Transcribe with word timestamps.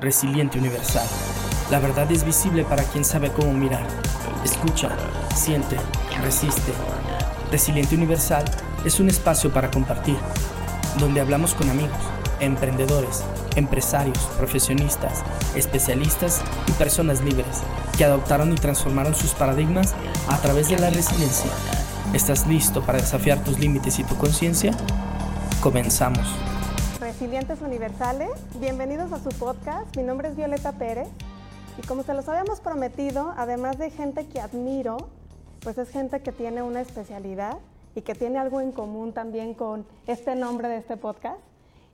Resiliente 0.00 0.58
Universal. 0.58 1.06
La 1.70 1.80
verdad 1.80 2.10
es 2.12 2.22
visible 2.22 2.64
para 2.64 2.82
quien 2.84 3.04
sabe 3.04 3.30
cómo 3.32 3.52
mirar. 3.54 3.86
Escucha, 4.44 4.90
siente, 5.34 5.76
resiste. 6.22 6.72
Resiliente 7.50 7.94
Universal 7.94 8.44
es 8.84 9.00
un 9.00 9.08
espacio 9.08 9.50
para 9.52 9.70
compartir, 9.70 10.18
donde 10.98 11.20
hablamos 11.20 11.54
con 11.54 11.70
amigos, 11.70 11.96
emprendedores, 12.40 13.24
empresarios, 13.56 14.18
profesionistas, 14.36 15.24
especialistas 15.54 16.42
y 16.66 16.72
personas 16.72 17.22
libres 17.22 17.62
que 17.96 18.04
adoptaron 18.04 18.52
y 18.52 18.56
transformaron 18.56 19.14
sus 19.14 19.30
paradigmas 19.30 19.94
a 20.28 20.36
través 20.38 20.68
de 20.68 20.78
la 20.78 20.90
resiliencia. 20.90 21.50
¿Estás 22.12 22.46
listo 22.46 22.82
para 22.82 22.98
desafiar 22.98 23.42
tus 23.42 23.58
límites 23.58 23.98
y 23.98 24.04
tu 24.04 24.16
conciencia? 24.16 24.72
Comenzamos. 25.60 26.28
Resilientes 27.26 27.60
Universales, 27.60 28.30
bienvenidos 28.60 29.12
a 29.12 29.18
su 29.18 29.30
podcast. 29.30 29.96
Mi 29.96 30.04
nombre 30.04 30.28
es 30.28 30.36
Violeta 30.36 30.70
Pérez 30.70 31.08
y 31.76 31.84
como 31.84 32.04
se 32.04 32.14
los 32.14 32.28
habíamos 32.28 32.60
prometido, 32.60 33.34
además 33.36 33.78
de 33.78 33.90
gente 33.90 34.28
que 34.28 34.38
admiro, 34.38 34.96
pues 35.58 35.76
es 35.76 35.90
gente 35.90 36.20
que 36.20 36.30
tiene 36.30 36.62
una 36.62 36.80
especialidad 36.80 37.58
y 37.96 38.02
que 38.02 38.14
tiene 38.14 38.38
algo 38.38 38.60
en 38.60 38.70
común 38.70 39.12
también 39.12 39.54
con 39.54 39.84
este 40.06 40.36
nombre 40.36 40.68
de 40.68 40.76
este 40.76 40.96
podcast. 40.96 41.40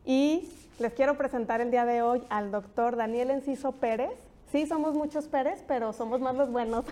Y 0.04 0.50
les 0.78 0.92
quiero 0.92 1.16
presentar 1.16 1.62
el 1.62 1.70
día 1.70 1.87
de 1.87 2.02
hoy 2.02 2.23
al 2.28 2.51
doctor 2.51 2.96
Daniel 2.96 3.30
Enciso 3.30 3.73
Pérez. 3.73 4.12
Sí, 4.51 4.66
somos 4.66 4.92
muchos 4.92 5.28
Pérez, 5.28 5.64
pero 5.66 5.95
somos 5.95 6.20
más 6.20 6.34
los 6.34 6.52
buenos. 6.52 6.84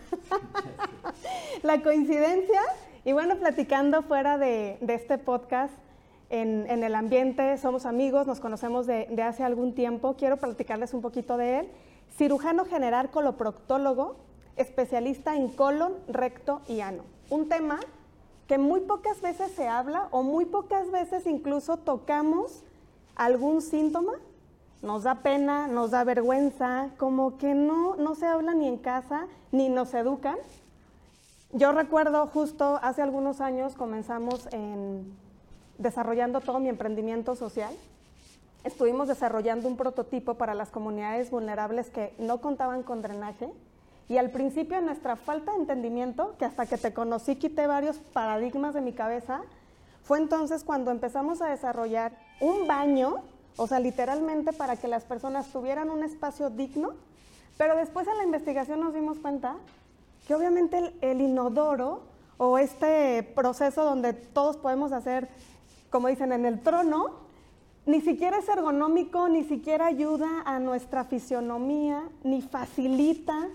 La 1.63 1.83
coincidencia, 1.83 2.63
y 3.05 3.13
bueno, 3.13 3.37
platicando 3.37 4.01
fuera 4.01 4.39
de, 4.39 4.79
de 4.81 4.95
este 4.95 5.19
podcast, 5.19 5.75
en, 6.31 6.71
en, 6.71 6.83
el 6.85 6.95
ambiente, 6.95 7.59
somos 7.59 7.87
amigos, 7.87 8.27
nos 8.27 8.41
conocemos 8.41 8.87
de, 8.87 9.07
de, 9.11 9.23
hace 9.23 9.43
algún 9.43 9.75
tiempo. 9.75 10.15
Quiero 10.17 10.37
platicarles 10.37 10.95
un 10.95 11.03
poquito 11.03 11.37
de 11.37 11.61
él. 11.61 11.69
Cirujano 12.17 12.65
general 12.65 13.11
coloproctólogo, 13.11 14.17
especialista 14.57 15.37
en 15.37 15.49
colon, 15.49 15.95
recto 16.09 16.63
y 16.69 16.81
ano. 16.81 17.03
Un 17.31 17.49
tema 17.49 17.81
que 18.47 18.59
muy 18.59 18.81
pocas 18.81 19.21
veces 19.21 19.53
se 19.53 19.69
habla 19.69 20.09
o 20.11 20.23
muy 20.23 20.45
pocas 20.45 20.91
veces 20.91 21.27
incluso 21.27 21.77
tocamos 21.77 22.65
algún 23.15 23.63
síntoma, 23.63 24.15
nos 24.83 25.03
da 25.03 25.17
pena, 25.17 25.69
nos 25.69 25.91
da 25.91 26.05
vergüenza, 26.05 26.89
como 26.97 27.39
que 27.39 27.55
no, 27.55 27.97
no 27.97 28.15
se 28.15 28.27
habla 28.27 28.55
ni 28.55 28.67
en 28.67 28.79
casa, 28.79 29.27
ni 29.53 29.69
nos 29.69 29.95
educan. 29.95 30.37
Yo 31.53 31.73
recuerdo 31.73 32.27
justo 32.29 32.79
hace 32.83 33.03
algunos 33.03 33.41
años 33.41 33.75
comenzamos 33.75 34.49
en, 34.53 35.13
desarrollando 35.81 36.41
todo 36.41 36.61
mi 36.61 36.69
emprendimiento 36.69 37.35
social. 37.35 37.75
Estuvimos 38.63 39.09
desarrollando 39.09 39.67
un 39.67 39.77
prototipo 39.77 40.35
para 40.35 40.55
las 40.55 40.71
comunidades 40.71 41.31
vulnerables 41.31 41.91
que 41.91 42.15
no 42.19 42.41
contaban 42.41 42.83
con 42.83 43.01
drenaje. 43.03 43.51
Y 44.09 44.19
al 44.19 44.31
principio 44.31 44.81
nuestra 44.81 45.17
falta 45.17 45.53
de 45.53 45.59
entendimiento, 45.59 46.37
que 46.39 46.45
hasta 46.45 46.67
que 46.67 46.77
te 46.77 46.93
conocí 46.93 47.37
quité 47.37 47.67
varios 47.67 47.97
paradigmas 47.97 48.75
de 48.75 48.83
mi 48.83 48.93
cabeza, 48.93 49.41
fue 50.03 50.19
entonces 50.19 50.65
cuando 50.65 50.91
empezamos 50.91 51.41
a 51.41 51.49
desarrollar 51.49 52.13
un 52.41 52.67
baño, 52.67 53.17
o 53.57 53.67
sea, 53.67 53.79
literalmente 53.81 54.53
para 54.53 54.77
que 54.77 54.89
las 54.89 55.05
personas 55.05 55.49
tuvieran 55.49 55.89
un 55.91 56.03
espacio 56.03 56.51
digno, 56.51 56.91
pero 57.57 57.77
después 57.77 58.07
en 58.09 58.19
la 58.19 58.25
investigación 58.25 58.81
nos 58.81 58.93
dimos 58.93 59.19
cuenta 59.19 59.57
que 60.27 60.35
obviamente 60.35 60.79
el, 60.79 60.95
el 61.01 61.21
inodoro 61.21 62.03
o 62.37 62.59
este 62.59 63.23
proceso 63.23 63.85
donde 63.85 64.13
todos 64.13 64.57
podemos 64.57 64.93
hacer, 64.93 65.29
como 65.91 66.09
dicen, 66.09 66.33
en 66.33 66.47
el 66.47 66.61
trono, 66.61 67.11
ni 67.87 68.01
siquiera 68.01 68.39
es 68.39 68.49
ergonómico, 68.49 69.29
ni 69.29 69.45
siquiera 69.45 69.87
ayuda 69.87 70.43
a 70.45 70.59
nuestra 70.59 71.05
fisionomía, 71.05 72.03
ni 72.23 72.43
facilita 72.43 73.49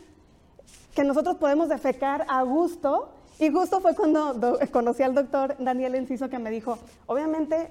que 0.93 1.03
nosotros 1.03 1.37
podemos 1.37 1.69
defecar 1.69 2.25
a 2.29 2.43
gusto 2.43 3.09
y 3.37 3.51
justo 3.51 3.81
fue 3.81 3.95
cuando 3.95 4.33
do, 4.33 4.59
conocí 4.71 5.03
al 5.03 5.13
doctor 5.13 5.55
Daniel 5.59 5.95
Enciso 5.95 6.29
que 6.29 6.39
me 6.39 6.49
dijo, 6.49 6.77
obviamente 7.05 7.69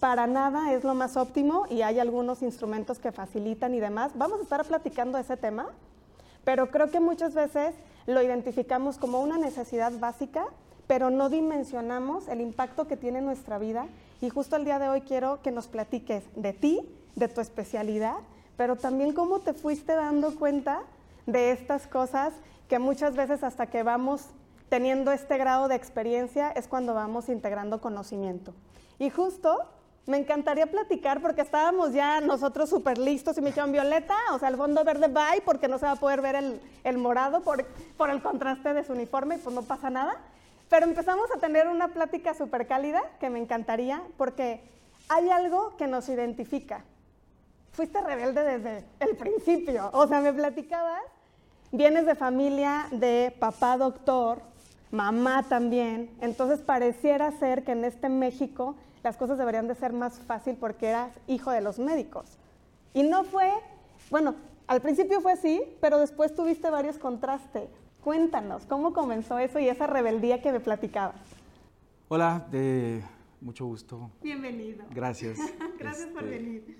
para 0.00 0.26
nada 0.26 0.72
es 0.72 0.84
lo 0.84 0.94
más 0.94 1.16
óptimo 1.16 1.66
y 1.70 1.82
hay 1.82 1.98
algunos 1.98 2.42
instrumentos 2.42 2.98
que 2.98 3.12
facilitan 3.12 3.74
y 3.74 3.80
demás. 3.80 4.12
Vamos 4.14 4.40
a 4.40 4.42
estar 4.42 4.64
platicando 4.64 5.16
ese 5.16 5.36
tema, 5.36 5.68
pero 6.44 6.70
creo 6.70 6.90
que 6.90 7.00
muchas 7.00 7.34
veces 7.34 7.74
lo 8.06 8.22
identificamos 8.22 8.98
como 8.98 9.20
una 9.20 9.38
necesidad 9.38 9.92
básica, 9.98 10.44
pero 10.86 11.10
no 11.10 11.30
dimensionamos 11.30 12.28
el 12.28 12.40
impacto 12.40 12.86
que 12.86 12.96
tiene 12.96 13.18
en 13.18 13.24
nuestra 13.24 13.58
vida. 13.58 13.86
Y 14.20 14.30
justo 14.30 14.56
el 14.56 14.64
día 14.64 14.78
de 14.78 14.88
hoy 14.88 15.02
quiero 15.02 15.40
que 15.42 15.50
nos 15.50 15.66
platiques 15.68 16.24
de 16.34 16.52
ti, 16.52 16.80
de 17.14 17.28
tu 17.28 17.40
especialidad, 17.40 18.16
pero 18.56 18.76
también 18.76 19.12
cómo 19.12 19.40
te 19.40 19.52
fuiste 19.52 19.94
dando 19.94 20.34
cuenta 20.34 20.82
de 21.26 21.50
estas 21.50 21.86
cosas 21.86 22.32
que 22.68 22.78
muchas 22.78 23.14
veces 23.14 23.42
hasta 23.42 23.66
que 23.66 23.82
vamos 23.82 24.22
teniendo 24.68 25.12
este 25.12 25.38
grado 25.38 25.68
de 25.68 25.76
experiencia 25.76 26.50
es 26.50 26.66
cuando 26.66 26.94
vamos 26.94 27.28
integrando 27.28 27.80
conocimiento. 27.80 28.52
Y 28.98 29.10
justo 29.10 29.58
me 30.06 30.16
encantaría 30.16 30.66
platicar 30.66 31.20
porque 31.20 31.40
estábamos 31.40 31.92
ya 31.92 32.20
nosotros 32.20 32.70
súper 32.70 32.96
listos 32.96 33.36
y 33.36 33.40
me 33.40 33.48
dijeron, 33.48 33.72
Violeta, 33.72 34.16
o 34.32 34.38
sea, 34.38 34.48
el 34.48 34.56
fondo 34.56 34.84
verde 34.84 35.08
bye 35.08 35.42
porque 35.44 35.68
no 35.68 35.78
se 35.78 35.86
va 35.86 35.92
a 35.92 35.96
poder 35.96 36.20
ver 36.20 36.36
el, 36.36 36.60
el 36.84 36.96
morado 36.96 37.40
por, 37.40 37.64
por, 37.96 38.10
el 38.10 38.22
contraste 38.22 38.72
de 38.72 38.84
su 38.84 38.92
uniforme 38.92 39.34
y 39.34 39.38
pues 39.38 39.54
no 39.54 39.62
pasa 39.62 39.90
nada. 39.90 40.16
Pero 40.68 40.86
empezamos 40.86 41.30
a 41.34 41.38
tener 41.38 41.68
una 41.68 41.88
plática 41.88 42.34
súper 42.34 42.66
cálida 42.66 43.02
que 43.20 43.30
me 43.30 43.38
encantaría 43.38 44.02
porque 44.16 44.60
hay 45.08 45.30
algo 45.30 45.76
que 45.76 45.86
nos 45.86 46.08
identifica. 46.08 46.84
Fuiste 47.72 48.00
rebelde 48.00 48.42
desde 48.42 48.84
el 49.00 49.16
principio, 49.16 49.90
o 49.92 50.06
sea, 50.06 50.20
me 50.20 50.32
platicabas, 50.32 51.02
vienes 51.72 52.06
de 52.06 52.14
familia 52.14 52.86
de 52.90 53.36
papá 53.38 53.76
doctor, 53.76 54.40
mamá 54.90 55.44
también. 55.48 56.10
Entonces 56.20 56.60
pareciera 56.60 57.30
ser 57.32 57.64
que 57.64 57.72
en 57.72 57.84
este 57.84 58.08
México 58.08 58.76
las 59.02 59.16
cosas 59.16 59.38
deberían 59.38 59.68
de 59.68 59.74
ser 59.74 59.92
más 59.92 60.18
fácil 60.20 60.56
porque 60.56 60.88
eras 60.88 61.12
hijo 61.26 61.50
de 61.50 61.60
los 61.60 61.78
médicos. 61.78 62.38
Y 62.94 63.02
no 63.02 63.24
fue, 63.24 63.52
bueno, 64.10 64.34
al 64.66 64.80
principio 64.80 65.20
fue 65.20 65.32
así, 65.32 65.62
pero 65.80 65.98
después 65.98 66.34
tuviste 66.34 66.70
varios 66.70 66.98
contrastes. 66.98 67.68
Cuéntanos, 68.06 68.66
¿cómo 68.66 68.92
comenzó 68.92 69.36
eso 69.40 69.58
y 69.58 69.68
esa 69.68 69.88
rebeldía 69.88 70.40
que 70.40 70.52
me 70.52 70.60
platicabas? 70.60 71.16
Hola, 72.06 72.46
de 72.52 73.02
mucho 73.40 73.66
gusto. 73.66 74.12
Bienvenido. 74.22 74.84
Gracias. 74.94 75.36
Gracias 75.80 76.06
este, 76.06 76.14
por 76.14 76.22
venir. 76.22 76.78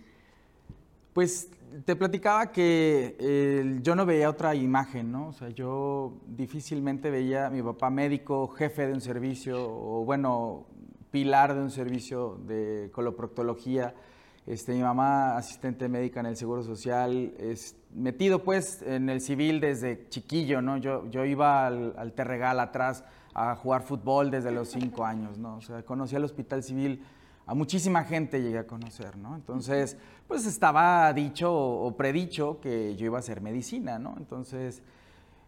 Pues 1.13 1.51
te 1.85 1.97
platicaba 1.97 2.53
que 2.53 3.17
eh, 3.19 3.81
yo 3.83 3.97
no 3.97 4.07
veía 4.07 4.31
otra 4.31 4.55
imagen, 4.55 5.11
¿no? 5.11 5.27
O 5.27 5.33
sea, 5.33 5.49
yo 5.49 6.13
difícilmente 6.29 7.11
veía 7.11 7.49
a 7.49 7.51
mi 7.51 7.61
papá 7.61 7.91
médico, 7.91 8.47
jefe 8.47 8.87
de 8.87 8.93
un 8.93 9.01
servicio, 9.01 9.67
o 9.69 10.05
bueno, 10.05 10.69
pilar 11.11 11.57
de 11.57 11.61
un 11.61 11.73
servicio 11.73 12.39
de 12.47 12.89
coloproctología, 12.93 13.97
este, 14.47 14.75
mi 14.75 14.83
mamá 14.83 15.37
asistente 15.37 15.89
médica 15.89 16.21
en 16.21 16.27
el 16.27 16.37
Seguro 16.37 16.63
Social, 16.63 17.35
es, 17.39 17.77
metido 17.93 18.43
pues 18.43 18.83
en 18.83 19.09
el 19.09 19.21
civil 19.21 19.61
desde 19.61 20.09
chiquillo, 20.09 20.63
¿no? 20.63 20.77
Yo, 20.77 21.09
yo 21.11 21.25
iba 21.25 21.67
al, 21.67 21.95
al 21.97 22.13
Terregal 22.13 22.61
atrás 22.61 23.05
a 23.35 23.55
jugar 23.57 23.83
fútbol 23.83 24.31
desde 24.31 24.51
los 24.51 24.69
cinco 24.69 25.05
años, 25.05 25.39
¿no? 25.39 25.57
O 25.57 25.61
sea, 25.61 25.83
conocí 25.83 26.17
al 26.17 26.25
Hospital 26.25 26.63
Civil 26.63 27.03
a 27.47 27.55
muchísima 27.55 28.03
gente 28.03 28.43
llegué 28.43 28.59
a 28.59 28.67
conocer, 28.67 29.17
¿no? 29.17 29.37
Entonces, 29.37 29.97
pues 30.27 30.47
estaba 30.47 31.13
dicho 31.13 31.55
o 31.55 31.97
predicho 31.97 32.61
que 32.61 32.97
yo 32.97 33.07
iba 33.07 33.19
a 33.19 33.21
hacer 33.21 33.41
medicina, 33.41 34.01
¿no? 34.01 34.17
Entonces, 34.19 34.83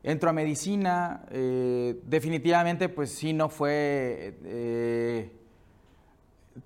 entro 0.04 0.30
a 0.30 0.32
medicina, 0.32 1.25
eh, 1.30 2.00
definitivamente, 2.06 2.88
pues 2.88 3.10
sí, 3.10 3.32
no 3.32 3.48
fue, 3.48 4.38
eh, 4.44 5.32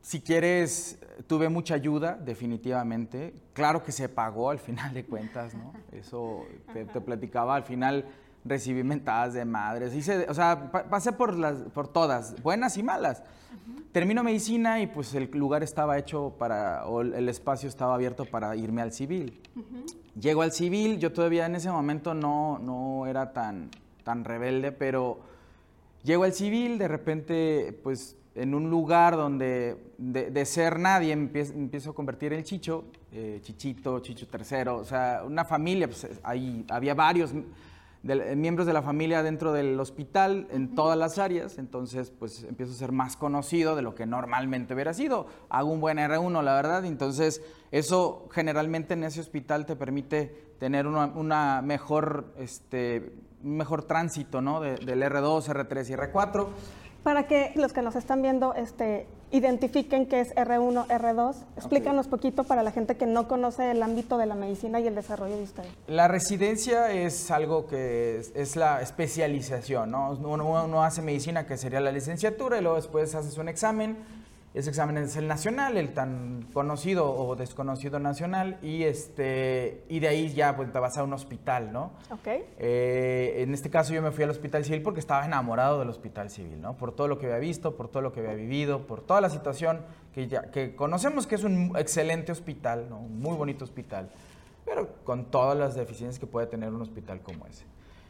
si 0.01 0.21
quieres, 0.21 0.99
tuve 1.27 1.49
mucha 1.49 1.75
ayuda, 1.75 2.15
definitivamente. 2.15 3.35
Claro 3.53 3.83
que 3.85 3.93
se 3.93 4.09
pagó 4.09 4.51
al 4.51 4.59
final 4.59 4.95
de 4.95 5.05
cuentas, 5.05 5.55
¿no? 5.55 5.73
Eso 5.93 6.47
te, 6.73 6.85
te 6.85 7.01
platicaba, 7.01 7.55
al 7.55 7.65
final 7.65 8.07
recibí 8.45 8.83
mentadas 8.83 9.35
de 9.35 9.45
madres, 9.45 9.95
hice, 9.95 10.27
o 10.29 10.35
sea, 10.35 10.71
pa 10.73 10.85
pasé 10.85 11.13
por, 11.13 11.37
las, 11.37 11.59
por 11.73 11.89
todas, 11.89 12.41
buenas 12.43 12.77
y 12.77 12.83
malas. 12.83 13.21
Uh 13.21 13.71
-huh. 13.71 13.85
Termino 13.93 14.25
medicina 14.25 14.81
y 14.81 14.87
pues 14.87 15.15
el 15.15 15.31
lugar 15.33 15.63
estaba 15.63 15.99
hecho 15.99 16.35
para, 16.39 16.87
o 16.87 17.03
el 17.03 17.29
espacio 17.29 17.69
estaba 17.69 17.95
abierto 17.95 18.25
para 18.25 18.57
irme 18.57 18.83
al 18.83 18.93
civil. 18.93 19.41
Uh 19.55 19.61
-huh. 19.61 20.21
Llego 20.21 20.43
al 20.43 20.53
civil, 20.53 20.99
yo 20.99 21.13
todavía 21.13 21.47
en 21.47 21.55
ese 21.55 21.71
momento 21.71 22.15
no, 22.15 22.59
no 22.59 23.07
era 23.07 23.33
tan, 23.33 23.71
tan 24.03 24.25
rebelde, 24.25 24.73
pero 24.73 25.21
llego 26.03 26.25
al 26.25 26.33
civil, 26.33 26.79
de 26.79 26.89
repente 26.89 27.79
pues 27.83 28.17
en 28.35 28.55
un 28.55 28.71
lugar 28.71 29.17
donde 29.17 29.77
de, 29.99 30.31
de 30.31 30.45
ser 30.47 30.79
nadie 30.79 31.13
empiezo, 31.13 31.53
empiezo, 31.53 31.91
a 31.91 31.95
convertir 31.95 32.33
el 32.33 32.45
chicho, 32.45 32.85
eh, 33.13 33.41
chichito, 33.43 34.01
chicho 34.01 34.27
tercero, 34.27 34.77
o 34.79 34.85
sea, 34.85 35.23
una 35.27 35.45
familia, 35.45 35.87
pues 35.87 36.07
ahí 36.23 36.65
había 36.71 36.95
varios 36.95 37.33
de, 38.03 38.37
miembros 38.37 38.67
de 38.67 38.73
la 38.73 38.83
familia 38.83 39.23
dentro 39.23 39.53
del 39.53 39.79
hospital 39.79 40.49
en 40.51 40.75
todas 40.75 40.99
las 40.99 41.19
áreas, 41.19 41.59
entonces 41.59 42.11
pues 42.11 42.45
empiezo 42.45 42.73
a 42.73 42.77
ser 42.77 42.93
más 42.93 43.17
conocido 43.17 43.77
de 43.77 43.83
lo 43.83 43.95
que 43.95 44.07
normalmente 44.07 44.75
hubiera 44.75 44.93
sido. 44.93 45.27
Hago 45.49 45.71
un 45.71 45.81
buen 45.81 45.99
R1, 45.99 46.43
la 46.43 46.55
verdad, 46.55 46.85
entonces 46.85 47.43
eso 47.71 48.29
generalmente 48.33 48.95
en 48.95 49.05
ese 49.05 49.21
hospital 49.21 49.67
te 49.67 49.77
permite 49.77 50.53
tener 50.59 50.87
una, 50.87 51.63
mejor, 51.63 52.33
este, 52.39 53.13
un 53.43 53.57
mejor 53.57 53.85
tránsito 53.85 54.41
¿no? 54.41 54.61
del 54.61 55.03
R2, 55.03 55.47
R3 55.47 55.91
y 55.91 55.93
R4. 55.93 56.49
Para 57.03 57.27
que 57.27 57.53
los 57.57 57.73
que 57.73 57.83
nos 57.83 57.97
están 57.97 58.23
viendo 58.23 58.55
este, 58.55 59.07
identifiquen 59.33 60.07
qué 60.07 60.21
es 60.21 60.35
R1, 60.35 60.87
R2, 60.87 61.35
explícanos 61.57 62.07
poquito 62.07 62.45
para 62.45 62.63
la 62.63 62.71
gente 62.71 62.97
que 62.97 63.07
no 63.07 63.27
conoce 63.27 63.71
el 63.71 63.83
ámbito 63.83 64.19
de 64.19 64.27
la 64.27 64.35
medicina 64.35 64.79
y 64.79 64.87
el 64.87 64.95
desarrollo 64.95 65.37
de 65.37 65.43
usted. 65.43 65.65
La 65.89 66.07
residencia 66.07 66.93
es 66.93 67.31
algo 67.31 67.67
que 67.67 68.23
es, 68.35 68.57
la 68.57 68.83
especialización, 68.83 69.91
¿no? 69.91 70.13
Uno, 70.13 70.65
uno, 70.65 70.85
hace 70.85 71.03
medicina 71.03 71.47
que 71.47 71.57
sería 71.57 71.81
la 71.81 71.91
licenciatura 71.91 72.59
y 72.59 72.61
luego 72.61 72.77
después 72.77 73.15
haces 73.15 73.39
un 73.39 73.49
examen 73.49 73.97
ese 74.55 74.69
examen 74.69 74.99
es 74.99 75.17
el 75.17 75.29
nacional, 75.29 75.79
el 75.79 75.95
tan 75.95 76.47
conocido 76.53 77.11
o 77.11 77.37
desconocido 77.37 77.99
nacional, 77.99 78.59
y, 78.61 78.83
este, 78.83 79.85
y 79.89 80.01
de 80.01 80.09
ahí 80.09 80.33
ya 80.35 80.55
pues, 80.57 80.71
te 80.71 80.79
vas 80.79 80.99
a 80.99 81.05
un 81.05 81.13
hospital, 81.15 81.73
¿no? 81.73 81.93
Ok. 82.11 82.27
Eh, 82.59 83.37
en 83.39 83.55
este 83.55 83.71
caso 83.71 83.95
yo 83.95 84.03
me 84.03 84.11
fui 84.11 84.25
al 84.25 84.31
hospital 84.31 84.65
civil 84.65 84.83
porque 84.83 85.01
estaba 85.01 85.25
enamorado 85.25 85.79
del 85.79 85.89
hospital 85.89 86.29
civil, 86.29 86.61
¿no? 86.61 86.77
Por 86.77 86.95
todo 86.95 87.09
lo 87.09 87.19
que 87.19 87.27
había 87.27 87.39
visto, 87.39 87.77
por 87.77 87.89
todo 87.89 88.03
lo 88.03 88.13
que 88.13 88.21
había 88.21 88.35
vivido, 88.35 88.87
por 88.87 89.01
toda 89.01 89.23
la 89.23 89.31
situación 89.31 89.81
que, 90.15 90.29
ya, 90.29 90.51
que 90.51 90.77
conocemos 90.77 91.27
que 91.27 91.37
es 91.37 91.45
un 91.45 91.73
excelente 91.79 92.31
hospital, 92.31 92.91
¿no? 92.91 92.99
Un 92.99 93.21
muy 93.21 93.37
bonito 93.37 93.65
hospital, 93.65 94.11
pero 94.67 94.97
con 95.05 95.31
todas 95.31 95.57
las 95.57 95.75
deficiencias 95.75 96.19
que 96.19 96.27
puede 96.27 96.47
tener 96.47 96.71
un 96.71 96.83
hospital 96.83 97.21
como 97.23 97.47
ese. 97.47 97.65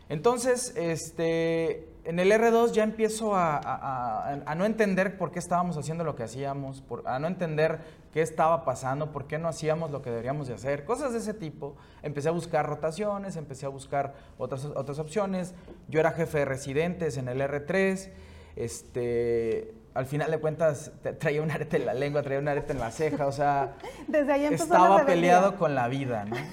Entonces, 0.08 0.74
este, 0.76 1.88
en 2.04 2.18
el 2.18 2.30
R2 2.32 2.72
ya 2.72 2.82
empiezo 2.82 3.34
a, 3.34 4.54
no 4.56 4.64
entender 4.64 5.16
por 5.16 5.30
qué 5.30 5.38
estábamos 5.38 5.76
haciendo 5.76 6.04
lo 6.04 6.16
que 6.16 6.24
hacíamos, 6.24 6.82
a 7.04 7.18
no 7.18 7.28
entender 7.28 7.80
qué 8.12 8.22
estaba 8.22 8.64
pasando, 8.64 9.12
por 9.12 9.26
qué 9.26 9.38
no 9.38 9.48
hacíamos 9.48 9.90
lo 9.90 10.02
que 10.02 10.10
deberíamos 10.10 10.48
de 10.48 10.54
hacer, 10.54 10.84
cosas 10.84 11.12
de 11.12 11.18
ese 11.18 11.34
tipo. 11.34 11.76
Empecé 12.02 12.28
a 12.28 12.32
buscar 12.32 12.66
rotaciones, 12.66 13.36
empecé 13.36 13.66
a 13.66 13.70
buscar 13.70 14.14
otras, 14.38 14.64
otras 14.64 14.98
opciones. 14.98 15.54
Yo 15.88 16.00
era 16.00 16.12
jefe 16.12 16.38
de 16.38 16.44
residentes 16.44 17.16
en 17.16 17.28
el 17.28 17.40
R3. 17.40 18.10
Este, 18.56 19.74
al 19.94 20.06
final 20.06 20.30
de 20.30 20.38
cuentas 20.38 20.92
traía 21.18 21.42
un 21.42 21.50
arete 21.50 21.76
en 21.76 21.86
la 21.86 21.94
lengua, 21.94 22.22
traía 22.22 22.38
un 22.38 22.48
arete 22.48 22.72
en 22.72 22.80
la 22.80 22.90
ceja, 22.90 23.26
o 23.26 23.32
sea, 23.32 23.74
Desde 24.08 24.32
ahí 24.32 24.44
estaba 24.46 25.04
peleado 25.06 25.56
con 25.56 25.74
la 25.74 25.88
vida, 25.88 26.24
¿no? 26.24 26.36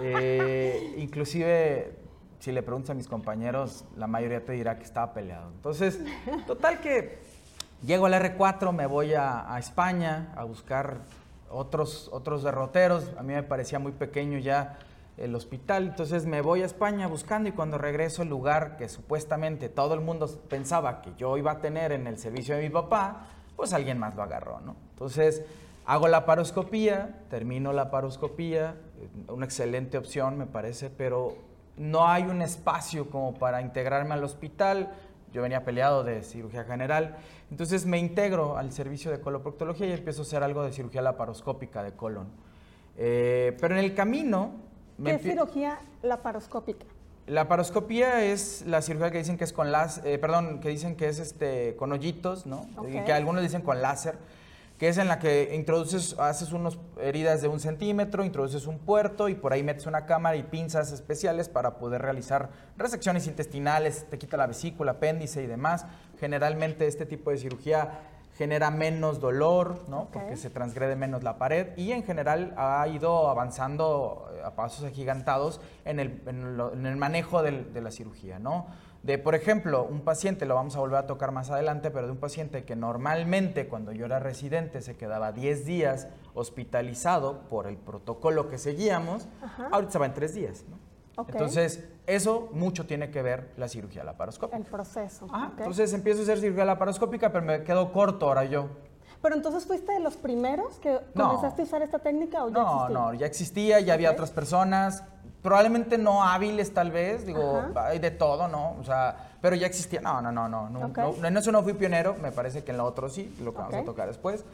Eh, 0.00 0.94
inclusive 0.96 1.97
si 2.38 2.52
le 2.52 2.62
preguntas 2.62 2.90
a 2.90 2.94
mis 2.94 3.08
compañeros, 3.08 3.84
la 3.96 4.06
mayoría 4.06 4.44
te 4.44 4.52
dirá 4.52 4.78
que 4.78 4.84
estaba 4.84 5.12
peleado. 5.12 5.50
Entonces, 5.50 6.00
total 6.46 6.80
que 6.80 7.18
llego 7.84 8.06
al 8.06 8.14
R4, 8.14 8.72
me 8.72 8.86
voy 8.86 9.14
a, 9.14 9.56
España 9.58 10.32
a 10.36 10.44
buscar 10.44 10.98
otros, 11.50 12.08
otros 12.12 12.42
derroteros. 12.42 13.10
A 13.18 13.22
mí 13.22 13.34
me 13.34 13.42
parecía 13.42 13.78
muy 13.78 13.92
pequeño 13.92 14.38
ya 14.38 14.78
el 15.16 15.34
hospital, 15.34 15.88
entonces 15.88 16.26
me 16.26 16.42
voy 16.42 16.62
a 16.62 16.66
España 16.66 17.08
buscando 17.08 17.48
y 17.48 17.52
cuando 17.52 17.76
regreso 17.76 18.22
el 18.22 18.28
lugar 18.28 18.76
que 18.76 18.88
supuestamente 18.88 19.68
todo 19.68 19.94
el 19.94 20.00
mundo 20.00 20.28
pensaba 20.48 21.02
que 21.02 21.12
yo 21.16 21.36
iba 21.36 21.50
a 21.50 21.60
tener 21.60 21.90
en 21.90 22.06
el 22.06 22.18
servicio 22.18 22.54
de 22.54 22.62
mi 22.62 22.70
papá, 22.70 23.26
pues 23.56 23.72
alguien 23.72 23.98
más 23.98 24.14
lo 24.14 24.22
agarró, 24.22 24.60
¿no? 24.60 24.76
Entonces 24.90 25.42
hago 25.86 26.06
la 26.06 26.24
paroscopía, 26.24 27.24
termino 27.30 27.72
la 27.72 27.90
paroscopía, 27.90 28.76
una 29.26 29.44
excelente 29.44 29.98
opción 29.98 30.38
me 30.38 30.46
parece, 30.46 30.88
pero 30.88 31.47
no 31.78 32.08
hay 32.08 32.24
un 32.24 32.42
espacio 32.42 33.10
como 33.10 33.34
para 33.34 33.62
integrarme 33.62 34.14
al 34.14 34.24
hospital. 34.24 34.92
Yo 35.32 35.42
venía 35.42 35.64
peleado 35.64 36.04
de 36.04 36.22
cirugía 36.22 36.64
general, 36.64 37.16
entonces 37.50 37.84
me 37.84 37.98
integro 37.98 38.56
al 38.56 38.72
servicio 38.72 39.10
de 39.10 39.20
coloproctología 39.20 39.86
y 39.86 39.92
empiezo 39.92 40.22
a 40.22 40.24
hacer 40.24 40.42
algo 40.42 40.62
de 40.62 40.72
cirugía 40.72 41.02
laparoscópica 41.02 41.82
de 41.82 41.92
colon. 41.92 42.28
Eh, 42.96 43.56
pero 43.60 43.74
en 43.74 43.84
el 43.84 43.94
camino... 43.94 44.52
¿Qué 45.04 45.14
es 45.14 45.22
cirugía 45.22 45.80
laparoscópica? 46.02 46.86
La 47.26 47.46
paroscopía 47.46 48.24
es 48.24 48.64
la 48.66 48.80
cirugía 48.80 49.10
que 49.10 49.18
dicen 49.18 49.36
que 49.36 49.44
es 49.44 49.52
con 49.52 49.70
láser, 49.70 50.06
eh, 50.06 50.18
perdón, 50.18 50.60
que 50.60 50.70
dicen 50.70 50.96
que 50.96 51.08
es 51.08 51.18
este 51.18 51.76
con 51.76 51.92
hoyitos, 51.92 52.46
¿no? 52.46 52.66
Que 53.04 53.12
algunos 53.12 53.42
dicen 53.42 53.60
con 53.60 53.82
láser 53.82 54.16
que 54.78 54.88
es 54.88 54.96
en 54.98 55.08
la 55.08 55.18
que 55.18 55.54
introduces, 55.54 56.16
haces 56.18 56.52
unas 56.52 56.78
heridas 57.00 57.42
de 57.42 57.48
un 57.48 57.58
centímetro, 57.58 58.24
introduces 58.24 58.66
un 58.68 58.78
puerto 58.78 59.28
y 59.28 59.34
por 59.34 59.52
ahí 59.52 59.64
metes 59.64 59.86
una 59.86 60.06
cámara 60.06 60.36
y 60.36 60.44
pinzas 60.44 60.92
especiales 60.92 61.48
para 61.48 61.78
poder 61.78 62.00
realizar 62.00 62.50
resecciones 62.76 63.26
intestinales, 63.26 64.06
te 64.08 64.18
quita 64.18 64.36
la 64.36 64.46
vesícula, 64.46 64.92
apéndice 64.92 65.42
y 65.42 65.46
demás. 65.46 65.84
Generalmente 66.20 66.86
este 66.86 67.06
tipo 67.06 67.30
de 67.30 67.38
cirugía 67.38 68.02
genera 68.36 68.70
menos 68.70 69.18
dolor, 69.18 69.84
¿no? 69.88 70.10
Porque 70.12 70.36
se 70.36 70.48
transgrede 70.48 70.94
menos 70.94 71.24
la 71.24 71.38
pared 71.38 71.76
y 71.76 71.90
en 71.90 72.04
general 72.04 72.54
ha 72.56 72.86
ido 72.86 73.28
avanzando 73.28 74.30
a 74.44 74.52
pasos 74.52 74.84
agigantados 74.84 75.60
en 75.84 75.98
el, 75.98 76.22
en 76.26 76.86
el 76.86 76.96
manejo 76.96 77.42
de 77.42 77.80
la 77.80 77.90
cirugía, 77.90 78.38
¿no? 78.38 78.66
De, 79.08 79.16
por 79.16 79.34
ejemplo, 79.34 79.84
un 79.84 80.02
paciente, 80.02 80.44
lo 80.44 80.54
vamos 80.54 80.76
a 80.76 80.80
volver 80.80 80.98
a 80.98 81.06
tocar 81.06 81.32
más 81.32 81.48
adelante, 81.48 81.90
pero 81.90 82.04
de 82.04 82.12
un 82.12 82.18
paciente 82.18 82.64
que 82.64 82.76
normalmente 82.76 83.66
cuando 83.66 83.90
yo 83.92 84.04
era 84.04 84.18
residente 84.18 84.82
se 84.82 84.98
quedaba 84.98 85.32
10 85.32 85.64
días 85.64 86.08
hospitalizado 86.34 87.40
por 87.48 87.66
el 87.68 87.78
protocolo 87.78 88.50
que 88.50 88.58
seguíamos, 88.58 89.26
ahorita 89.72 89.92
se 89.92 89.98
va 89.98 90.04
en 90.04 90.12
3 90.12 90.34
días. 90.34 90.64
Entonces, 91.26 91.88
eso 92.06 92.50
mucho 92.52 92.84
tiene 92.84 93.10
que 93.10 93.22
ver 93.22 93.50
la 93.56 93.68
cirugía 93.68 94.04
laparoscópica. 94.04 94.58
El 94.58 94.64
proceso. 94.64 95.26
Entonces 95.56 95.90
empiezo 95.94 96.20
a 96.20 96.24
hacer 96.24 96.40
cirugía 96.40 96.66
laparoscópica, 96.66 97.32
pero 97.32 97.46
me 97.46 97.64
quedo 97.64 97.90
corto 97.94 98.26
ahora 98.26 98.44
yo. 98.44 98.68
Pero 99.22 99.34
entonces 99.34 99.66
fuiste 99.66 99.90
de 99.90 100.00
los 100.00 100.18
primeros 100.18 100.78
que 100.80 100.98
comenzaste 101.16 101.62
a 101.62 101.64
usar 101.64 101.80
esta 101.80 101.98
técnica 101.98 102.44
o 102.44 102.50
ya 102.50 102.54
No, 102.54 102.88
no, 102.90 103.14
ya 103.14 103.24
existía, 103.24 103.80
ya 103.80 103.94
había 103.94 104.10
otras 104.10 104.30
personas 104.30 105.02
probablemente 105.42 105.98
no 105.98 106.24
hábiles 106.24 106.72
tal 106.74 106.90
vez, 106.90 107.24
digo, 107.24 107.62
hay 107.76 107.98
de 107.98 108.10
todo, 108.10 108.48
¿no? 108.48 108.76
O 108.80 108.84
sea, 108.84 109.36
pero 109.40 109.56
ya 109.56 109.66
existía, 109.66 110.00
no, 110.00 110.20
no, 110.20 110.32
no, 110.32 110.48
no, 110.48 110.68
no, 110.68 111.14
en 111.24 111.36
eso 111.36 111.52
no 111.52 111.62
fui 111.62 111.74
pionero, 111.74 112.16
me 112.20 112.32
parece 112.32 112.64
que 112.64 112.72
en 112.72 112.78
lo 112.78 112.84
otro 112.84 113.08
sí, 113.08 113.34
lo 113.42 113.52
que 113.52 113.58
vamos 113.58 113.74
a 113.74 113.84
tocar 113.84 114.08
después. 114.08 114.44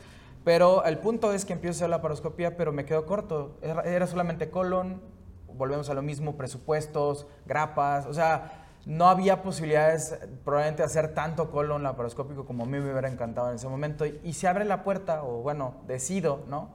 Pero 0.44 0.84
el 0.84 0.98
punto 0.98 1.32
es 1.32 1.46
que 1.46 1.54
empiezo 1.54 1.76
a 1.76 1.78
hacer 1.78 1.88
la 1.88 2.02
paroscopía, 2.02 2.56
pero 2.56 2.70
me 2.70 2.84
quedo 2.84 3.06
corto, 3.06 3.56
era, 3.62 4.06
solamente 4.06 4.50
colon, 4.50 5.00
volvemos 5.54 5.88
a 5.88 5.94
lo 5.94 6.02
mismo, 6.02 6.36
presupuestos, 6.36 7.26
grapas, 7.46 8.04
o 8.04 8.12
sea, 8.12 8.66
no 8.84 9.08
había 9.08 9.42
posibilidades 9.42 10.18
probablemente 10.44 10.82
de 10.82 10.86
hacer 10.86 11.14
tanto 11.14 11.50
colon 11.50 11.82
laparoscópico 11.82 12.44
como 12.44 12.64
a 12.64 12.66
mí 12.66 12.78
me 12.78 12.90
hubiera 12.90 13.08
encantado 13.08 13.48
en 13.48 13.56
ese 13.56 13.68
momento. 13.68 14.04
Y, 14.04 14.34
se 14.34 14.46
abre 14.46 14.66
la 14.66 14.84
puerta, 14.84 15.24
o 15.24 15.40
bueno, 15.40 15.76
decido, 15.86 16.44
¿no? 16.48 16.68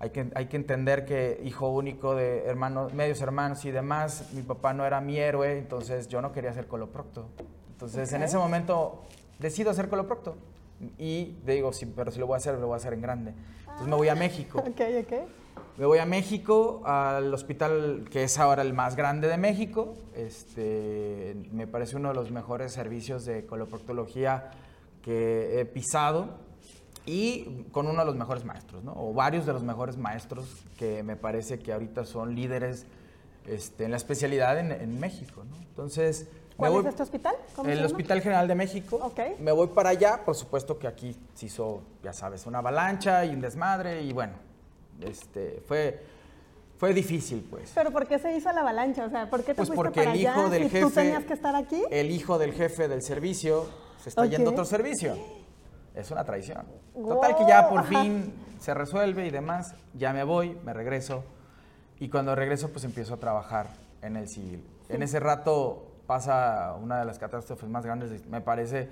Hay 0.00 0.10
que, 0.10 0.30
hay 0.34 0.46
que 0.46 0.56
entender 0.56 1.04
que 1.04 1.42
hijo 1.44 1.68
único 1.68 2.14
de 2.14 2.46
hermanos, 2.46 2.94
medios 2.94 3.20
hermanos 3.20 3.66
y 3.66 3.70
demás, 3.70 4.30
mi 4.32 4.40
papá 4.40 4.72
no 4.72 4.86
era 4.86 5.02
mi 5.02 5.18
héroe, 5.18 5.58
entonces 5.58 6.08
yo 6.08 6.22
no 6.22 6.32
quería 6.32 6.54
ser 6.54 6.66
coloprocto. 6.66 7.28
Entonces 7.72 8.10
en 8.14 8.22
ese 8.22 8.38
momento 8.38 9.02
decido 9.38 9.70
hacer 9.70 9.90
coloprocto. 9.90 10.36
Y 10.98 11.36
digo, 11.44 11.74
sí, 11.74 11.84
pero 11.84 12.10
si 12.10 12.18
lo 12.18 12.26
voy 12.26 12.34
a 12.34 12.36
hacer, 12.38 12.54
lo 12.58 12.66
voy 12.66 12.74
a 12.74 12.76
hacer 12.78 12.94
en 12.94 13.02
grande. 13.02 13.34
Entonces 13.60 13.88
me 13.88 13.96
voy 13.96 14.08
a 14.08 14.14
México. 14.14 14.58
ok, 14.66 14.80
ok. 15.02 15.12
Me 15.76 15.84
voy 15.84 15.98
a 15.98 16.06
México, 16.06 16.80
al 16.86 17.32
hospital 17.32 18.08
que 18.10 18.24
es 18.24 18.38
ahora 18.38 18.62
el 18.62 18.72
más 18.72 18.96
grande 18.96 19.28
de 19.28 19.36
México. 19.36 19.96
Este, 20.14 21.36
me 21.52 21.66
parece 21.66 21.96
uno 21.96 22.08
de 22.08 22.14
los 22.14 22.30
mejores 22.30 22.72
servicios 22.72 23.26
de 23.26 23.44
coloproctología 23.44 24.50
que 25.02 25.60
he 25.60 25.64
pisado 25.66 26.38
y 27.10 27.66
con 27.72 27.88
uno 27.88 27.98
de 27.98 28.06
los 28.06 28.14
mejores 28.14 28.44
maestros, 28.44 28.84
¿no? 28.84 28.92
o 28.96 29.12
varios 29.12 29.44
de 29.44 29.52
los 29.52 29.64
mejores 29.64 29.96
maestros 29.96 30.46
que 30.78 31.02
me 31.02 31.16
parece 31.16 31.58
que 31.58 31.72
ahorita 31.72 32.04
son 32.04 32.36
líderes 32.36 32.86
este, 33.48 33.84
en 33.84 33.90
la 33.90 33.96
especialidad 33.96 34.56
en, 34.60 35.00
México. 35.00 35.42
¿no? 35.42 35.56
Entonces, 35.56 36.28
¿Cuál 36.56 36.76
es 36.76 36.86
este 36.86 37.02
hospital? 37.02 37.34
el 37.66 37.84
Hospital 37.84 38.20
General 38.20 38.46
de 38.46 38.54
México. 38.54 39.00
Okay. 39.02 39.34
Me 39.40 39.50
voy 39.50 39.66
para 39.68 39.90
allá, 39.90 40.24
por 40.24 40.36
supuesto 40.36 40.78
que 40.78 40.86
aquí 40.86 41.16
se 41.34 41.46
hizo, 41.46 41.82
ya 42.04 42.12
sabes, 42.12 42.46
una 42.46 42.58
avalancha 42.58 43.24
y 43.24 43.34
un 43.34 43.40
desmadre 43.40 44.02
y 44.02 44.12
bueno, 44.12 44.34
este, 45.00 45.64
fue, 45.66 46.00
fue 46.78 46.94
difícil, 46.94 47.44
pues. 47.50 47.72
¿Pero 47.74 47.90
por 47.90 48.06
qué 48.06 48.20
se 48.20 48.36
hizo 48.36 48.52
la 48.52 48.60
avalancha? 48.60 49.04
O 49.04 49.10
sea, 49.10 49.28
¿por 49.28 49.40
qué 49.40 49.52
te 49.52 49.54
pues 49.54 49.68
fuiste 49.70 49.82
porque 49.82 50.00
para 50.00 50.12
el 50.12 50.20
hijo 50.20 50.30
allá 50.30 50.48
del 50.48 50.62
y 50.62 50.68
jefe, 50.68 50.80
tú 50.84 50.90
tenías 50.90 51.24
que 51.24 51.32
estar 51.32 51.56
aquí? 51.56 51.82
El 51.90 52.12
hijo 52.12 52.38
del 52.38 52.52
jefe 52.52 52.86
del 52.86 53.02
servicio 53.02 53.66
se 54.00 54.10
está 54.10 54.26
yendo 54.26 54.50
a 54.50 54.52
otro 54.52 54.64
servicio 54.64 55.39
es 56.00 56.10
una 56.10 56.24
traición. 56.24 56.66
Total 56.94 57.36
que 57.36 57.46
ya 57.46 57.68
por 57.68 57.84
fin 57.84 58.32
se 58.58 58.74
resuelve 58.74 59.26
y 59.26 59.30
demás, 59.30 59.74
ya 59.94 60.12
me 60.12 60.24
voy, 60.24 60.58
me 60.64 60.72
regreso. 60.72 61.24
Y 61.98 62.08
cuando 62.08 62.34
regreso 62.34 62.70
pues 62.70 62.84
empiezo 62.84 63.14
a 63.14 63.16
trabajar 63.18 63.68
en 64.02 64.16
el 64.16 64.28
civil. 64.28 64.66
En 64.88 65.02
ese 65.02 65.20
rato 65.20 65.86
pasa 66.06 66.74
una 66.74 66.98
de 66.98 67.04
las 67.04 67.18
catástrofes 67.18 67.68
más 67.68 67.84
grandes, 67.84 68.26
me 68.26 68.40
parece, 68.40 68.88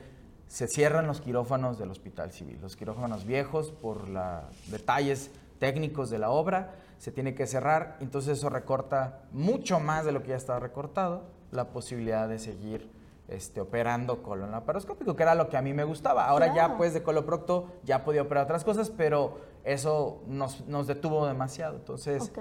se 0.46 0.68
cierran 0.68 1.06
los 1.06 1.20
quirófanos 1.20 1.78
del 1.78 1.90
hospital 1.90 2.30
civil, 2.32 2.58
los 2.60 2.76
quirófanos 2.76 3.24
viejos 3.24 3.72
por 3.72 4.08
los 4.08 4.70
detalles 4.70 5.30
técnicos 5.58 6.10
de 6.10 6.18
la 6.18 6.30
obra, 6.30 6.76
se 6.98 7.10
tiene 7.10 7.34
que 7.34 7.46
cerrar, 7.46 7.96
entonces 8.00 8.38
eso 8.38 8.48
recorta 8.48 9.22
mucho 9.32 9.80
más 9.80 10.04
de 10.04 10.12
lo 10.12 10.22
que 10.22 10.28
ya 10.28 10.36
estaba 10.36 10.60
recortado 10.60 11.24
la 11.50 11.70
posibilidad 11.70 12.28
de 12.28 12.38
seguir 12.38 12.88
este, 13.28 13.60
operando 13.60 14.22
colon 14.22 14.50
laparoscópico, 14.50 15.14
que 15.14 15.22
era 15.22 15.34
lo 15.34 15.48
que 15.48 15.56
a 15.56 15.62
mí 15.62 15.74
me 15.74 15.84
gustaba. 15.84 16.26
Ahora 16.26 16.54
ya 16.54 16.76
pues 16.76 16.94
de 16.94 17.02
coloprocto 17.02 17.68
ya 17.84 18.04
podía 18.04 18.22
operar 18.22 18.44
otras 18.44 18.64
cosas, 18.64 18.90
pero 18.90 19.38
eso 19.64 20.22
nos, 20.26 20.66
nos 20.66 20.86
detuvo 20.86 21.26
demasiado. 21.26 21.76
Entonces 21.76 22.32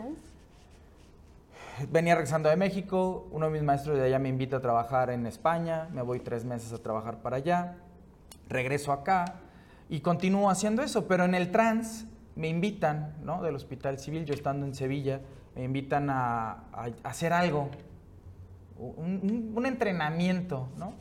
venía 1.89 2.15
regresando 2.15 2.49
de 2.49 2.55
México, 2.55 3.27
uno 3.31 3.47
de 3.47 3.51
mis 3.51 3.63
maestros 3.63 3.97
de 3.97 4.05
allá 4.05 4.17
me 4.17 4.29
invita 4.29 4.57
a 4.57 4.61
trabajar 4.61 5.09
en 5.09 5.27
España, 5.27 5.89
me 5.91 6.01
voy 6.01 6.19
tres 6.19 6.45
meses 6.45 6.73
a 6.73 6.77
trabajar 6.77 7.21
para 7.21 7.37
allá, 7.37 7.75
regreso 8.47 8.91
acá 8.91 9.35
y 9.89 9.99
continúo 9.99 10.49
haciendo 10.49 10.81
eso, 10.81 11.07
pero 11.07 11.25
en 11.25 11.35
el 11.35 11.51
trans 11.51 12.05
me 12.35 12.47
invitan, 12.47 13.15
¿no? 13.23 13.41
Del 13.41 13.55
Hospital 13.55 13.99
Civil, 13.99 14.25
yo 14.25 14.33
estando 14.33 14.65
en 14.65 14.73
Sevilla, 14.73 15.21
me 15.55 15.63
invitan 15.63 16.09
a, 16.09 16.63
a 16.71 16.89
hacer 17.03 17.33
algo, 17.33 17.69
un, 18.79 19.65
entrenamiento, 19.65 20.69
¿no? 20.77 20.93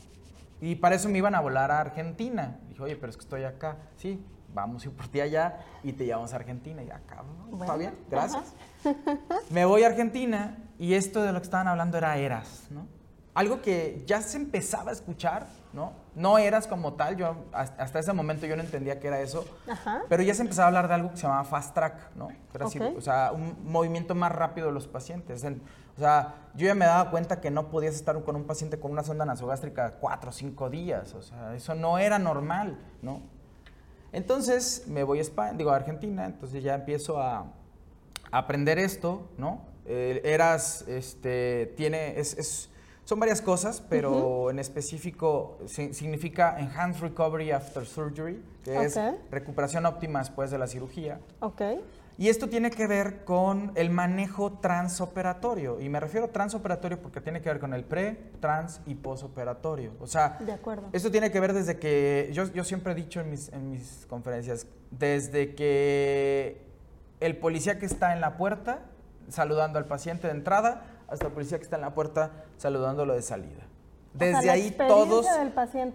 Y 0.61 0.77
para 0.77 0.95
eso 0.95 1.09
me 1.09 1.19
iban 1.19 1.35
a 1.35 1.41
volar 1.41 1.71
a 1.71 1.81
Argentina. 1.81 2.59
Dije, 2.69 2.83
oye, 2.83 2.97
pero 2.97 3.11
es 3.11 3.17
que 3.17 3.23
estoy 3.23 3.45
acá. 3.45 3.77
Sí, 3.97 4.25
vamos 4.55 4.85
a 4.85 4.89
ir 4.89 4.95
por 4.95 5.09
ti 5.09 5.21
allá 5.21 5.59
y 5.83 5.93
te 5.93 6.07
llevamos 6.07 6.33
a 6.33 6.37
Argentina. 6.37 6.83
Y 6.83 6.91
acá. 6.91 7.23
¿está 7.45 7.57
Bueno, 7.57 7.79
bien? 7.79 7.95
Gracias. 8.11 8.55
Me 9.51 9.65
voy 9.65 9.83
a 9.83 9.89
Argentina 9.89 10.57
y 10.79 10.95
esto 10.95 11.23
de 11.23 11.33
lo 11.33 11.41
que 11.41 11.45
estaban 11.45 11.69
hablando 11.69 11.99
era 11.99 12.17
eras, 12.17 12.69
¿no? 12.71 12.87
Algo 13.37 13.61
que 13.61 14.03
ya 14.07 14.23
se 14.23 14.39
empezaba 14.39 14.89
a 14.91 14.95
escuchar, 14.95 15.47
¿no? 15.75 15.93
No 16.15 16.39
eras 16.39 16.67
como 16.67 16.95
tal, 16.95 17.17
yo 17.19 17.45
hasta 17.53 17.99
ese 17.99 18.15
momento 18.15 18.47
yo 18.47 18.57
no 18.57 18.63
entendía 18.63 18.99
qué 18.99 19.09
era 19.09 19.21
eso, 19.21 19.45
Ajá. 19.71 20.05
pero 20.09 20.23
ya 20.23 20.33
se 20.33 20.41
empezaba 20.41 20.65
a 20.65 20.69
hablar 20.69 20.89
de 20.89 20.95
algo 20.95 21.11
que 21.11 21.17
se 21.19 21.25
llamaba 21.25 21.45
fast 21.45 21.75
track, 21.75 22.15
¿no? 22.17 22.29
Así, 22.59 22.81
o 22.81 23.01
sea, 23.03 23.33
un 23.33 23.55
movimiento 23.71 24.15
más 24.15 24.33
rápido 24.33 24.69
de 24.69 24.73
los 24.73 24.89
pacientes. 24.89 25.45
En- 25.45 25.61
o 25.97 26.01
sea, 26.01 26.35
yo 26.55 26.67
ya 26.67 26.75
me 26.75 26.87
daba 26.87 27.11
cuenta 27.11 27.39
que 27.43 27.51
no 27.51 27.69
podías 27.71 27.95
estar 27.95 28.19
con 28.25 28.37
un 28.37 28.45
paciente 28.45 28.81
con 28.81 28.91
una 28.91 29.03
sonda 29.03 29.27
nasogástrica 29.27 29.97
cuatro 30.01 30.31
o 30.31 30.33
cinco 30.33 30.71
días, 30.71 31.13
o 31.13 31.21
sea, 31.21 31.55
eso 31.55 31.75
no 31.75 31.99
era 31.99 32.19
normal, 32.19 32.79
¿no? 33.03 33.21
Entonces 34.13 34.85
me 34.87 35.03
voy 35.03 35.19
a 35.19 35.21
España, 35.23 35.53
digo 35.59 35.71
a 35.73 35.77
Argentina, 35.77 36.25
entonces 36.25 36.63
ya 36.63 36.75
empiezo 36.75 37.21
a, 37.21 37.41
a 38.31 38.39
aprender 38.39 38.79
esto, 38.79 39.29
¿no? 39.37 39.61
Eh, 39.85 40.23
eras, 40.25 40.87
este, 40.89 41.75
tiene, 41.77 42.19
es, 42.19 42.33
es- 42.39 42.71
son 43.07 43.21
varias 43.21 43.41
cosas, 43.41 43.81
pero 43.89 44.51
en 44.51 44.59
específico 44.59 45.59
si- 45.67 45.95
significa 45.95 46.57
Enhanced 46.59 47.01
Recovery 47.03 47.53
After 47.53 47.87
Surgery, 47.87 48.43
que 48.65 48.77
es 48.83 48.99
recuperación 49.31 49.87
óptima 49.87 50.19
después 50.19 50.51
de 50.51 50.59
la 50.59 50.67
cirugía. 50.67 51.21
Ok. 51.39 51.63
Y 52.19 52.29
esto 52.31 52.49
tiene 52.49 52.71
que 52.73 52.89
ver 52.89 53.25
con 53.25 53.71
el 53.77 53.91
manejo 53.91 54.55
transoperatorio. 54.55 55.81
Y 55.81 55.89
me 55.89 56.01
refiero 56.01 56.27
a 56.27 56.29
transoperatorio 56.31 57.01
porque 57.01 57.21
tiene 57.21 57.41
que 57.43 57.49
ver 57.49 57.61
con 57.61 57.75
el 57.75 57.85
pre, 57.85 58.33
trans 58.41 58.81
y 58.87 58.97
posoperatorio. 58.97 59.93
O 60.01 60.09
sea, 60.09 60.39
De 60.41 60.51
acuerdo. 60.51 60.89
esto 60.93 61.11
tiene 61.13 61.31
que 61.31 61.39
ver 61.39 61.53
desde 61.53 61.79
que, 61.79 62.31
yo, 62.33 62.51
yo 62.53 62.65
siempre 62.65 62.93
he 62.93 62.97
dicho 62.97 63.21
en 63.21 63.31
mis, 63.31 63.51
en 63.53 63.71
mis 63.71 64.05
conferencias, 64.09 64.67
desde 64.91 65.55
que 65.55 66.61
el 67.21 67.37
policía 67.37 67.79
que 67.79 67.87
está 67.87 68.13
en 68.15 68.21
la 68.21 68.37
puerta 68.37 68.81
saludando 69.29 69.79
al 69.79 69.85
paciente 69.87 70.27
de 70.27 70.33
entrada 70.33 70.83
hasta 71.09 71.27
el 71.27 71.33
policía 71.33 71.59
que 71.59 71.65
está 71.65 71.77
en 71.77 71.83
la 71.83 71.95
puerta 71.95 72.45
saludándolo 72.59 73.15
de 73.15 73.23
salida. 73.23 73.63
O 74.15 74.19
sea, 74.19 74.29
Desde 74.39 74.51
ahí 74.51 74.71
todos, 74.71 75.27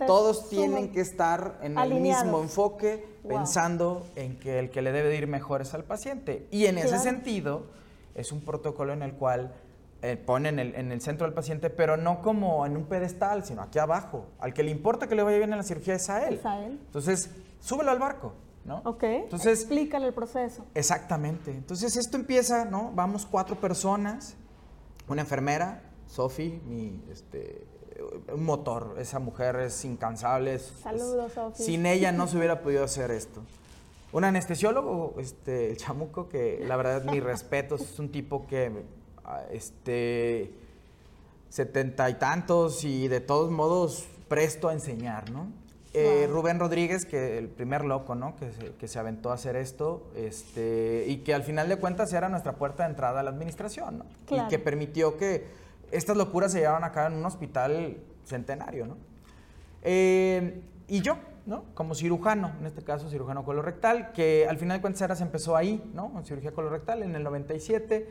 todos 0.06 0.50
tienen 0.50 0.92
que 0.92 1.02
estar 1.02 1.58
en 1.64 1.78
el 1.78 1.96
mismo 1.96 2.40
enfoque, 2.42 3.10
Wow. 3.24 3.38
pensando 3.38 4.06
en 4.16 4.40
que 4.40 4.58
el 4.60 4.70
que 4.72 4.82
le 4.82 4.92
debe 4.92 5.10
de 5.10 5.18
ir 5.18 5.28
mejor 5.28 5.62
es 5.62 5.74
al 5.74 5.84
paciente. 5.84 6.48
Y 6.52 6.66
en 6.66 6.78
ese 6.78 6.98
sentido, 7.00 7.66
es 8.16 8.32
un 8.32 8.42
protocolo 8.42 8.94
en 8.94 9.02
el 9.04 9.14
cual 9.14 9.54
eh, 10.04 10.18
ponen 10.18 10.58
el- 10.58 10.74
en 10.74 10.92
el 10.92 11.00
centro 11.02 11.28
del 11.28 11.36
paciente, 11.36 11.70
pero 11.70 11.96
no 11.96 12.24
como 12.24 12.66
en 12.66 12.76
un 12.76 12.86
pedestal, 12.86 13.46
sino 13.46 13.62
aquí 13.62 13.78
abajo. 13.78 14.26
Al 14.40 14.52
que 14.52 14.64
le 14.64 14.72
importa 14.72 15.06
que 15.08 15.14
le 15.14 15.22
vaya 15.22 15.38
bien 15.38 15.52
en 15.52 15.58
la 15.58 15.64
cirugía 15.64 15.94
es 15.94 16.10
a 16.10 16.28
él. 16.28 16.34
Es 16.36 16.46
a 16.48 16.60
él. 16.66 16.80
Entonces, 16.88 17.30
súbelo 17.60 17.92
al 17.92 18.00
barco, 18.00 18.34
¿no? 18.66 18.82
Ok. 18.86 19.04
Entonces, 19.04 19.60
Explícale 19.60 20.08
el 20.08 20.14
proceso. 20.16 20.66
Exactamente. 20.74 21.52
Entonces 21.52 21.96
esto 21.98 22.18
empieza, 22.18 22.66
¿no? 22.66 22.92
Vamos 22.96 23.28
cuatro 23.30 23.56
personas, 23.58 24.36
una 25.12 25.22
enfermera, 25.22 25.84
Sofi, 26.08 26.62
mi, 26.68 27.02
este, 27.12 27.66
un 28.34 28.44
motor. 28.44 28.96
Esa 29.00 29.20
mujer 29.20 29.56
es 29.58 29.84
incansable. 29.86 30.56
es- 30.56 30.72
Saludos, 30.82 31.32
Sofi. 31.34 31.64
Sin 31.64 31.86
ella 31.86 32.12
no 32.12 32.28
se 32.28 32.38
hubiera 32.38 32.62
podido 32.62 32.84
hacer 32.84 33.12
esto. 33.12 33.42
Un 34.14 34.26
anestesiólogo, 34.26 35.16
este, 35.20 35.70
el 35.72 35.78
chamuco, 35.78 36.28
que 36.28 36.64
la 36.68 36.76
verdad 36.76 37.04
mi 37.06 37.20
respeto, 37.22 37.76
es 37.76 37.98
un 37.98 38.12
tipo 38.12 38.46
que, 38.46 38.84
ah, 39.24 39.44
este, 39.52 40.54
setenta 41.50 42.10
y 42.10 42.16
tantos 42.16 42.84
y 42.84 43.08
de 43.08 43.22
todos 43.22 43.52
modos 43.52 44.06
presto 44.28 44.68
a 44.70 44.74
enseñar, 44.74 45.30
¿no? 45.32 45.48
Eh, 45.94 46.26
Wow. 46.28 46.36
Rubén 46.36 46.58
Rodríguez, 46.60 47.06
que 47.06 47.38
el 47.38 47.50
primer 47.50 47.84
loco, 47.84 48.16
¿no? 48.16 48.36
Que 48.38 48.52
se, 48.54 48.72
que 48.76 48.88
se 48.88 48.98
aventó 48.98 49.30
a 49.32 49.34
hacer 49.34 49.56
esto, 49.58 50.10
este, 50.16 51.04
y 51.08 51.18
que 51.18 51.34
al 51.34 51.44
final 51.44 51.68
de 51.68 51.76
cuentas 51.78 52.14
era 52.14 52.30
nuestra 52.30 52.54
puerta 52.54 52.84
de 52.84 52.92
entrada 52.92 53.20
a 53.20 53.24
la 53.24 53.30
administración, 53.32 53.98
¿no? 54.00 54.06
Claro. 54.26 54.46
Y 54.48 54.50
que 54.50 54.58
permitió 54.60 55.18
que 55.18 55.46
estas 55.92 56.16
locuras 56.16 56.54
se 56.54 56.60
llevaran 56.60 56.86
a 56.86 56.92
cabo 56.94 57.08
en 57.08 57.16
un 57.20 57.26
hospital 57.26 57.98
centenario, 58.26 58.86
¿no? 58.88 58.96
Eh, 59.84 60.62
y 60.88 61.02
yo, 61.02 61.18
¿no? 61.46 61.66
Como 61.74 61.96
cirujano, 61.96 62.52
en 62.60 62.68
este 62.68 62.82
caso 62.84 63.10
cirujano 63.10 63.44
colorectal, 63.44 64.12
que 64.14 64.48
al 64.48 64.58
final 64.58 64.78
de 64.78 64.82
cuentas 64.82 65.02
era, 65.02 65.16
se 65.16 65.24
empezó 65.24 65.56
ahí, 65.56 65.84
¿no? 65.94 66.12
En 66.18 66.24
cirugía 66.26 66.52
colorectal 66.52 67.04
en 67.04 67.16
el 67.16 67.24
97. 67.24 68.08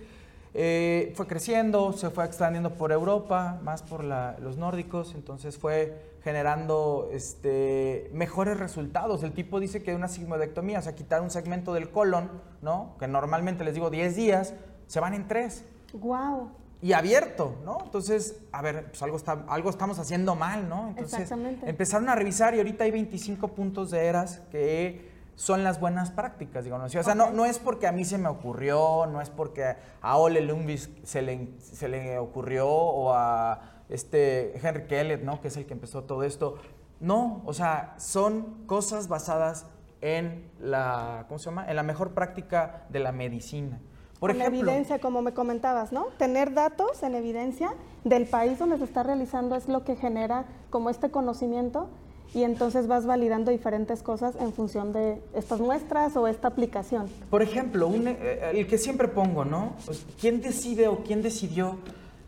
Eh, 0.53 1.13
fue 1.15 1.27
creciendo, 1.29 1.93
se 1.93 2.11
fue 2.11 2.25
extendiendo 2.25 2.75
por 2.75 2.91
Europa, 2.91 3.61
más 3.63 3.83
por 3.83 4.03
la- 4.03 4.37
los 4.41 4.57
nórdicos, 4.57 5.15
entonces 5.15 5.57
fue 5.57 6.10
generando 6.23 7.09
este, 7.12 8.11
mejores 8.12 8.59
resultados. 8.59 9.23
El 9.23 9.33
tipo 9.33 9.59
dice 9.61 9.83
que 9.83 9.95
una 9.95 10.09
sigmoidectomía, 10.09 10.79
o 10.79 10.83
sea, 10.83 10.95
quitar 10.95 11.23
un 11.23 11.31
segmento 11.31 11.73
del 11.73 11.91
colon, 11.91 12.31
¿no? 12.62 12.97
Que 12.99 13.09
normalmente 13.09 13.65
les 13.65 13.75
digo 13.75 13.91
10 13.91 14.17
días, 14.17 14.55
se 14.87 15.00
van 15.00 15.15
en 15.15 15.27
3 15.29 15.65
Wow. 15.95 16.50
y 16.83 16.93
abierto, 16.93 17.57
¿no? 17.65 17.79
Entonces, 17.85 18.37
a 18.53 18.62
ver, 18.62 18.87
pues 18.91 19.03
algo, 19.03 19.17
está, 19.17 19.45
algo 19.49 19.71
estamos 19.71 19.99
haciendo 19.99 20.35
mal, 20.35 20.69
¿no? 20.69 20.89
Entonces, 20.91 21.21
Exactamente. 21.21 21.69
empezaron 21.69 22.09
a 22.09 22.15
revisar 22.15 22.55
y 22.55 22.59
ahorita 22.59 22.85
hay 22.85 22.91
25 22.91 23.49
puntos 23.49 23.91
de 23.91 24.07
eras 24.07 24.41
que 24.50 25.11
son 25.37 25.65
las 25.65 25.81
buenas 25.81 26.11
prácticas, 26.11 26.65
digo, 26.65 26.77
¿no? 26.77 26.85
O 26.85 26.89
sea, 26.91 27.15
no, 27.15 27.31
no 27.31 27.47
es 27.47 27.59
porque 27.59 27.87
a 27.87 27.93
mí 27.93 28.05
se 28.05 28.19
me 28.19 28.29
ocurrió, 28.29 29.07
no 29.07 29.23
es 29.23 29.31
porque 29.31 29.75
a 30.03 30.17
Ole 30.19 30.43
Lumbis 30.43 30.91
se 31.03 31.23
le, 31.23 31.49
se 31.61 31.89
le 31.89 32.19
ocurrió 32.19 32.69
o 32.69 33.15
a 33.15 33.80
este 33.91 34.59
Henry 34.63 34.87
Kellett, 34.87 35.23
¿no? 35.23 35.41
Que 35.41 35.49
es 35.49 35.57
el 35.57 35.67
que 35.67 35.75
empezó 35.75 36.05
todo 36.05 36.23
esto. 36.23 36.57
No, 37.01 37.43
o 37.45 37.53
sea, 37.53 37.95
son 37.99 38.65
cosas 38.67 39.09
basadas 39.09 39.67
en 40.01 40.51
la, 40.61 41.25
¿cómo 41.29 41.39
se 41.39 41.47
llama? 41.47 41.69
En 41.69 41.77
la 41.77 41.83
mejor 41.83 42.13
práctica 42.13 42.87
de 42.89 43.01
la 43.01 43.13
medicina. 43.13 43.81
Por 44.19 44.31
ejemplo, 44.31 44.61
evidencia, 44.61 45.01
como 45.01 45.23
me 45.23 45.33
comentabas, 45.33 45.93
¿no? 45.93 46.07
Tener 46.19 46.53
datos 46.53 47.03
en 47.03 47.15
evidencia 47.15 47.73
del 48.05 48.27
país 48.27 48.59
donde 48.59 48.77
se 48.77 48.85
está 48.85 49.03
realizando 49.03 49.57
es 49.57 49.67
lo 49.67 49.83
que 49.83 49.97
genera 49.97 50.45
como 50.69 50.91
este 50.91 51.11
conocimiento 51.11 51.89
y 52.35 52.45
entonces 52.45 52.87
vas 52.87 53.07
validando 53.07 53.51
diferentes 53.51 54.03
cosas 54.03 54.37
en 54.37 54.53
función 54.53 54.93
de 54.93 55.23
estas 55.35 55.61
muestras 55.61 56.17
o 56.17 56.29
esta 56.29 56.49
aplicación. 56.49 57.09
Por 57.31 57.43
ejemplo, 57.43 57.89
un, 57.89 58.09
eh, 58.09 58.51
el 58.53 58.67
que 58.67 58.77
siempre 58.77 59.09
pongo, 59.09 59.47
¿no? 59.47 59.73
¿Quién 60.21 60.43
decide 60.43 60.87
o 60.89 61.03
quién 61.03 61.23
decidió 61.23 61.79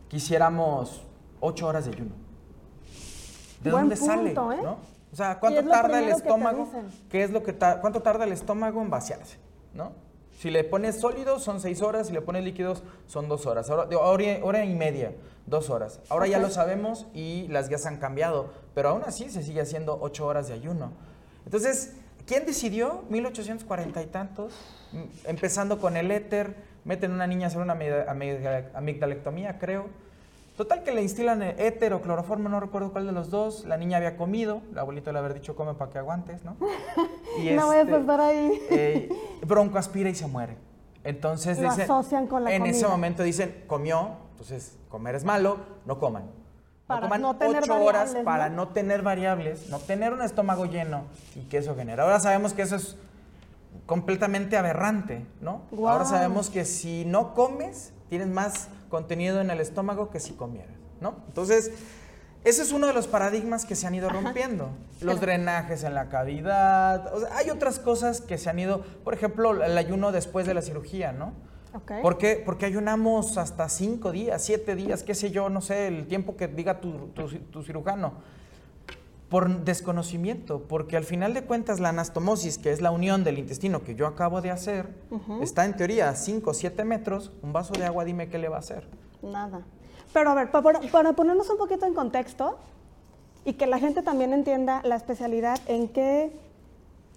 que 0.08 0.16
hiciéramos 0.16 1.02
ocho 1.42 1.66
horas 1.66 1.84
de 1.84 1.92
ayuno? 1.92 2.12
¿De 3.62 3.70
Buen 3.70 3.82
dónde 3.82 3.96
sale? 3.96 4.30
¿eh? 4.30 4.34
¿no? 4.62 4.78
O 5.12 5.16
sea, 5.16 5.32
Y 5.34 5.36
¿cuánto 5.40 5.68
tarda 5.68 5.98
el 5.98 6.06
que 6.06 6.10
estómago? 6.12 6.68
¿Qué 7.10 7.22
es 7.22 7.30
lo 7.30 7.42
que 7.42 7.52
ta- 7.52 7.80
¿Cuánto 7.80 8.00
tarda 8.00 8.24
el 8.24 8.32
estómago 8.32 8.80
en 8.80 8.88
vaciarse? 8.90 9.36
¿No? 9.74 9.92
Si 10.38 10.50
le 10.50 10.64
pones 10.64 10.98
sólidos 11.00 11.42
son 11.44 11.60
seis 11.60 11.82
horas, 11.82 12.06
si 12.08 12.12
le 12.12 12.22
pones 12.22 12.42
líquidos 12.44 12.82
son 13.06 13.28
dos 13.28 13.46
horas. 13.46 13.68
Ahora, 13.70 13.86
hora, 13.98 14.22
y- 14.24 14.40
hora 14.42 14.64
y 14.64 14.74
media, 14.74 15.14
dos 15.46 15.68
horas. 15.70 16.00
Ahora 16.08 16.26
ya 16.26 16.38
lo 16.38 16.48
sabemos 16.50 17.06
y 17.14 17.46
las 17.48 17.68
guías 17.68 17.84
han 17.86 17.98
cambiado, 17.98 18.50
pero 18.74 18.88
aún 18.88 19.02
así 19.06 19.28
se 19.30 19.42
sigue 19.42 19.60
haciendo 19.60 19.98
ocho 20.00 20.26
horas 20.26 20.48
de 20.48 20.54
ayuno. 20.54 20.92
Entonces, 21.44 21.94
¿quién 22.26 22.46
decidió? 22.46 23.02
1840 23.10 24.02
y 24.02 24.06
tantos, 24.06 24.54
m- 24.92 25.06
empezando 25.24 25.78
con 25.78 25.96
el 25.96 26.10
éter, 26.10 26.56
meten 26.84 27.12
a 27.12 27.14
una 27.14 27.26
niña 27.26 27.46
a 27.46 27.48
hacer 27.48 27.60
una 27.60 27.76
amig- 27.76 28.06
amig- 28.08 28.70
amigdalectomía, 28.74 29.58
creo. 29.58 29.86
Total 30.56 30.82
que 30.82 30.92
le 30.92 31.02
instilan 31.02 31.42
el 31.42 31.58
éter 31.58 31.94
o 31.94 32.02
cloroformo, 32.02 32.48
no 32.48 32.60
recuerdo 32.60 32.92
cuál 32.92 33.06
de 33.06 33.12
los 33.12 33.30
dos. 33.30 33.64
La 33.64 33.76
niña 33.78 33.96
había 33.96 34.16
comido, 34.16 34.60
la 34.74 34.82
abuelita 34.82 35.10
le 35.12 35.18
había 35.18 35.32
dicho 35.34 35.56
come 35.56 35.74
para 35.74 35.90
que 35.90 35.98
aguantes, 35.98 36.44
¿no? 36.44 36.56
Y 37.38 37.50
no 37.52 37.72
este, 37.72 37.94
a 37.94 37.98
estar 37.98 38.20
ahí. 38.20 38.60
eh, 38.70 39.08
bronco 39.46 39.78
aspira 39.78 40.10
y 40.10 40.14
se 40.14 40.26
muere. 40.26 40.56
Entonces 41.04 41.58
Lo 41.58 41.70
dicen- 41.70 41.84
asocian 41.84 42.26
con 42.26 42.44
la 42.44 42.52
en 42.54 42.66
ese 42.66 42.86
momento 42.86 43.22
dicen 43.22 43.64
comió, 43.66 44.10
entonces 44.32 44.76
comer 44.90 45.14
es 45.14 45.24
malo, 45.24 45.56
no 45.86 45.98
coman. 45.98 46.24
Para 46.86 47.00
no 47.00 47.06
coman 47.06 47.22
no 47.22 47.36
tener 47.36 47.62
ocho 47.62 47.74
horas 47.82 48.08
variables, 48.10 48.24
para 48.24 48.48
¿no? 48.50 48.56
no 48.56 48.68
tener 48.68 49.02
variables, 49.02 49.70
no 49.70 49.78
tener 49.78 50.12
un 50.12 50.20
estómago 50.20 50.66
lleno 50.66 51.04
y 51.34 51.40
que 51.48 51.56
eso 51.58 51.74
genera. 51.74 52.02
Ahora 52.04 52.20
sabemos 52.20 52.52
que 52.52 52.62
eso 52.62 52.76
es 52.76 52.96
completamente 53.86 54.56
aberrante, 54.58 55.24
¿no? 55.40 55.62
Ahora 55.86 56.04
sabemos 56.04 56.50
que 56.50 56.64
si 56.66 57.04
no 57.06 57.34
comes, 57.34 57.92
tienes 58.10 58.28
más 58.28 58.68
contenido 58.96 59.40
en 59.40 59.50
el 59.50 59.58
estómago 59.60 60.10
que 60.10 60.20
si 60.20 60.34
comieras, 60.34 60.76
¿no? 61.00 61.16
Entonces, 61.26 61.72
ese 62.44 62.62
es 62.62 62.72
uno 62.72 62.86
de 62.86 62.92
los 62.92 63.06
paradigmas 63.08 63.64
que 63.64 63.74
se 63.74 63.86
han 63.86 63.94
ido 63.94 64.08
rompiendo. 64.10 64.68
Los 65.00 65.20
drenajes 65.20 65.82
en 65.82 65.94
la 65.94 66.08
cavidad. 66.10 67.12
O 67.14 67.20
sea, 67.20 67.36
hay 67.36 67.48
otras 67.50 67.78
cosas 67.78 68.20
que 68.20 68.36
se 68.36 68.50
han 68.50 68.58
ido, 68.58 68.82
por 69.02 69.14
ejemplo, 69.14 69.64
el 69.64 69.78
ayuno 69.78 70.12
después 70.12 70.46
de 70.46 70.52
la 70.54 70.60
cirugía, 70.62 71.12
¿no? 71.12 71.32
¿Por 72.02 72.18
qué? 72.18 72.42
Porque 72.44 72.66
ayunamos 72.66 73.38
hasta 73.38 73.68
cinco 73.70 74.12
días, 74.12 74.42
siete 74.42 74.74
días, 74.76 75.02
qué 75.02 75.14
sé 75.14 75.30
yo, 75.30 75.48
no 75.48 75.60
sé, 75.62 75.86
el 75.86 76.06
tiempo 76.06 76.36
que 76.36 76.46
diga 76.48 76.80
tu, 76.80 77.08
tu- 77.14 77.28
tu 77.50 77.62
cirujano. 77.62 78.12
Por 79.32 79.64
desconocimiento, 79.64 80.60
porque 80.68 80.94
al 80.98 81.04
final 81.04 81.32
de 81.32 81.42
cuentas 81.42 81.80
la 81.80 81.88
anastomosis, 81.88 82.58
que 82.58 82.70
es 82.70 82.82
la 82.82 82.90
unión 82.90 83.24
del 83.24 83.38
intestino 83.38 83.82
que 83.82 83.94
yo 83.94 84.06
acabo 84.06 84.42
de 84.42 84.50
hacer, 84.50 84.90
está 85.40 85.64
en 85.64 85.74
teoría 85.74 86.10
a 86.10 86.14
5 86.14 86.50
o 86.50 86.52
7 86.52 86.84
metros, 86.84 87.32
un 87.42 87.50
vaso 87.54 87.72
de 87.72 87.86
agua, 87.86 88.04
dime 88.04 88.28
qué 88.28 88.36
le 88.36 88.50
va 88.50 88.56
a 88.56 88.58
hacer. 88.58 88.86
Nada. 89.22 89.62
Pero 90.12 90.28
a 90.28 90.34
ver, 90.34 90.50
pa- 90.50 90.60
para, 90.60 90.80
para 90.82 91.14
ponernos 91.14 91.48
un 91.48 91.56
poquito 91.56 91.86
en 91.86 91.94
contexto 91.94 92.58
y 93.46 93.54
que 93.54 93.66
la 93.66 93.78
gente 93.78 94.02
también 94.02 94.34
entienda 94.34 94.82
la 94.84 94.96
especialidad, 94.96 95.58
en 95.66 95.88
qué, 95.88 96.30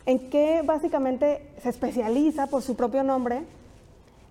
en 0.05 0.29
qué 0.29 0.61
básicamente 0.65 1.51
se 1.61 1.67
especializa 1.67 2.47
por 2.47 2.61
su 2.61 2.77
propio 2.77 3.03
nombre, 3.03 3.43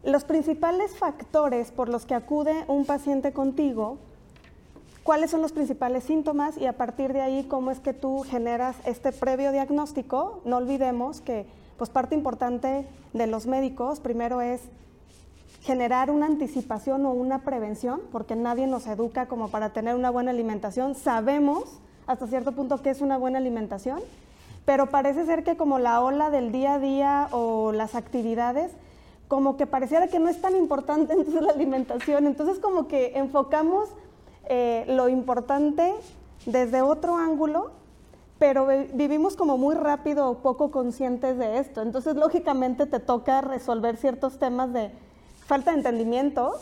los 0.04 0.24
principales 0.24 0.96
factores 0.96 1.70
por 1.70 1.90
los 1.90 2.06
que 2.06 2.14
acude 2.14 2.64
un 2.66 2.86
paciente 2.86 3.34
contigo, 3.34 3.98
cuáles 5.04 5.30
son 5.30 5.42
los 5.42 5.52
principales 5.52 6.04
síntomas 6.04 6.56
y 6.56 6.66
a 6.66 6.73
partir 6.73 7.12
de 7.12 7.20
ahí 7.20 7.44
cómo 7.44 7.70
es 7.70 7.78
que 7.78 7.92
tú 7.92 8.23
generas 8.23 8.75
este 8.87 9.12
previo 9.12 9.52
diagnóstico. 9.52 10.40
No 10.44 10.56
olvidemos 10.56 11.20
que 11.20 11.46
pues 11.76 11.90
parte 11.90 12.14
importante 12.14 12.87
de 13.12 13.26
los 13.26 13.46
médicos 13.46 14.00
primero 14.00 14.40
es 14.40 14.62
generar 15.61 16.11
una 16.11 16.26
anticipación 16.26 17.06
o 17.06 17.12
una 17.12 17.42
prevención, 17.42 18.00
porque 18.12 18.34
nadie 18.34 18.66
nos 18.66 18.87
educa 18.87 19.26
como 19.26 19.49
para 19.49 19.70
tener 19.70 19.94
una 19.94 20.11
buena 20.11 20.30
alimentación. 20.30 20.94
Sabemos 20.94 21.64
hasta 22.06 22.26
cierto 22.26 22.52
punto 22.52 22.82
qué 22.82 22.90
es 22.90 23.00
una 23.00 23.16
buena 23.16 23.38
alimentación, 23.38 24.00
pero 24.64 24.87
parece 24.87 25.26
ser 25.26 25.44
que 25.44 25.56
como 25.56 25.78
la 25.78 26.00
ola 26.00 26.30
del 26.30 26.52
día 26.52 26.75
a 26.75 26.78
día 26.78 27.28
o 27.30 27.73
las 27.73 27.94
actividades, 27.94 28.73
como 29.28 29.56
que 29.56 29.66
pareciera 29.66 30.08
que 30.08 30.18
no 30.18 30.28
es 30.28 30.40
tan 30.40 30.54
importante 30.56 31.12
entonces 31.18 31.42
la 31.42 31.52
alimentación. 31.52 32.26
Entonces 32.26 32.58
como 32.58 32.87
que 32.88 33.12
enfocamos 33.16 33.88
eh, 34.48 34.84
lo 34.88 35.08
importante 35.08 35.94
desde 36.46 36.82
otro 36.82 37.16
ángulo, 37.16 37.70
pero 38.38 38.66
vi- 38.66 38.90
vivimos 38.92 39.36
como 39.36 39.56
muy 39.56 39.74
rápido 39.74 40.28
o 40.30 40.38
poco 40.38 40.70
conscientes 40.70 41.38
de 41.38 41.58
esto. 41.58 41.82
Entonces, 41.82 42.16
lógicamente, 42.16 42.86
te 42.86 43.00
toca 43.00 43.40
resolver 43.40 43.96
ciertos 43.96 44.38
temas 44.38 44.72
de 44.72 44.90
falta 45.46 45.70
de 45.70 45.78
entendimiento, 45.78 46.54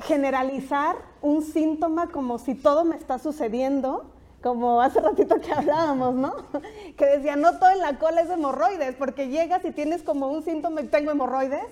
generalizar 0.00 0.96
un 1.22 1.42
síntoma 1.42 2.08
como 2.08 2.38
si 2.38 2.54
todo 2.54 2.84
me 2.84 2.96
está 2.96 3.18
sucediendo, 3.18 4.04
como 4.42 4.80
hace 4.82 5.00
ratito 5.00 5.40
que 5.40 5.52
hablábamos, 5.52 6.14
¿no? 6.14 6.34
Que 6.96 7.06
decía, 7.06 7.36
no 7.36 7.58
todo 7.58 7.70
en 7.70 7.78
la 7.78 7.98
cola 7.98 8.20
es 8.20 8.30
hemorroides, 8.30 8.94
porque 8.96 9.28
llegas 9.28 9.64
y 9.64 9.70
tienes 9.70 10.02
como 10.02 10.28
un 10.28 10.42
síntoma 10.42 10.80
y 10.82 10.86
tengo 10.88 11.10
hemorroides, 11.10 11.64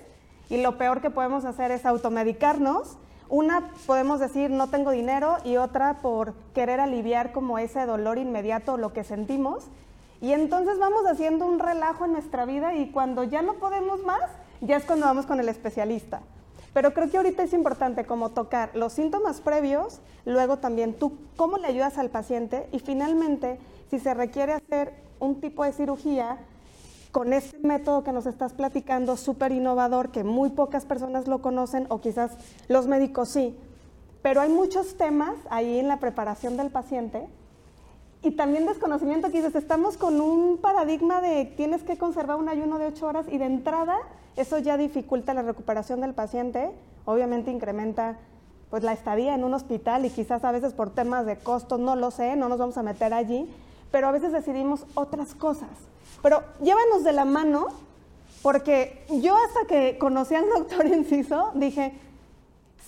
y 0.49 0.61
lo 0.61 0.77
peor 0.77 1.01
que 1.01 1.09
podemos 1.09 1.45
hacer 1.45 1.71
es 1.71 1.85
automedicarnos. 1.85 2.97
Una 3.33 3.71
podemos 3.87 4.19
decir 4.19 4.51
no 4.51 4.67
tengo 4.67 4.91
dinero 4.91 5.37
y 5.43 5.57
otra 5.57 6.03
por 6.03 6.35
querer 6.53 6.79
aliviar 6.79 7.31
como 7.31 7.57
ese 7.57 7.83
dolor 7.87 8.19
inmediato, 8.19 8.77
lo 8.77 8.93
que 8.93 9.03
sentimos. 9.03 9.65
Y 10.21 10.33
entonces 10.33 10.77
vamos 10.77 11.03
haciendo 11.07 11.47
un 11.47 11.57
relajo 11.57 12.05
en 12.05 12.11
nuestra 12.11 12.45
vida 12.45 12.75
y 12.75 12.91
cuando 12.91 13.23
ya 13.23 13.41
no 13.41 13.55
podemos 13.55 14.03
más, 14.03 14.21
ya 14.61 14.77
es 14.77 14.83
cuando 14.83 15.07
vamos 15.07 15.25
con 15.25 15.39
el 15.39 15.49
especialista. 15.49 16.21
Pero 16.75 16.93
creo 16.93 17.09
que 17.09 17.17
ahorita 17.17 17.41
es 17.41 17.53
importante 17.53 18.05
como 18.05 18.29
tocar 18.29 18.69
los 18.75 18.93
síntomas 18.93 19.41
previos, 19.41 19.99
luego 20.25 20.57
también 20.57 20.93
tú 20.93 21.17
cómo 21.35 21.57
le 21.57 21.65
ayudas 21.65 21.97
al 21.97 22.11
paciente 22.11 22.69
y 22.71 22.77
finalmente 22.77 23.57
si 23.89 23.97
se 23.97 24.13
requiere 24.13 24.53
hacer 24.53 24.93
un 25.19 25.41
tipo 25.41 25.63
de 25.63 25.71
cirugía 25.71 26.37
con 27.13 27.31
este 27.31 27.59
método 27.59 28.03
que 28.03 28.11
nos 28.11 28.25
estás 28.25 28.53
platicando 28.53 29.17
súper 29.17 29.51
innovador 29.51 30.09
que 30.09 30.23
muy 30.23 30.49
pocas 30.49 30.83
personas 30.83 31.27
lo 31.27 31.43
conocen 31.43 31.85
o 31.89 32.01
quizás 32.01 32.31
los 32.67 32.87
médicos 32.87 33.29
sí. 33.29 33.55
Pero 34.23 34.41
hay 34.41 34.49
muchos 34.49 34.97
temas 34.97 35.35
ahí 35.51 35.77
en 35.77 35.87
la 35.87 35.99
preparación 35.99 36.57
del 36.57 36.71
paciente 36.71 37.27
y 38.23 38.31
también 38.31 38.65
desconocimiento 38.65 39.29
que 39.29 39.45
estamos 39.45 39.95
con 39.95 40.19
un 40.21 40.57
paradigma 40.57 41.21
de 41.21 41.45
tienes 41.45 41.83
que 41.83 41.99
conservar 41.99 42.37
un 42.37 42.49
ayuno 42.49 42.79
de 42.79 42.87
8 42.87 43.05
horas 43.05 43.25
y 43.29 43.37
de 43.37 43.45
entrada 43.45 43.99
eso 44.35 44.57
ya 44.57 44.75
dificulta 44.75 45.35
la 45.35 45.43
recuperación 45.43 46.01
del 46.01 46.15
paciente, 46.15 46.71
obviamente 47.05 47.51
incrementa 47.51 48.17
pues 48.71 48.81
la 48.81 48.93
estadía 48.93 49.35
en 49.35 49.43
un 49.43 49.53
hospital 49.53 50.03
y 50.03 50.09
quizás 50.09 50.43
a 50.43 50.51
veces 50.51 50.73
por 50.73 50.89
temas 50.89 51.27
de 51.27 51.37
costos, 51.37 51.79
no 51.79 51.95
lo 51.95 52.09
sé, 52.09 52.35
no 52.37 52.49
nos 52.49 52.57
vamos 52.57 52.79
a 52.79 52.81
meter 52.81 53.13
allí, 53.13 53.47
pero 53.91 54.07
a 54.07 54.11
veces 54.11 54.31
decidimos 54.31 54.87
otras 54.95 55.35
cosas. 55.35 55.92
Pero 56.21 56.43
llévanos 56.61 57.03
de 57.03 57.13
la 57.13 57.25
mano, 57.25 57.67
porque 58.41 59.05
yo 59.09 59.35
hasta 59.35 59.67
que 59.67 59.97
conocí 59.97 60.35
al 60.35 60.49
doctor 60.49 60.85
Enciso 60.93 61.51
dije, 61.55 61.93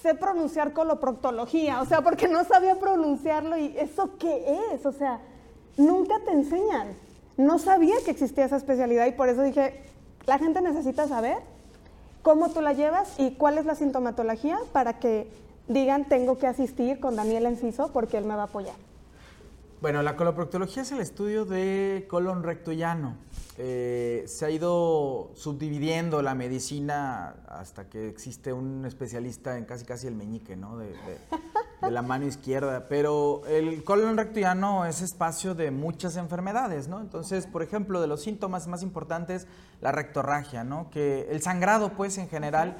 sé 0.01 0.13
pronunciar 0.15 0.73
coloproctología, 0.73 1.81
o 1.81 1.85
sea, 1.85 2.01
porque 2.01 2.27
no 2.27 2.43
sabía 2.43 2.75
pronunciarlo 2.79 3.57
y 3.57 3.75
eso 3.77 4.11
qué 4.19 4.59
es, 4.73 4.85
o 4.85 4.91
sea, 4.91 5.19
nunca 5.77 6.15
te 6.25 6.31
enseñan. 6.31 6.95
No 7.37 7.59
sabía 7.59 7.95
que 8.05 8.11
existía 8.11 8.45
esa 8.45 8.57
especialidad 8.57 9.07
y 9.07 9.11
por 9.11 9.27
eso 9.29 9.41
dije, 9.41 9.81
la 10.25 10.37
gente 10.37 10.61
necesita 10.61 11.07
saber 11.07 11.37
cómo 12.21 12.49
tú 12.49 12.61
la 12.61 12.73
llevas 12.73 13.19
y 13.19 13.31
cuál 13.31 13.57
es 13.57 13.65
la 13.65 13.75
sintomatología 13.75 14.57
para 14.71 14.99
que 14.99 15.27
digan 15.67 16.05
tengo 16.05 16.37
que 16.37 16.47
asistir 16.47 16.99
con 16.99 17.15
Daniel 17.15 17.45
Enciso 17.45 17.89
porque 17.91 18.17
él 18.17 18.25
me 18.25 18.35
va 18.35 18.43
a 18.43 18.45
apoyar. 18.45 18.75
Bueno, 19.81 20.01
la 20.01 20.15
coloproctología 20.15 20.81
es 20.83 20.91
el 20.91 20.99
estudio 20.99 21.45
de 21.45 22.05
colon 22.09 22.43
recto 22.43 22.71
llano. 22.71 23.17
Eh, 23.57 24.23
se 24.27 24.45
ha 24.45 24.49
ido 24.49 25.31
subdividiendo 25.35 26.21
la 26.21 26.33
medicina 26.33 27.35
hasta 27.47 27.87
que 27.87 28.09
existe 28.09 28.51
un 28.51 28.85
especialista 28.85 29.57
en 29.57 29.65
casi 29.65 29.85
casi 29.85 30.07
el 30.07 30.15
meñique, 30.15 30.55
¿no? 30.55 30.77
De, 30.77 30.87
de- 30.87 31.19
de 31.81 31.91
la 31.91 32.01
mano 32.01 32.25
izquierda. 32.25 32.87
Pero 32.87 33.43
el 33.47 33.83
colon 33.83 34.17
recto 34.17 34.39
llano 34.39 34.85
es 34.85 35.01
espacio 35.01 35.53
de 35.53 35.69
muchas 35.71 36.15
enfermedades, 36.15 36.87
¿no? 36.87 36.99
Entonces, 36.99 37.45
por 37.45 37.61
ejemplo, 37.61 38.01
de 38.01 38.07
los 38.07 38.23
síntomas 38.23 38.67
más 38.67 38.81
importantes, 38.81 39.45
la 39.81 39.91
rectorragia, 39.91 40.63
¿no? 40.63 40.89
Que 40.89 41.27
el 41.29 41.41
sangrado, 41.43 41.89
pues, 41.89 42.17
en 42.17 42.27
general, 42.27 42.77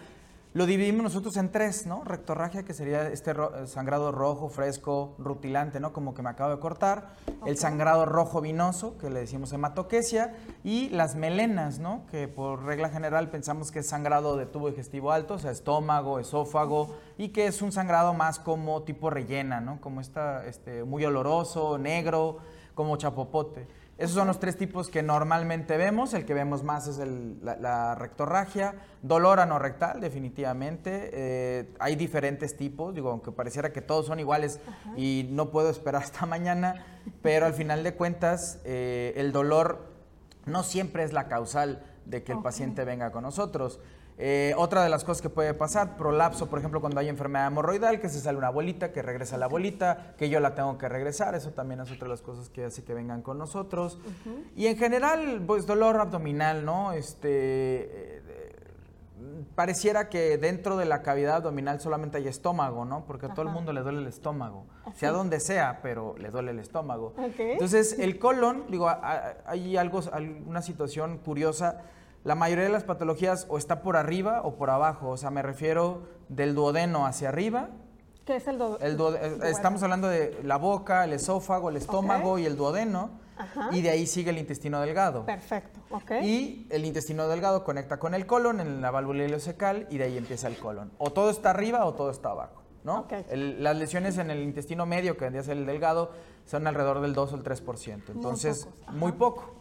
lo 0.55 0.65
dividimos 0.65 1.03
nosotros 1.03 1.35
en 1.35 1.51
tres, 1.51 1.85
¿no? 1.85 2.05
Rectorragia, 2.05 2.63
que 2.63 2.73
sería 2.73 3.09
este 3.09 3.33
ro- 3.33 3.51
eh, 3.63 3.67
sangrado 3.67 4.13
rojo, 4.13 4.47
fresco, 4.47 5.13
rutilante, 5.17 5.81
¿no? 5.81 5.91
Como 5.91 6.13
que 6.13 6.21
me 6.21 6.29
acabo 6.29 6.49
de 6.49 6.59
cortar. 6.59 7.09
El 7.45 7.57
sangrado 7.57 8.05
rojo 8.05 8.39
vinoso, 8.39 8.97
que 8.97 9.09
le 9.09 9.19
decimos 9.19 9.51
hematoquesia. 9.51 10.33
Y 10.63 10.87
las 10.91 11.15
melenas, 11.15 11.79
¿no? 11.79 12.05
Que 12.09 12.29
por 12.29 12.63
regla 12.63 12.87
general 12.89 13.29
pensamos 13.29 13.69
que 13.69 13.79
es 13.79 13.89
sangrado 13.89 14.37
de 14.37 14.45
tubo 14.45 14.69
digestivo 14.69 15.11
alto, 15.11 15.33
o 15.33 15.39
sea, 15.39 15.51
estómago, 15.51 16.19
esófago, 16.19 16.95
y 17.17 17.29
que 17.29 17.47
es 17.47 17.61
un 17.61 17.73
sangrado 17.73 18.13
más 18.13 18.39
como 18.39 18.83
tipo 18.83 19.09
rellena, 19.09 19.59
¿no? 19.59 19.81
Como 19.81 19.99
esta, 19.99 20.45
este, 20.45 20.85
muy 20.85 21.03
oloroso, 21.03 21.77
negro, 21.77 22.37
como 22.75 22.95
chapopote. 22.95 23.67
Esos 23.97 24.15
son 24.15 24.27
los 24.27 24.39
tres 24.39 24.58
tipos 24.58 24.89
que 24.89 25.01
normalmente 25.01 25.77
vemos. 25.77 26.13
El 26.13 26.25
que 26.25 26.34
vemos 26.34 26.63
más 26.63 26.88
es 26.88 26.99
el- 26.99 27.38
la, 27.41 27.55
la 27.55 27.95
rectorragia. 27.95 28.75
Dolor 29.01 29.39
anorrectal, 29.39 30.01
definitivamente. 30.01 31.10
Eh, 31.13 31.73
hay 31.79 31.95
diferentes 31.95 32.58
tipos, 32.58 32.93
digo, 32.93 33.10
aunque 33.12 33.31
pareciera 33.31 33.71
que 33.71 33.81
todos 33.81 34.05
son 34.08 34.19
iguales 34.19 34.60
y 34.97 35.27
no 35.31 35.49
puedo 35.49 35.69
esperar 35.69 36.03
hasta 36.03 36.25
mañana, 36.25 36.86
pero 37.21 37.45
al 37.45 37.53
final 37.53 37.84
de 37.84 37.93
cuentas, 37.93 38.60
eh, 38.65 39.13
el 39.15 39.31
dolor 39.31 39.93
no 40.45 40.63
siempre 40.63 41.03
es 41.03 41.13
la 41.13 41.27
causal 41.29 41.81
de 42.05 42.23
que 42.23 42.34
el 42.34 42.41
paciente 42.41 42.84
venga 42.84 43.12
con 43.12 43.23
nosotros. 43.23 43.79
Eh, 44.17 44.54
otra 44.58 44.82
de 44.84 44.89
las 44.89 45.04
cosas 45.04 45.21
que 45.21 45.30
puede 45.30 45.54
pasar, 45.54 45.97
prolapso, 45.97 46.49
por 46.49 46.60
ejemplo, 46.60 46.80
cuando 46.80 47.01
hay 47.01 47.10
enfermedad 47.10 47.47
hemorroidal, 47.47 47.99
que 47.99 48.08
se 48.08 48.21
sale 48.21 48.38
una 48.38 48.49
bolita, 48.49 48.93
que 48.93 49.01
regresa 49.01 49.38
la 49.38 49.47
bolita, 49.47 50.13
que 50.17 50.30
yo 50.30 50.39
la 50.39 50.56
tengo 50.56 50.78
que 50.78 50.88
regresar, 50.88 51.36
eso 51.36 51.51
también 51.51 51.82
es 51.82 51.91
otra 51.91 52.06
de 52.06 52.10
las 52.10 52.21
cosas 52.21 52.49
que 52.49 52.65
hace 52.65 52.84
que 52.84 52.93
vengan 52.93 53.21
con 53.21 53.38
nosotros. 53.38 53.99
Y 54.56 54.67
en 54.67 54.78
general, 54.78 55.43
pues 55.45 55.65
dolor 55.65 55.99
abdominal, 55.99 56.63
¿no? 56.63 56.93
Este, 56.93 57.30
eh, 57.30 58.21
eh, 58.28 58.56
pareciera 59.54 60.08
que 60.08 60.38
dentro 60.38 60.78
de 60.78 60.86
la 60.86 61.01
cavidad 61.01 61.38
abdominal 61.38 61.82
solamente 61.82 62.17
hay 62.17 62.30
estómago, 62.30 62.86
¿no? 62.86 63.06
Porque 63.06 63.25
a 63.25 63.34
todo 63.34 63.41
el 63.41 63.51
mundo 63.51 63.73
le 63.73 63.82
duele 63.82 63.99
el 63.99 64.08
estómago, 64.08 64.65
sea 64.93 65.12
donde 65.12 65.41
sea, 65.41 65.80
pero 65.82 66.15
le 66.17 66.30
duele 66.30 66.51
el 66.51 66.60
estómago. 66.60 67.13
Entonces, 67.38 67.99
el 67.99 68.17
colon, 68.17 68.63
digo, 68.69 68.89
hay 69.45 69.75
algo, 69.75 69.99
una 70.47 70.62
situación 70.62 71.17
curiosa. 71.17 71.82
La 72.25 72.35
mayoría 72.35 72.65
de 72.65 72.71
las 72.71 72.83
patologías 72.83 73.45
o 73.49 73.57
está 73.57 73.81
por 73.81 73.95
arriba 73.95 74.41
o 74.43 74.55
por 74.55 74.69
abajo. 74.69 75.09
O 75.11 75.17
sea, 75.17 75.29
me 75.29 75.41
refiero 75.41 76.07
del 76.27 76.53
duodeno 76.55 77.05
hacia 77.05 77.29
arriba. 77.29 77.69
¿Qué 78.25 78.38
es 78.38 78.47
el 78.47 78.57
do- 78.57 78.79
El 78.79 78.93
eh, 78.93 78.95
duodeno? 78.95 79.43
estamos 79.45 79.81
hablando 79.83 80.07
de 80.09 80.39
la 80.43 80.57
boca, 80.57 81.03
el 81.05 81.13
esófago, 81.13 81.69
el 81.69 81.77
estómago 81.77 82.38
y 82.39 82.45
el 82.45 82.57
duodeno. 82.57 83.11
Ajá. 83.38 83.69
Y 83.71 83.81
de 83.81 83.89
ahí 83.91 84.07
sigue 84.07 84.31
el 84.31 84.38
intestino 84.39 84.81
delgado. 84.81 85.25
Perfecto, 85.25 85.79
ok. 85.91 86.11
Y 86.23 86.67
el 86.71 86.85
intestino 86.85 87.27
delgado 87.27 87.63
conecta 87.63 87.99
con 87.99 88.13
el 88.15 88.25
colon 88.25 88.59
en 88.59 88.81
la 88.81 88.89
válvula 88.91 89.23
ileocecal 89.25 89.88
y 89.91 89.97
de 89.99 90.05
ahí 90.05 90.17
empieza 90.17 90.47
el 90.47 90.57
colon. 90.57 90.91
O 90.97 91.11
todo 91.11 91.29
está 91.29 91.51
arriba 91.51 91.85
o 91.85 91.93
todo 91.93 92.09
está 92.09 92.31
abajo. 92.31 92.63
¿no? 92.83 93.07
El- 93.29 93.63
las 93.63 93.75
lesiones 93.77 94.17
en 94.19 94.29
el 94.31 94.41
intestino 94.43 94.85
medio, 94.85 95.17
que 95.17 95.25
vendría 95.25 95.41
a 95.41 95.45
ser 95.45 95.57
el 95.57 95.65
delgado, 95.65 96.11
son 96.45 96.65
alrededor 96.67 97.01
del 97.01 97.13
2 97.13 97.33
o 97.33 97.35
el 97.35 97.43
3%. 97.43 98.11
Entonces, 98.13 98.65
pocos, 98.65 98.81
ajá. 98.83 98.91
muy 98.97 99.11
poco. 99.13 99.53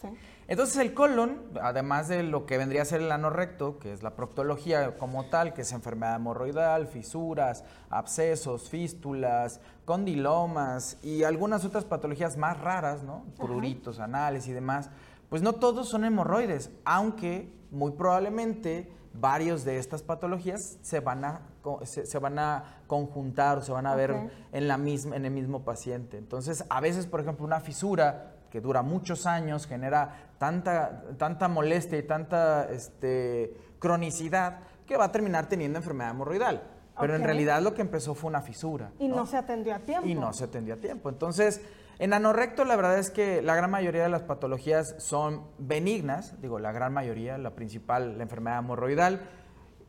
Sí. 0.00 0.08
Entonces 0.52 0.76
el 0.76 0.92
colon, 0.92 1.40
además 1.62 2.08
de 2.08 2.22
lo 2.22 2.44
que 2.44 2.58
vendría 2.58 2.82
a 2.82 2.84
ser 2.84 3.00
el 3.00 3.10
ano 3.10 3.30
recto, 3.30 3.78
que 3.78 3.90
es 3.90 4.02
la 4.02 4.16
proctología 4.16 4.98
como 4.98 5.24
tal, 5.24 5.54
que 5.54 5.62
es 5.62 5.72
enfermedad 5.72 6.16
hemorroidal, 6.16 6.88
fisuras, 6.88 7.64
abscesos, 7.88 8.68
fístulas, 8.68 9.62
condilomas 9.86 10.98
y 11.02 11.24
algunas 11.24 11.64
otras 11.64 11.86
patologías 11.86 12.36
más 12.36 12.60
raras, 12.60 13.02
¿no? 13.02 13.24
Pruritos 13.38 13.98
anales 13.98 14.46
y 14.46 14.52
demás, 14.52 14.90
pues 15.30 15.40
no 15.40 15.54
todos 15.54 15.88
son 15.88 16.04
hemorroides, 16.04 16.70
aunque 16.84 17.50
muy 17.70 17.92
probablemente 17.92 18.92
varios 19.14 19.64
de 19.64 19.78
estas 19.78 20.02
patologías 20.02 20.76
se 20.82 21.00
van 21.00 21.24
a, 21.24 21.40
se, 21.84 22.04
se 22.04 22.18
van 22.18 22.38
a 22.38 22.82
conjuntar 22.86 23.56
o 23.56 23.62
se 23.62 23.72
van 23.72 23.86
a 23.86 23.94
ver 23.94 24.30
en, 24.52 24.68
la 24.68 24.76
misma, 24.76 25.16
en 25.16 25.24
el 25.24 25.30
mismo 25.30 25.64
paciente. 25.64 26.18
Entonces, 26.18 26.66
a 26.68 26.82
veces, 26.82 27.06
por 27.06 27.20
ejemplo, 27.20 27.46
una 27.46 27.60
fisura 27.60 28.31
que 28.52 28.60
dura 28.60 28.82
muchos 28.82 29.24
años, 29.24 29.66
genera 29.66 30.34
tanta, 30.36 31.04
tanta 31.16 31.48
molestia 31.48 31.96
y 31.96 32.02
tanta 32.02 32.70
este, 32.70 33.56
cronicidad 33.78 34.58
que 34.86 34.98
va 34.98 35.06
a 35.06 35.10
terminar 35.10 35.48
teniendo 35.48 35.78
enfermedad 35.78 36.10
hemorroidal. 36.10 36.62
Pero 37.00 37.16
en 37.16 37.24
realidad 37.24 37.62
lo 37.62 37.72
que 37.72 37.80
empezó 37.80 38.14
fue 38.14 38.28
una 38.28 38.42
fisura. 38.42 38.92
Y 38.98 39.08
no 39.08 39.24
se 39.24 39.38
atendió 39.38 39.74
a 39.74 39.78
tiempo. 39.78 40.06
Y 40.06 40.14
no 40.14 40.34
se 40.34 40.44
atendió 40.44 40.74
a 40.74 40.76
tiempo. 40.76 41.08
Entonces, 41.08 41.62
en 41.98 42.12
anorrecto 42.12 42.66
la 42.66 42.76
verdad 42.76 42.98
es 42.98 43.10
que 43.10 43.40
la 43.40 43.56
gran 43.56 43.70
mayoría 43.70 44.02
de 44.02 44.10
las 44.10 44.20
patologías 44.20 44.96
son 44.98 45.46
benignas, 45.56 46.38
digo, 46.42 46.58
la 46.58 46.72
gran 46.72 46.92
mayoría, 46.92 47.38
la 47.38 47.54
principal, 47.54 48.18
la 48.18 48.24
enfermedad 48.24 48.58
hemorroidal. 48.58 49.22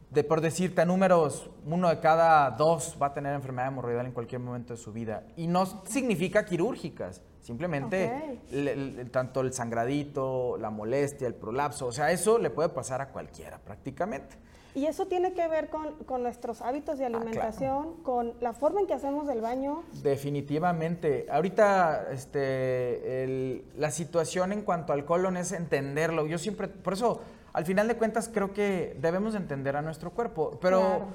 De, 0.09 0.23
por 0.23 0.39
decirte 0.39 0.79
a 0.79 0.85
números, 0.85 1.51
uno 1.65 1.89
de 1.89 1.99
cada 1.99 2.49
dos 2.51 2.97
va 3.01 3.07
a 3.07 3.13
tener 3.13 3.33
enfermedad 3.33 3.67
hemorroidal 3.67 4.05
en 4.05 4.13
cualquier 4.13 4.39
momento 4.39 4.71
de 4.71 4.77
su 4.77 4.93
vida. 4.93 5.25
Y 5.35 5.47
no 5.47 5.65
significa 5.85 6.45
quirúrgicas, 6.45 7.21
simplemente 7.43 8.05
Ok. 8.07 8.51
le- 8.53 8.75
le- 8.75 9.05
tanto 9.05 9.41
el 9.41 9.53
sangradito, 9.53 10.57
la 10.57 10.71
molestia, 10.71 11.27
el 11.27 11.35
prolapso, 11.35 11.85
o 11.85 11.91
sea, 11.91 12.11
eso 12.11 12.39
le 12.39 12.49
puede 12.49 12.69
pasar 12.69 13.01
a 13.01 13.09
cualquiera 13.09 13.59
prácticamente. 13.59 14.37
Y 14.75 14.87
eso 14.87 15.05
tiene 15.05 15.33
que 15.33 15.47
ver 15.47 15.69
con, 15.69 15.93
con 16.05 16.23
nuestros 16.23 16.61
hábitos 16.63 16.95
Ah, 16.95 16.97
de 16.97 17.05
alimentación, 17.05 18.01
con 18.01 18.33
la 18.41 18.53
forma 18.53 18.79
en 18.81 18.87
que 18.87 18.95
hacemos 18.95 19.29
el 19.29 19.39
baño. 19.39 19.83
Definitivamente. 20.01 21.27
Ahorita 21.29 22.07
este, 22.11 23.23
el- 23.23 23.65
la 23.77 23.91
situación 23.91 24.51
en 24.51 24.63
cuanto 24.63 24.91
al 24.93 25.05
colon 25.05 25.37
es 25.37 25.51
entenderlo. 25.51 26.25
Yo 26.25 26.39
siempre, 26.39 26.67
por 26.67 26.93
eso, 26.93 27.21
al 27.53 27.65
final 27.65 27.87
de 27.87 27.97
cuentas, 27.97 28.31
creo 28.33 28.51
que 28.51 28.97
debemos 28.99 29.35
entender 29.35 29.75
a 29.75 29.83
nuestro 29.83 30.09
cuerpo. 30.09 30.57
Pero 30.59 30.79
Claro. 30.79 31.05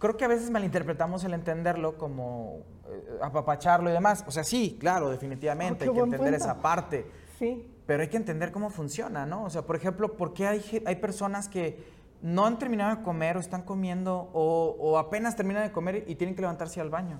Creo 0.00 0.16
que 0.16 0.24
a 0.24 0.28
veces 0.28 0.50
malinterpretamos 0.50 1.22
el 1.22 1.34
entenderlo 1.34 1.96
como 1.96 2.62
eh, 2.88 3.18
apapacharlo 3.22 3.88
y 3.90 3.92
demás. 3.92 4.24
O 4.26 4.32
sea, 4.32 4.42
sí, 4.42 4.76
claro, 4.80 5.08
definitivamente, 5.10 5.84
Oh, 5.88 5.90
hay 5.92 5.94
que 5.96 6.00
entender 6.02 6.30
punto. 6.32 6.44
esa 6.44 6.60
parte. 6.60 7.06
Sí. 7.38 7.70
Pero 7.86 8.02
hay 8.02 8.08
que 8.08 8.16
entender 8.16 8.50
cómo 8.50 8.70
funciona, 8.70 9.26
¿no? 9.26 9.44
O 9.44 9.50
sea, 9.50 9.62
por 9.62 9.76
ejemplo, 9.76 10.16
¿por 10.16 10.32
qué 10.34 10.46
hay, 10.48 10.82
hay 10.84 10.96
personas 10.96 11.48
que 11.48 12.00
no 12.22 12.44
han 12.46 12.58
terminado 12.58 12.96
de 12.96 13.02
comer 13.02 13.36
o 13.36 13.40
están 13.40 13.62
comiendo 13.62 14.30
o, 14.32 14.76
o 14.78 14.98
apenas 14.98 15.36
terminan 15.36 15.62
de 15.62 15.72
comer 15.72 16.04
y 16.08 16.16
tienen 16.16 16.34
que 16.34 16.40
levantarse 16.42 16.80
al 16.80 16.90
baño? 16.90 17.18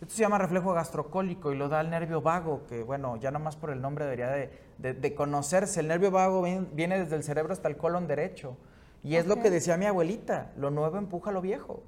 Esto 0.00 0.14
se 0.14 0.22
llama 0.22 0.36
reflejo 0.38 0.72
gastrocólico 0.72 1.52
y 1.52 1.56
lo 1.56 1.68
da 1.68 1.80
el 1.80 1.88
nervio 1.90 2.20
vago, 2.20 2.62
que 2.66 2.82
bueno, 2.82 3.16
ya 3.18 3.30
nomás 3.30 3.54
por 3.56 3.70
el 3.70 3.80
nombre 3.80 4.04
debería 4.04 4.30
de, 4.30 4.50
de- 4.78 4.94
de 4.94 5.14
conocerse. 5.14 5.78
El 5.78 5.86
nervio 5.88 6.10
vago 6.10 6.42
ven- 6.42 6.68
viene 6.74 6.98
desde 6.98 7.14
el 7.14 7.22
cerebro 7.22 7.52
hasta 7.52 7.68
el 7.68 7.76
colon 7.76 8.08
derecho. 8.08 8.56
Y 9.04 9.14
es 9.16 9.26
lo 9.28 9.36
que 9.36 9.48
decía 9.50 9.76
mi 9.76 9.86
abuelita, 9.86 10.50
lo 10.56 10.70
nuevo 10.70 10.98
empuja 10.98 11.30
a 11.30 11.32
lo 11.32 11.40
viejo. 11.40 11.82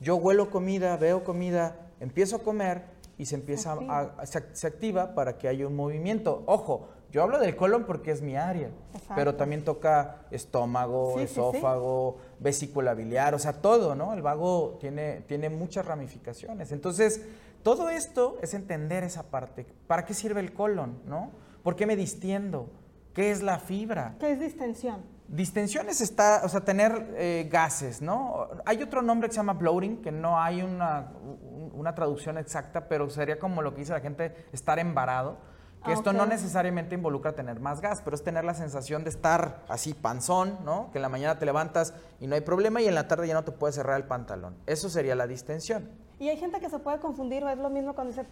Yo 0.00 0.16
huelo 0.16 0.50
comida, 0.50 0.96
veo 0.96 1.24
comida, 1.24 1.76
empiezo 2.00 2.36
a 2.36 2.38
comer 2.40 2.82
y 3.18 3.26
se 3.26 3.34
empieza 3.36 3.72
activa. 3.72 3.98
a, 4.18 4.22
a- 4.22 4.26
se, 4.26 4.44
se 4.54 4.66
activa 4.66 5.14
para 5.14 5.38
que 5.38 5.48
haya 5.48 5.66
un 5.66 5.74
movimiento. 5.76 6.42
Ojo, 6.46 6.88
yo 7.10 7.22
hablo 7.22 7.38
del 7.38 7.56
colon 7.56 7.84
porque 7.84 8.10
es 8.10 8.20
mi 8.20 8.36
área, 8.36 8.68
Exacto. 8.92 9.14
pero 9.16 9.34
también 9.36 9.64
toca 9.64 10.26
estómago, 10.30 11.14
Sí, 11.14 11.20
sí, 11.20 11.26
sí. 11.26 11.32
esófago, 11.40 12.18
vesícula 12.40 12.94
biliar, 12.94 13.34
o 13.34 13.38
sea, 13.38 13.54
todo, 13.62 13.94
¿no? 13.94 14.12
El 14.12 14.20
vago 14.22 14.76
tiene, 14.80 15.22
tiene 15.26 15.48
muchas 15.48 15.86
ramificaciones. 15.86 16.72
Entonces, 16.72 17.22
todo 17.62 17.88
esto 17.88 18.38
es 18.42 18.52
entender 18.54 19.02
esa 19.02 19.22
parte. 19.24 19.66
¿Para 19.86 20.04
qué 20.04 20.12
sirve 20.14 20.40
el 20.40 20.52
colon, 20.52 20.98
no? 21.06 21.30
¿Por 21.62 21.74
qué 21.74 21.86
me 21.86 21.96
distiendo? 21.96 22.68
¿Qué 23.14 23.30
es 23.30 23.42
la 23.42 23.58
fibra? 23.58 24.16
¿Qué 24.20 24.32
es 24.32 24.40
distensión? 24.40 25.00
Distensiones 25.28 26.00
está, 26.00 26.42
o 26.44 26.48
sea, 26.48 26.60
tener 26.60 27.14
eh, 27.16 27.48
gases, 27.50 28.00
¿no? 28.00 28.46
Hay 28.64 28.82
otro 28.82 29.02
nombre 29.02 29.28
que 29.28 29.32
se 29.34 29.38
llama 29.40 29.54
bloating, 29.54 30.00
que 30.00 30.12
no 30.12 30.40
hay 30.40 30.62
una, 30.62 31.12
un- 31.20 31.72
una 31.74 31.94
traducción 31.94 32.38
exacta, 32.38 32.86
pero 32.88 33.10
sería 33.10 33.38
como 33.38 33.60
lo 33.60 33.72
que 33.74 33.80
dice 33.80 33.92
la 33.92 34.00
gente, 34.00 34.46
estar 34.52 34.78
embarado. 34.78 35.36
Que 35.84 35.90
Ah, 35.90 35.94
esto 35.94 36.12
no 36.12 36.26
necesariamente 36.26 36.94
involucra 36.94 37.34
tener 37.34 37.60
más 37.60 37.80
gas, 37.80 38.00
pero 38.04 38.14
es 38.16 38.22
tener 38.24 38.44
la 38.44 38.54
sensación 38.54 39.02
de 39.04 39.10
estar 39.10 39.64
así 39.68 39.94
panzón, 39.94 40.58
¿no? 40.64 40.90
Que 40.92 40.98
en 40.98 41.02
la 41.02 41.08
mañana 41.08 41.38
te 41.38 41.44
levantas 41.44 41.92
y 42.20 42.26
no 42.28 42.34
hay 42.36 42.40
problema 42.40 42.80
y 42.80 42.86
en 42.88 42.94
la 42.94 43.08
tarde 43.08 43.26
ya 43.28 43.34
no 43.34 43.44
te 43.44 43.52
puedes 43.52 43.74
cerrar 43.76 43.96
el 43.96 44.04
pantalón. 44.06 44.56
Eso 44.66 44.88
sería 44.88 45.14
la 45.16 45.26
distensión. 45.26 45.90
Y 46.18 46.28
hay 46.28 46.36
gente 46.38 46.60
que 46.60 46.70
se 46.70 46.78
puede 46.78 46.98
confundir 46.98 47.44
o 47.44 47.48
es 47.48 47.58
lo 47.58 47.68
mismo 47.68 47.94
cuando 47.94 48.12
dice, 48.14 48.26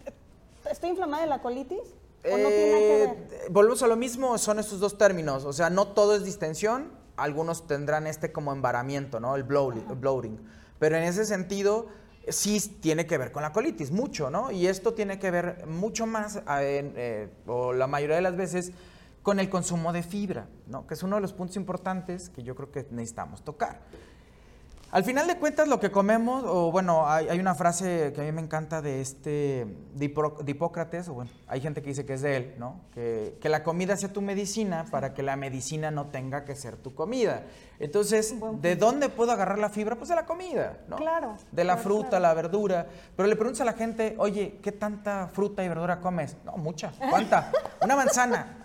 ¿estoy 0.71 0.91
inflamada 0.91 1.25
de 1.25 1.29
la 1.29 1.43
colitis? 1.43 1.81
¿O 2.25 2.39
no 2.39 2.49
tiene 2.49 2.71
que 2.71 3.03
Eh, 3.03 3.07
ver? 3.07 3.51
Volvemos 3.51 3.83
a 3.83 3.87
lo 3.87 3.97
mismo, 3.97 4.39
son 4.39 4.59
estos 4.59 4.81
dos 4.81 4.97
términos. 4.97 5.45
O 5.45 5.53
sea, 5.53 5.71
no 5.71 5.89
todo 5.89 6.17
es 6.17 6.25
distensión, 6.25 6.91
algunos 7.17 7.67
tendrán 7.67 8.07
este 8.07 8.33
como 8.33 8.53
embaramiento, 8.53 9.21
¿no? 9.21 9.37
El 9.37 9.43
bloating. 9.45 10.41
Pero 10.79 10.97
en 10.97 11.05
ese 11.05 11.25
sentido, 11.25 11.87
sí 12.29 12.61
tiene 12.81 13.07
que 13.07 13.19
ver 13.19 13.33
con 13.33 13.43
la 13.43 13.53
colitis, 13.53 13.91
mucho, 13.91 14.31
¿no? 14.31 14.51
Y 14.51 14.67
esto 14.67 14.95
tiene 14.95 15.19
que 15.19 15.31
ver 15.31 15.67
mucho 15.67 16.07
más, 16.07 16.37
en, 16.37 16.95
eh, 16.97 17.29
o 17.47 17.73
la 17.73 17.87
mayoría 17.87 18.17
de 18.17 18.23
las 18.23 18.37
veces, 18.37 18.73
con 19.23 19.41
el 19.41 19.49
consumo 19.49 19.93
de 19.93 20.03
fibra, 20.03 20.49
¿no? 20.67 20.87
Que 20.87 20.95
es 20.95 21.03
uno 21.03 21.17
de 21.17 21.23
los 21.23 21.33
puntos 21.33 21.57
importantes 21.57 22.29
que 22.29 22.43
yo 22.43 22.55
creo 22.55 22.71
que 22.71 22.87
necesitamos 22.91 23.43
tocar. 23.43 23.81
Al 24.95 25.03
final 25.03 25.27
de 25.27 25.37
cuentas, 25.39 25.67
lo 25.67 25.81
que 25.81 25.91
comemos, 25.91 26.45
o 26.47 26.71
bueno, 26.71 27.09
hay, 27.11 27.27
hay 27.29 27.41
una 27.41 27.57
frase 27.57 28.13
que 28.15 28.21
a 28.21 28.25
mí 28.25 28.31
me 28.31 28.41
encanta 28.41 28.81
de 28.81 29.01
este, 29.01 29.67
de, 29.93 30.07
Hipro- 30.15 30.39
de 30.39 30.53
Hipócrates, 30.53 31.09
o 31.09 31.15
bueno, 31.15 31.33
hay 31.49 31.61
gente 31.61 31.83
que 31.83 31.89
dice 31.89 32.07
que 32.07 32.13
es 32.13 32.23
de 32.23 32.37
él, 32.37 32.55
¿no? 32.61 32.81
Que, 32.95 33.37
que 33.41 33.49
la 33.49 33.65
comida 33.65 33.97
sea 33.97 34.13
tu 34.13 34.23
medicina 34.23 34.85
para 34.93 35.13
que 35.13 35.25
la 35.25 35.35
medicina 35.35 35.91
no 35.91 36.07
tenga 36.07 36.45
que 36.45 36.55
ser 36.55 36.77
tu 36.77 36.95
comida. 36.95 37.43
Entonces, 37.81 38.37
¿de 38.61 38.77
dónde 38.77 39.09
puedo 39.09 39.33
agarrar 39.33 39.59
la 39.59 39.69
fibra? 39.69 39.97
Pues 39.97 40.11
de 40.11 40.15
la 40.15 40.27
comida, 40.27 40.79
¿no? 40.87 40.95
Claro, 40.95 41.39
De 41.51 41.65
la 41.65 41.73
claro, 41.75 41.83
fruta, 41.83 42.09
claro. 42.11 42.23
la 42.23 42.35
verdura. 42.35 42.87
Pero 43.17 43.29
le 43.29 43.35
preguntas 43.35 43.63
a 43.63 43.65
la 43.65 43.73
gente, 43.73 44.15
oye, 44.19 44.61
¿qué 44.63 44.71
tanta 44.71 45.27
fruta 45.27 45.65
y 45.65 45.69
verdura 45.69 46.01
comes? 46.01 46.37
No, 46.45 46.53
mucha. 46.57 46.93
¿Cuánta? 47.11 47.51
Una 47.83 47.97
manzana. 47.97 48.59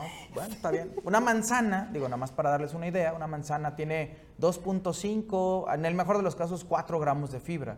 No, 0.00 0.34
bueno, 0.34 0.52
está 0.54 0.70
bien. 0.70 0.94
Una 1.04 1.20
manzana, 1.20 1.88
digo, 1.92 2.06
nada 2.06 2.16
más 2.16 2.30
para 2.32 2.50
darles 2.50 2.74
una 2.74 2.86
idea, 2.88 3.12
una 3.12 3.26
manzana 3.26 3.76
tiene 3.76 4.16
2.5, 4.40 5.74
en 5.74 5.84
el 5.84 5.94
mejor 5.94 6.16
de 6.16 6.22
los 6.22 6.36
casos, 6.36 6.64
4 6.64 6.98
gramos 6.98 7.30
de 7.32 7.40
fibra. 7.40 7.76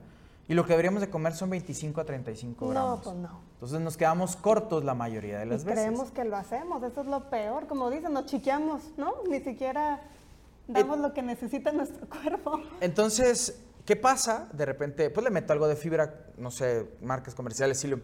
Y 0.49 0.55
lo 0.55 0.65
que 0.65 0.71
deberíamos 0.71 1.01
de 1.01 1.09
comer 1.09 1.35
son 1.35 1.51
25 1.51 2.01
a 2.01 2.05
35 2.05 2.65
No, 2.67 2.71
gramos. 2.73 3.01
pues 3.05 3.17
no. 3.17 3.41
Entonces 3.55 3.81
nos 3.81 3.97
quedamos 3.97 4.35
cortos 4.37 4.85
la 4.85 4.93
mayoría 4.95 5.39
de 5.39 5.47
Y 5.47 5.49
las 5.51 5.65
veces. 5.65 5.81
creemos 5.85 6.11
que 6.11 6.25
lo 6.25 6.37
hacemos, 6.37 6.83
eso 6.83 7.01
es 7.03 7.07
lo 7.07 7.31
peor. 7.31 7.67
Como 7.69 7.91
dicen, 7.91 8.13
nos 8.13 8.27
chiqueamos, 8.27 8.83
¿no? 8.97 9.15
Ni 9.31 9.41
siquiera 9.41 10.01
damos 10.67 10.99
lo 10.99 11.15
que 11.15 11.23
necesita 11.23 11.71
nuestro 11.73 12.07
cuerpo. 12.23 12.61
Entonces, 12.81 13.61
¿qué 13.85 13.97
pasa? 13.97 14.49
De 14.53 14.65
repente, 14.67 15.11
pues 15.11 15.25
le 15.25 15.31
meto 15.31 15.53
algo 15.53 15.69
de 15.69 15.77
fibra, 15.77 16.27
no 16.39 16.51
sé, 16.51 16.89
marcas 17.01 17.35
comerciales, 17.35 17.79
Psyllium 17.79 18.01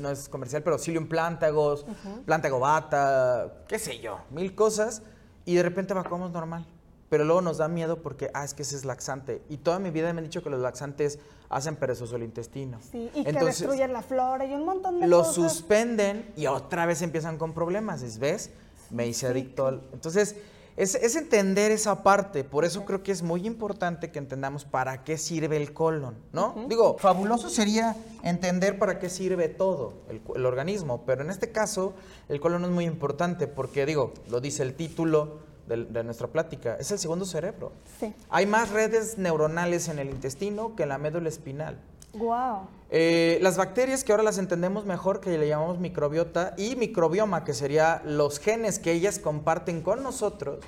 no 0.00 0.10
es 0.10 0.28
comercial, 0.28 0.62
pero 0.62 0.78
Psyllium 0.78 1.08
Plantagos, 1.08 1.84
Plantago 2.26 2.60
Bata, 2.60 3.64
qué 3.68 3.78
sé 3.78 3.98
yo, 3.98 4.20
mil 4.30 4.54
cosas, 4.54 5.02
y 5.44 5.54
de 5.54 5.62
repente 5.62 5.94
vacamos 5.94 6.30
normal. 6.30 6.66
Pero 7.10 7.24
luego 7.24 7.42
nos 7.42 7.58
da 7.58 7.68
miedo 7.68 8.02
porque, 8.02 8.30
ah, 8.34 8.44
es 8.44 8.54
que 8.54 8.62
ese 8.62 8.74
es 8.74 8.84
laxante. 8.84 9.42
Y 9.48 9.58
toda 9.58 9.78
mi 9.78 9.90
vida 9.90 10.12
me 10.12 10.18
han 10.18 10.24
dicho 10.24 10.42
que 10.42 10.50
los 10.50 10.60
laxantes 10.60 11.20
hacen 11.48 11.76
perezoso 11.76 12.16
el 12.16 12.24
intestino. 12.24 12.80
Sí, 12.90 13.08
y 13.14 13.22
que 13.22 13.30
Entonces, 13.30 13.58
destruyen 13.60 13.92
la 13.92 14.02
flora 14.02 14.44
y 14.46 14.54
un 14.54 14.64
montón 14.64 14.98
de 14.98 15.06
lo 15.06 15.18
cosas. 15.18 15.34
suspenden 15.34 16.32
y 16.34 16.46
otra 16.46 16.86
vez 16.86 17.02
empiezan 17.02 17.38
con 17.38 17.52
problemas, 17.52 18.02
¿es- 18.02 18.18
¿ves? 18.18 18.50
Me 18.90 19.06
hice 19.06 19.26
adicto 19.28 19.66
al... 19.66 19.82
Entonces, 19.92 20.34
es, 20.76 20.94
es 20.96 21.14
entender 21.16 21.70
esa 21.70 22.02
parte, 22.02 22.42
por 22.44 22.64
eso 22.64 22.84
creo 22.84 23.02
que 23.02 23.12
es 23.12 23.22
muy 23.22 23.46
importante 23.46 24.10
que 24.10 24.18
entendamos 24.18 24.64
para 24.64 25.04
qué 25.04 25.16
sirve 25.18 25.56
el 25.56 25.72
colon, 25.72 26.16
¿no? 26.32 26.66
Digo, 26.68 26.96
fabuloso 26.98 27.48
sería 27.48 27.96
entender 28.22 28.78
para 28.78 28.98
qué 28.98 29.08
sirve 29.08 29.48
todo 29.48 29.94
el, 30.08 30.20
el 30.34 30.46
organismo, 30.46 31.02
pero 31.06 31.22
en 31.22 31.30
este 31.30 31.52
caso 31.52 31.94
el 32.28 32.40
colon 32.40 32.64
es 32.64 32.70
muy 32.70 32.84
importante 32.86 33.46
porque, 33.46 33.86
digo, 33.86 34.12
lo 34.28 34.40
dice 34.40 34.62
el 34.64 34.74
título 34.74 35.38
del- 35.68 35.92
de, 35.92 36.04
nuestra 36.04 36.26
plática, 36.28 36.76
es 36.78 36.90
el 36.90 36.98
segundo 36.98 37.24
cerebro. 37.24 37.72
Sí. 38.00 38.12
Hay 38.28 38.44
más 38.46 38.70
redes 38.70 39.16
neuronales 39.16 39.88
en 39.88 39.98
el 39.98 40.10
intestino 40.10 40.74
que 40.76 40.82
en 40.82 40.90
la 40.90 40.98
médula 40.98 41.28
espinal. 41.28 41.78
Wow. 42.14 42.68
Eh, 42.90 43.38
las 43.42 43.56
bacterias 43.56 44.04
que 44.04 44.12
ahora 44.12 44.22
las 44.22 44.38
entendemos 44.38 44.84
mejor, 44.84 45.20
que 45.20 45.36
le 45.36 45.48
llamamos 45.48 45.78
microbiota, 45.78 46.54
y 46.56 46.76
microbioma, 46.76 47.44
que 47.44 47.54
sería 47.54 48.02
los 48.04 48.38
genes 48.38 48.78
que 48.78 48.92
ellas 48.92 49.18
comparten 49.18 49.82
con 49.82 50.02
nosotros, 50.02 50.60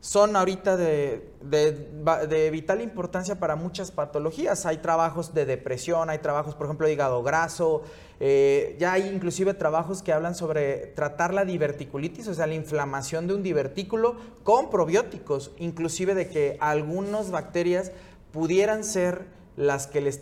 son 0.00 0.36
ahorita 0.36 0.76
de, 0.76 1.30
de, 1.40 2.50
vital 2.50 2.82
importancia 2.82 3.38
para 3.38 3.56
muchas 3.56 3.90
patologías. 3.90 4.66
Hay 4.66 4.78
trabajos 4.78 5.32
de 5.32 5.46
depresión, 5.46 6.10
hay 6.10 6.18
trabajos, 6.18 6.54
por 6.54 6.66
ejemplo, 6.66 6.86
de 6.86 6.92
hígado 6.92 7.22
graso, 7.22 7.82
eh, 8.20 8.76
ya 8.78 8.92
hay 8.92 9.08
inclusive 9.08 9.54
trabajos 9.54 10.02
que 10.02 10.12
hablan 10.12 10.34
sobre 10.34 10.88
tratar 10.88 11.32
la 11.32 11.46
diverticulitis, 11.46 12.28
o 12.28 12.34
sea, 12.34 12.46
la 12.46 12.54
inflamación 12.54 13.26
de 13.26 13.34
un 13.34 13.42
divertículo 13.42 14.16
con 14.42 14.68
probióticos, 14.68 15.52
inclusive 15.58 16.14
de 16.14 16.28
que 16.28 16.58
algunas 16.60 17.30
bacterias 17.30 17.90
pudieran 18.30 18.84
ser 18.84 19.24
las 19.56 19.86
que, 19.86 20.00
les 20.00 20.20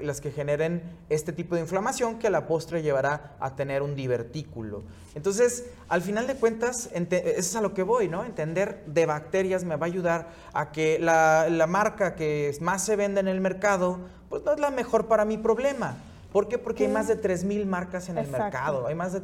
las 0.00 0.20
que 0.20 0.30
generen 0.30 0.82
este 1.10 1.32
tipo 1.32 1.54
de 1.54 1.60
inflamación 1.60 2.18
que 2.18 2.28
a 2.28 2.30
la 2.30 2.46
postre 2.46 2.82
llevará 2.82 3.36
a 3.38 3.54
tener 3.54 3.82
un 3.82 3.94
divertículo. 3.94 4.82
Entonces, 5.14 5.66
al 5.88 6.02
final 6.02 6.26
de 6.26 6.36
cuentas, 6.36 6.88
eso 6.92 7.06
es 7.10 7.56
a 7.56 7.60
lo 7.60 7.74
que 7.74 7.82
voy, 7.82 8.08
¿no? 8.08 8.24
Entender 8.24 8.82
de 8.86 9.04
bacterias 9.06 9.64
me 9.64 9.76
va 9.76 9.86
a 9.86 9.90
ayudar 9.90 10.28
a 10.54 10.72
que 10.72 10.98
la, 10.98 11.48
la 11.50 11.66
marca 11.66 12.14
que 12.14 12.56
más 12.60 12.84
se 12.84 12.96
vende 12.96 13.20
en 13.20 13.28
el 13.28 13.40
mercado, 13.40 13.98
pues 14.28 14.42
no 14.42 14.52
es 14.52 14.60
la 14.60 14.70
mejor 14.70 15.06
para 15.06 15.24
mi 15.24 15.36
problema. 15.36 15.96
¿Por 16.32 16.48
qué? 16.48 16.56
Porque 16.56 16.86
hay 16.86 16.92
más 16.92 17.08
de 17.08 17.20
3.000 17.20 17.66
marcas 17.66 18.08
en 18.08 18.16
el 18.16 18.26
mercado, 18.26 18.86
hay 18.86 18.94
más 18.94 19.12
de, 19.12 19.20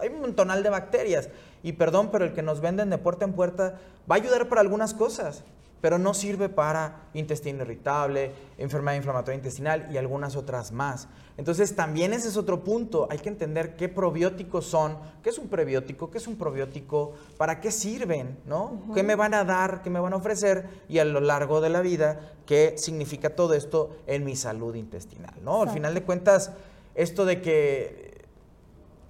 hay 0.00 0.08
un 0.08 0.34
tonal 0.34 0.64
de 0.64 0.70
bacterias. 0.70 1.28
Y 1.62 1.72
perdón, 1.72 2.10
pero 2.10 2.24
el 2.24 2.32
que 2.32 2.42
nos 2.42 2.60
venden 2.60 2.90
de 2.90 2.98
puerta 2.98 3.24
en 3.24 3.32
puerta 3.32 3.78
va 4.10 4.16
a 4.16 4.18
ayudar 4.18 4.48
para 4.48 4.60
algunas 4.60 4.92
cosas, 4.92 5.44
pero 5.80 5.98
no 5.98 6.14
sirve 6.14 6.48
para 6.48 7.08
intestino 7.14 7.62
irritable, 7.62 8.32
enfermedad 8.58 8.96
inflamatoria 8.96 9.36
intestinal 9.36 9.88
y 9.90 9.96
algunas 9.96 10.36
otras 10.36 10.72
más. 10.72 11.08
Entonces 11.36 11.76
también 11.76 12.12
ese 12.12 12.28
es 12.28 12.36
otro 12.36 12.64
punto, 12.64 13.06
hay 13.10 13.18
que 13.18 13.28
entender 13.28 13.76
qué 13.76 13.88
probióticos 13.88 14.66
son, 14.66 14.98
qué 15.22 15.30
es 15.30 15.38
un 15.38 15.48
prebiótico, 15.48 16.10
qué 16.10 16.18
es 16.18 16.26
un 16.26 16.36
probiótico, 16.36 17.12
para 17.36 17.60
qué 17.60 17.70
sirven, 17.70 18.38
¿no? 18.44 18.82
¿Qué 18.94 19.02
me 19.04 19.14
van 19.14 19.34
a 19.34 19.44
dar, 19.44 19.82
qué 19.82 19.90
me 19.90 20.00
van 20.00 20.12
a 20.12 20.16
ofrecer 20.16 20.68
y 20.88 20.98
a 20.98 21.04
lo 21.04 21.20
largo 21.20 21.60
de 21.60 21.68
la 21.68 21.80
vida 21.80 22.32
qué 22.48 22.74
significa 22.78 23.36
todo 23.36 23.52
esto 23.52 23.90
en 24.06 24.24
mi 24.24 24.34
salud 24.34 24.74
intestinal, 24.74 25.34
¿no? 25.42 25.62
Al 25.62 25.68
final 25.68 25.92
de 25.92 26.02
cuentas, 26.02 26.50
esto 26.94 27.26
de 27.26 27.42
que, 27.42 28.24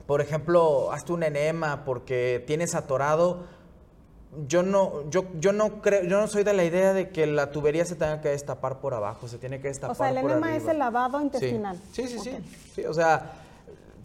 por 0.06 0.20
ejemplo, 0.20 0.90
hazte 0.90 1.12
un 1.12 1.22
enema 1.22 1.84
porque 1.84 2.42
tienes 2.48 2.74
atorado, 2.74 3.44
yo 4.46 4.62
no, 4.62 5.08
yo, 5.10 5.26
yo 5.40 5.52
no 5.52 5.80
creo, 5.80 6.02
yo 6.02 6.20
no 6.20 6.26
soy 6.28 6.44
de 6.44 6.52
la 6.52 6.64
idea 6.64 6.92
de 6.92 7.10
que 7.10 7.26
la 7.26 7.50
tubería 7.50 7.84
se 7.84 7.94
tenga 7.94 8.20
que 8.20 8.28
destapar 8.28 8.80
por 8.80 8.94
abajo, 8.94 9.26
se 9.26 9.38
tiene 9.38 9.60
que 9.60 9.68
destapar 9.68 9.96
por 9.96 10.06
O 10.06 10.10
sea, 10.10 10.20
el 10.20 10.24
enema 10.24 10.54
es 10.54 10.66
el 10.66 10.78
lavado 10.78 11.20
intestinal. 11.20 11.78
Sí, 11.92 12.06
sí, 12.06 12.18
sí, 12.18 12.36
sí, 12.74 12.84
O 12.84 12.92
sea, 12.92 13.32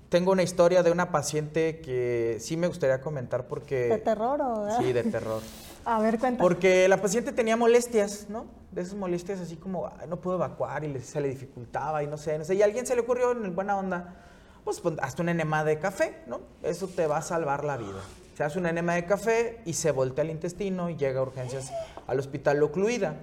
tengo 0.09 0.31
una 0.31 0.43
historia 0.43 0.81
de 0.81 0.91
una 0.91 1.11
paciente 1.11 1.81
que 1.81 2.37
sí 2.39 2.55
me 2.55 2.67
gustaría 2.67 3.01
comentar 3.01 3.47
porque... 3.47 3.87
¿De 3.87 3.97
terror 3.97 4.41
o...? 4.41 4.77
Sí, 4.79 4.93
de 4.93 5.03
terror. 5.11 5.41
A 5.85 5.99
ver, 5.99 6.17
cuéntame. 6.17 6.41
Porque 6.41 6.87
la 6.87 7.01
paciente 7.01 7.33
tenía 7.33 7.57
molestias, 7.57 8.29
¿no? 8.29 8.45
De 8.71 8.81
esas 8.81 8.95
molestias 8.95 9.41
así 9.41 9.57
como, 9.57 9.91
no 10.07 10.21
puedo 10.21 10.37
evacuar 10.37 10.85
y 10.85 10.99
se 11.01 11.19
le 11.19 11.27
dificultaba 11.27 12.01
y 12.01 12.07
no 12.07 12.17
sé, 12.17 12.37
no 12.37 12.45
sé. 12.45 12.55
Y 12.55 12.61
a 12.61 12.65
alguien 12.65 12.87
se 12.87 12.95
le 12.95 13.01
ocurrió 13.01 13.33
en 13.33 13.53
buena 13.53 13.77
onda, 13.77 14.15
pues 14.63 14.81
hasta 15.01 15.21
un 15.21 15.29
enema 15.29 15.65
de 15.65 15.79
café, 15.79 16.21
¿no? 16.27 16.39
Eso 16.63 16.87
te 16.87 17.05
va 17.07 17.17
a 17.17 17.21
salvar 17.21 17.65
la 17.65 17.75
vida 17.75 17.99
se 18.35 18.43
hace 18.43 18.59
un 18.59 18.65
enema 18.65 18.95
de 18.95 19.05
café 19.05 19.59
y 19.65 19.73
se 19.73 19.91
voltea 19.91 20.23
el 20.23 20.31
intestino 20.31 20.89
y 20.89 20.95
llega 20.95 21.19
a 21.19 21.23
urgencias 21.23 21.71
al 22.07 22.19
hospital 22.19 22.61
ocluida. 22.63 23.15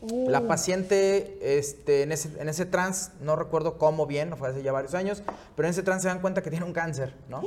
La 0.00 0.40
uh. 0.40 0.46
paciente 0.46 1.38
este, 1.58 2.02
en, 2.02 2.12
ese, 2.12 2.30
en 2.40 2.48
ese 2.48 2.66
trance, 2.66 3.10
no 3.20 3.34
recuerdo 3.34 3.78
cómo 3.78 4.06
bien, 4.06 4.30
no 4.30 4.36
fue 4.36 4.48
hace 4.48 4.62
ya 4.62 4.70
varios 4.70 4.94
años, 4.94 5.22
pero 5.56 5.66
en 5.66 5.70
ese 5.70 5.82
trance 5.82 6.02
se 6.02 6.08
dan 6.08 6.20
cuenta 6.20 6.42
que 6.42 6.50
tiene 6.50 6.64
un 6.64 6.72
cáncer, 6.72 7.14
¿no? 7.28 7.42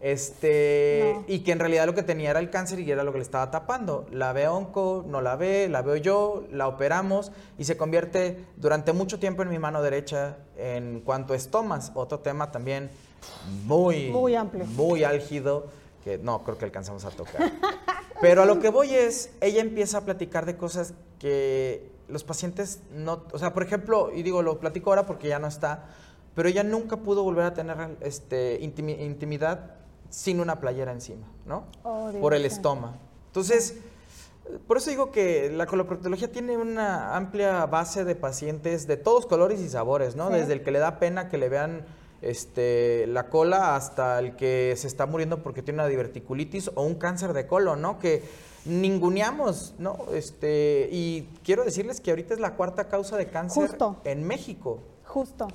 Este, 0.00 1.14
Y 1.26 1.40
que 1.40 1.52
en 1.52 1.58
realidad 1.58 1.84
lo 1.84 1.94
que 1.94 2.02
tenía 2.02 2.30
era 2.30 2.40
el 2.40 2.48
cáncer 2.48 2.80
y 2.80 2.90
era 2.90 3.04
lo 3.04 3.12
que 3.12 3.18
le 3.18 3.22
estaba 3.22 3.50
tapando. 3.50 4.06
La 4.10 4.32
ve 4.32 4.48
onco, 4.48 5.04
no 5.06 5.20
la 5.20 5.36
ve, 5.36 5.68
la 5.68 5.82
veo 5.82 5.96
yo, 5.96 6.44
la 6.50 6.68
operamos 6.68 7.32
y 7.58 7.64
se 7.64 7.76
convierte 7.76 8.44
durante 8.56 8.94
mucho 8.94 9.20
tiempo 9.20 9.42
en 9.42 9.50
mi 9.50 9.58
mano 9.58 9.82
derecha 9.82 10.38
en 10.56 11.00
cuanto 11.00 11.34
a 11.34 11.36
estomas. 11.36 11.92
Otro 11.94 12.20
tema 12.20 12.50
también 12.50 12.90
muy, 13.66 14.08
muy 14.08 14.34
amplio, 14.34 14.64
muy 14.64 15.04
álgido 15.04 15.66
que 16.02 16.18
no 16.18 16.42
creo 16.44 16.58
que 16.58 16.64
alcanzamos 16.64 17.04
a 17.04 17.10
tocar. 17.10 17.52
Pero 18.20 18.42
a 18.42 18.46
lo 18.46 18.58
que 18.60 18.68
voy 18.68 18.94
es, 18.94 19.30
ella 19.40 19.60
empieza 19.60 19.98
a 19.98 20.00
platicar 20.02 20.46
de 20.46 20.56
cosas 20.56 20.94
que 21.18 21.90
los 22.08 22.24
pacientes 22.24 22.80
no, 22.92 23.22
o 23.32 23.38
sea, 23.38 23.54
por 23.54 23.62
ejemplo, 23.62 24.10
y 24.14 24.22
digo, 24.22 24.42
lo 24.42 24.58
platico 24.58 24.90
ahora 24.90 25.06
porque 25.06 25.28
ya 25.28 25.38
no 25.38 25.46
está, 25.46 25.86
pero 26.34 26.48
ella 26.48 26.62
nunca 26.62 26.98
pudo 26.98 27.22
volver 27.22 27.44
a 27.44 27.54
tener 27.54 27.96
este, 28.00 28.58
intimidad 28.60 29.76
sin 30.10 30.40
una 30.40 30.60
playera 30.60 30.92
encima, 30.92 31.26
¿no? 31.46 31.64
Oh, 31.82 32.10
por 32.20 32.34
el 32.34 32.44
estómago. 32.44 32.96
Entonces, 33.28 33.76
por 34.66 34.76
eso 34.76 34.90
digo 34.90 35.12
que 35.12 35.50
la 35.50 35.66
coloproctología 35.66 36.30
tiene 36.30 36.56
una 36.56 37.16
amplia 37.16 37.64
base 37.66 38.04
de 38.04 38.16
pacientes 38.16 38.86
de 38.86 38.96
todos 38.96 39.26
colores 39.26 39.60
y 39.60 39.68
sabores, 39.68 40.16
¿no? 40.16 40.30
Desde 40.30 40.52
el 40.52 40.62
que 40.62 40.72
le 40.72 40.80
da 40.80 40.98
pena 40.98 41.28
que 41.28 41.38
le 41.38 41.48
vean 41.48 41.86
este, 42.22 43.06
la 43.06 43.28
cola 43.28 43.76
hasta 43.76 44.18
el 44.18 44.36
que 44.36 44.74
se 44.76 44.86
está 44.86 45.06
muriendo 45.06 45.42
porque 45.42 45.62
tiene 45.62 45.80
una 45.80 45.88
diverticulitis 45.88 46.70
o 46.74 46.82
un 46.82 46.94
cáncer 46.96 47.32
de 47.32 47.46
colon, 47.46 47.80
¿no? 47.80 47.98
Que 47.98 48.22
ninguneamos, 48.64 49.74
¿no? 49.78 50.06
Este, 50.12 50.88
y 50.92 51.28
quiero 51.44 51.64
decirles 51.64 52.00
que 52.00 52.10
ahorita 52.10 52.34
es 52.34 52.40
la 52.40 52.54
cuarta 52.54 52.88
causa 52.88 53.16
de 53.16 53.28
cáncer 53.28 53.70
en 54.04 54.26
México. 54.26 54.80
Justo. 55.06 55.48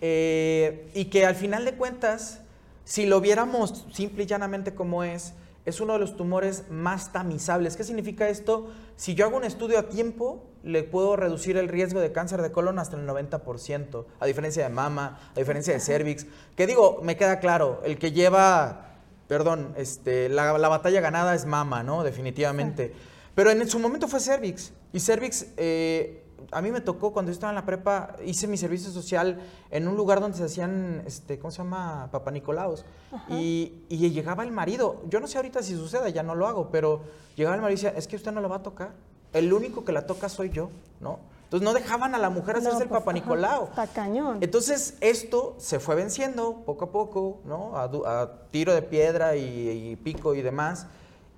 Eh, 0.00 0.90
y 0.94 1.06
que 1.06 1.26
al 1.26 1.34
final 1.34 1.64
de 1.64 1.74
cuentas, 1.74 2.40
si 2.84 3.06
lo 3.06 3.20
viéramos 3.20 3.86
simple 3.92 4.24
y 4.24 4.26
llanamente 4.26 4.74
como 4.74 5.04
es, 5.04 5.34
es 5.64 5.80
uno 5.80 5.92
de 5.92 6.00
los 6.00 6.16
tumores 6.16 6.64
más 6.70 7.12
tamizables. 7.12 7.76
¿Qué 7.76 7.84
significa 7.84 8.28
esto? 8.28 8.70
Si 8.96 9.14
yo 9.14 9.26
hago 9.26 9.36
un 9.36 9.44
estudio 9.44 9.78
a 9.78 9.88
tiempo, 9.88 10.44
le 10.62 10.82
puedo 10.82 11.16
reducir 11.16 11.56
el 11.56 11.68
riesgo 11.68 12.00
de 12.00 12.12
cáncer 12.12 12.42
de 12.42 12.50
colon 12.50 12.78
hasta 12.78 12.96
el 12.96 13.06
90%, 13.06 14.04
a 14.18 14.26
diferencia 14.26 14.64
de 14.64 14.68
mama, 14.68 15.20
a 15.34 15.38
diferencia 15.38 15.72
de 15.72 15.80
cervix. 15.80 16.26
Que 16.56 16.66
digo, 16.66 17.00
me 17.02 17.16
queda 17.16 17.38
claro, 17.38 17.80
el 17.84 17.98
que 17.98 18.12
lleva, 18.12 18.96
perdón, 19.28 19.74
este, 19.76 20.28
la, 20.28 20.52
batalla 20.52 21.00
ganada 21.00 21.34
es 21.34 21.46
mama, 21.46 21.82
¿no? 21.82 22.02
Definitivamente. 22.02 22.92
Pero 23.34 23.50
en 23.50 23.68
su 23.68 23.78
momento 23.78 24.08
fue 24.08 24.20
cervix. 24.20 24.72
Y 24.92 25.00
cervix 25.00 25.46
eh, 25.56 26.21
a 26.50 26.62
mí 26.62 26.70
me 26.70 26.80
tocó 26.80 27.12
cuando 27.12 27.30
yo 27.30 27.34
estaba 27.34 27.50
en 27.50 27.56
la 27.56 27.64
prepa, 27.64 28.16
hice 28.24 28.46
mi 28.46 28.56
servicio 28.56 28.90
social 28.90 29.40
en 29.70 29.88
un 29.88 29.96
lugar 29.96 30.20
donde 30.20 30.36
se 30.36 30.44
hacían, 30.44 31.02
este, 31.06 31.38
¿cómo 31.38 31.50
se 31.50 31.58
llama? 31.58 32.08
Papa 32.10 32.30
Nicolaos. 32.30 32.84
Y, 33.28 33.84
y, 33.88 34.10
llegaba 34.10 34.42
el 34.42 34.52
marido. 34.52 35.02
Yo 35.08 35.20
no 35.20 35.26
sé 35.26 35.38
ahorita 35.38 35.62
si 35.62 35.74
sucede, 35.74 36.12
ya 36.12 36.22
no 36.22 36.34
lo 36.34 36.46
hago, 36.46 36.70
pero 36.70 37.02
llegaba 37.36 37.56
el 37.56 37.62
marido 37.62 37.80
y 37.80 37.82
decía, 37.82 37.98
es 37.98 38.06
que 38.06 38.16
usted 38.16 38.32
no 38.32 38.40
lo 38.40 38.48
va 38.48 38.56
a 38.56 38.62
tocar. 38.62 38.92
El 39.32 39.52
único 39.52 39.84
que 39.84 39.92
la 39.92 40.06
toca 40.06 40.28
soy 40.28 40.50
yo, 40.50 40.70
¿no? 41.00 41.18
Entonces 41.44 41.64
no 41.64 41.74
dejaban 41.74 42.14
a 42.14 42.18
la 42.18 42.30
mujer 42.30 42.56
hacerse 42.56 42.84
el 42.84 42.88
pues, 42.88 43.00
Papa 43.00 43.12
Nicolau. 43.12 43.64
Está 43.64 43.86
cañón. 43.86 44.38
Entonces 44.40 44.96
esto 45.00 45.54
se 45.58 45.80
fue 45.80 45.94
venciendo 45.94 46.62
poco 46.64 46.86
a 46.86 46.90
poco, 46.90 47.40
¿no? 47.44 47.76
A, 47.76 48.48
tiro 48.50 48.74
de 48.74 48.80
piedra 48.80 49.36
y, 49.36 49.90
y 49.90 49.96
pico 49.96 50.34
y 50.34 50.40
demás. 50.40 50.86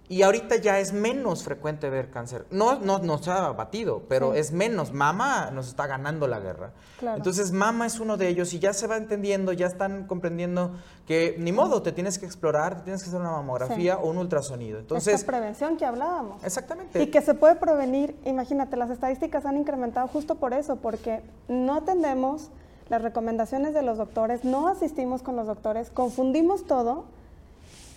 Y 0.07 0.21
ahorita 0.21 0.57
ya 0.57 0.81
es 0.81 0.93
menos 0.93 1.45
frecuente 1.45 1.89
ver 1.89 2.11
cáncer. 2.11 2.45
No, 2.51 2.79
no, 2.79 2.99
no 2.99 3.17
se 3.19 3.31
ha 3.31 3.49
batido, 3.53 4.03
pero 4.07 4.35
es 4.35 4.53
menos. 4.53 4.93
Mama 4.93 5.51
nos 5.51 5.67
está 5.69 5.87
ganando 5.87 6.27
la 6.27 6.41
guerra. 6.41 6.73
Entonces, 7.01 7.53
mama 7.53 7.87
es 7.87 7.99
uno 8.01 8.19
de 8.19 8.29
ellos 8.29 8.53
y 8.53 8.59
ya 8.59 8.75
se 8.75 8.87
va 8.87 8.99
entendiendo, 8.99 9.53
ya 9.53 9.67
están 9.67 10.07
comprendiendo 10.07 10.73
que 11.07 11.37
ni 11.39 11.53
modo, 11.53 11.81
te 11.81 11.93
tienes 11.93 12.19
que 12.19 12.27
explorar, 12.27 12.77
te 12.77 12.83
tienes 12.83 13.03
que 13.03 13.09
hacer 13.09 13.21
una 13.21 13.31
mamografía 13.31 13.97
o 13.97 14.11
un 14.11 14.19
ultrasonido. 14.19 14.79
Entonces, 14.79 15.15
Esta 15.15 15.27
prevención 15.27 15.79
que 15.79 15.87
hablábamos. 15.87 16.45
Exactamente. 16.45 17.03
Y 17.03 17.07
que 17.07 17.23
se 17.23 17.33
puede 17.33 17.57
prevenir, 17.57 18.15
imagínate, 18.27 18.77
las 18.77 18.91
estadísticas 18.91 19.47
han 19.47 19.57
incrementado 19.57 20.07
justo 20.09 20.35
por 20.35 20.53
eso, 20.53 20.77
porque 20.77 21.23
no 21.49 21.77
atendemos 21.77 22.51
las 22.91 23.01
recomendaciones 23.01 23.73
de 23.73 23.83
los 23.83 23.97
doctores, 23.97 24.45
no 24.45 24.69
asistimos 24.69 25.23
con 25.23 25.37
los 25.37 25.47
doctores, 25.47 25.89
confundimos 25.89 26.67
todo 26.67 27.05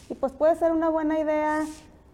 y 0.09 0.15
pues 0.15 0.31
puede 0.31 0.55
ser 0.55 0.71
una 0.71 0.89
buena 0.89 1.19
idea 1.19 1.65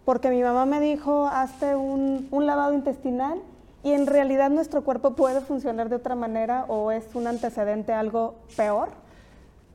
porque 0.04 0.30
mi 0.30 0.42
mamá 0.42 0.66
me 0.66 0.80
dijo, 0.80 1.26
hazte 1.26 1.74
un, 1.74 2.28
lavado 2.30 2.74
intestinal 2.74 3.40
y 3.82 3.92
en 3.92 4.06
realidad 4.06 4.50
nuestro 4.50 4.82
cuerpo 4.82 5.14
puede 5.14 5.40
funcionar 5.40 5.88
de 5.88 5.96
otra 5.96 6.14
manera 6.14 6.64
o 6.68 6.90
es 6.90 7.04
un 7.14 7.26
antecedente 7.26 7.92
algo 7.92 8.34
peor. 8.56 8.90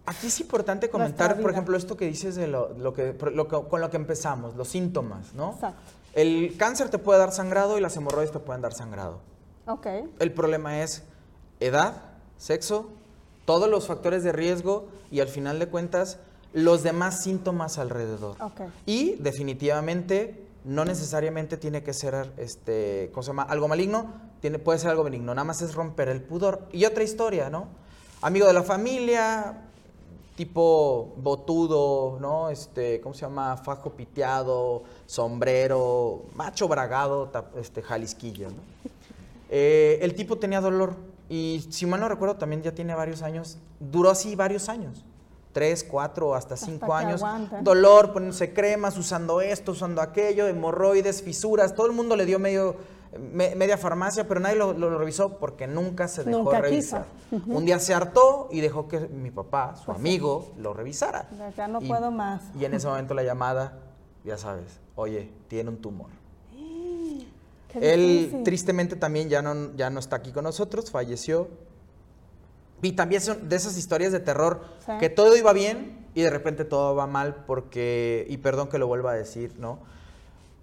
Aquí 0.06 0.28
es 0.28 0.40
importante 0.40 0.90
comentar, 0.90 1.40
por 1.40 1.52
ejemplo, 1.52 1.78
esto 1.78 1.96
que 1.96 2.06
dices 2.06 2.36
de 2.36 2.48
lo, 2.48 2.94
que, 2.94 3.16
con 3.70 3.82
lo 3.82 3.90
que 3.90 3.98
empezamos, 3.98 4.56
los 4.56 4.68
síntomas, 4.68 5.34
¿no? 5.34 5.52
Exacto. 5.54 5.82
El 6.14 6.56
cáncer 6.58 6.90
te 6.90 6.98
puede 6.98 7.20
dar 7.20 7.32
sangrado 7.32 7.78
y 7.78 7.82
las 7.82 7.96
hemorroides 7.96 8.32
te 8.32 8.40
pueden 8.40 8.62
dar 8.62 8.74
sangrado. 8.74 9.20
Ok. 9.68 9.86
El 10.18 10.32
problema 10.34 10.82
es 10.82 11.04
edad, 11.60 12.02
sexo, 12.38 12.90
todos 13.46 13.70
los 13.70 13.86
factores 13.86 14.24
de 14.24 14.32
riesgo 14.32 14.88
y 15.12 15.20
al 15.20 15.28
final 15.28 15.60
de 15.60 15.68
cuentas 15.68 16.18
los 16.54 16.84
demás 16.84 17.24
síntomas 17.24 17.78
alrededor. 17.78 18.36
Y 18.86 19.16
definitivamente 19.16 20.46
no 20.66 20.86
necesariamente 20.86 21.58
tiene 21.58 21.84
que 21.84 21.94
ser 21.94 22.32
este, 22.38 23.12
¿cómo 23.14 23.42
algo 23.42 23.68
maligno, 23.68 24.14
tiene, 24.42 24.60
puede 24.60 24.80
ser 24.80 24.92
algo 24.92 25.04
benigno, 25.04 25.34
nada 25.34 25.46
más 25.46 25.62
es 25.62 25.74
romper 25.74 26.10
el 26.10 26.22
pudor. 26.22 26.68
Y 26.72 26.86
otra 26.86 27.04
historia, 27.04 27.50
¿no? 27.50 27.68
Amigo 28.22 28.48
de 28.48 28.54
la 28.54 28.64
familia, 28.64 29.70
tipo 30.36 31.16
botudo, 31.18 32.18
¿no? 32.20 32.50
Este, 32.50 33.02
¿cómo 33.02 33.14
se 33.14 33.22
llama? 33.22 33.58
Fajo 33.58 33.92
piteado, 33.92 34.84
sombrero, 35.06 36.26
macho 36.36 36.68
bragado, 36.68 37.32
este, 37.58 37.82
jalisquillo, 37.82 38.50
¿no? 38.50 38.62
Eh, 39.50 40.00
el 40.02 40.14
tipo 40.14 40.38
tenía 40.38 40.62
dolor 40.62 40.96
y 41.28 41.66
si 41.72 41.86
mal 41.86 42.00
no 42.00 42.08
recuerdo 42.08 42.36
también 42.36 42.62
ya 42.62 42.74
tiene 42.74 42.94
varios 42.94 43.22
años, 43.22 43.58
duró 43.80 44.12
así 44.12 44.36
varios 44.36 44.70
años, 44.70 45.04
tres, 45.52 45.84
cuatro, 45.84 46.36
hasta 46.36 46.56
cinco 46.56 46.94
años. 46.94 47.22
Dolor, 47.62 48.14
poniéndose 48.14 48.54
cremas, 48.54 48.98
usando 48.98 49.42
esto, 49.42 49.72
usando 49.72 50.02
aquello, 50.02 50.48
hemorroides, 50.48 51.22
fisuras, 51.22 51.76
todo 51.76 51.88
el 51.88 51.94
mundo 51.94 52.16
le 52.16 52.26
dio 52.26 52.40
medio 52.40 52.76
media 53.18 53.78
farmacia, 53.78 54.28
pero 54.28 54.40
nadie 54.40 54.56
lo, 54.56 54.98
revisó 54.98 55.40
porque 55.40 55.68
nunca 55.68 56.08
se 56.08 56.24
dejó 56.24 56.52
revisar. 56.52 57.06
Un 57.32 57.66
día 57.66 57.80
se 57.80 57.94
hartó 57.94 58.50
y 58.52 58.62
dejó 58.62 58.88
que 58.88 59.00
mi 59.00 59.32
papá, 59.32 59.76
su 59.76 59.86
pues 59.86 59.98
amigo, 59.98 60.52
lo 60.58 60.74
revisara. 60.74 61.28
Ya 61.58 61.68
no 61.68 61.80
puedo 61.82 62.12
más. 62.12 62.44
Y 62.60 62.66
en 62.66 62.74
ese 62.74 62.88
momento 62.88 63.14
la 63.14 63.24
llamada, 63.24 63.80
ya 64.24 64.38
sabes, 64.38 64.80
oye, 64.96 65.32
tiene 65.48 65.70
un 65.70 65.78
tumor. 65.78 66.10
Él 67.74 68.42
tristemente 68.44 68.96
también 68.96 69.30
ya 69.30 69.42
no, 69.42 69.76
ya 69.76 69.90
no 69.90 70.00
está 70.00 70.18
aquí 70.18 70.32
con 70.32 70.44
nosotros, 70.44 70.92
falleció. 70.92 71.48
Y 72.82 72.94
también 72.94 73.22
son 73.22 73.50
de 73.50 73.56
esas 73.56 73.78
historias 73.78 74.12
de 74.12 74.20
terror 74.20 74.62
que 75.00 75.10
todo 75.10 75.36
iba 75.36 75.54
bien 75.54 76.08
y 76.16 76.22
de 76.22 76.30
repente 76.30 76.66
todo 76.66 76.96
va 76.96 77.08
mal 77.08 77.44
porque, 77.46 78.26
y 78.30 78.38
perdón 78.38 78.70
que 78.70 78.78
lo 78.78 78.88
vuelva 78.88 79.12
a 79.12 79.16
decir, 79.16 79.54
¿no? 79.58 79.80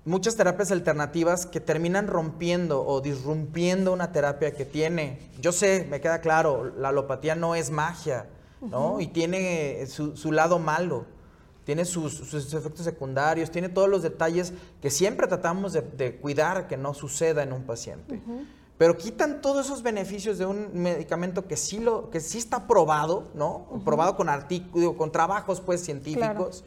muchas 0.07 0.37
terapias 0.37 0.71
alternativas 0.71 1.45
que 1.45 1.61
terminan 1.61 2.07
rompiendo 2.07 2.87
o 2.87 3.03
disrumpiendo 3.03 3.93
una 3.93 4.13
terapia 4.13 4.53
que 4.53 4.65
tiene. 4.65 5.19
Yo 5.41 5.53
sé, 5.53 5.87
me 5.91 6.01
queda 6.01 6.21
claro, 6.21 6.73
la 6.79 6.89
alopatía 6.89 7.35
no 7.35 7.55
es 7.55 7.71
magia, 7.71 8.27
¿no? 8.63 9.01
Y 9.01 9.09
tiene 9.09 9.87
su, 9.87 10.33
lado 10.33 10.59
malo, 10.59 11.05
tiene 11.65 11.85
sus, 11.85 12.33
efectos 12.33 12.85
secundarios, 12.85 13.51
tiene 13.51 13.69
todos 13.69 13.89
los 13.89 14.03
detalles 14.03 14.55
que 14.81 14.91
siempre 14.91 15.27
tratamos 15.27 15.73
de, 15.73 16.17
cuidar 16.17 16.69
que 16.69 16.77
no 16.77 16.95
suceda 16.95 17.43
en 17.43 17.53
un 17.53 17.65
paciente. 17.65 18.23
Pero 18.79 18.97
quitan 18.97 19.41
todos 19.41 19.67
esos 19.67 19.83
beneficios 19.83 20.37
de 20.39 20.47
un 20.47 20.71
medicamento 20.75 21.47
que 21.47 21.57
sí, 21.57 21.79
lo, 21.79 22.11
que 22.11 22.21
sí 22.21 22.39
está 22.39 22.67
probado, 22.67 23.25
¿no? 23.35 23.67
Probado 23.85 24.17
con 24.17 24.29
artículos, 24.29 24.95
con 24.97 25.11
trabajos 25.11 25.61
pues 25.61 25.83
científicos 25.83 26.65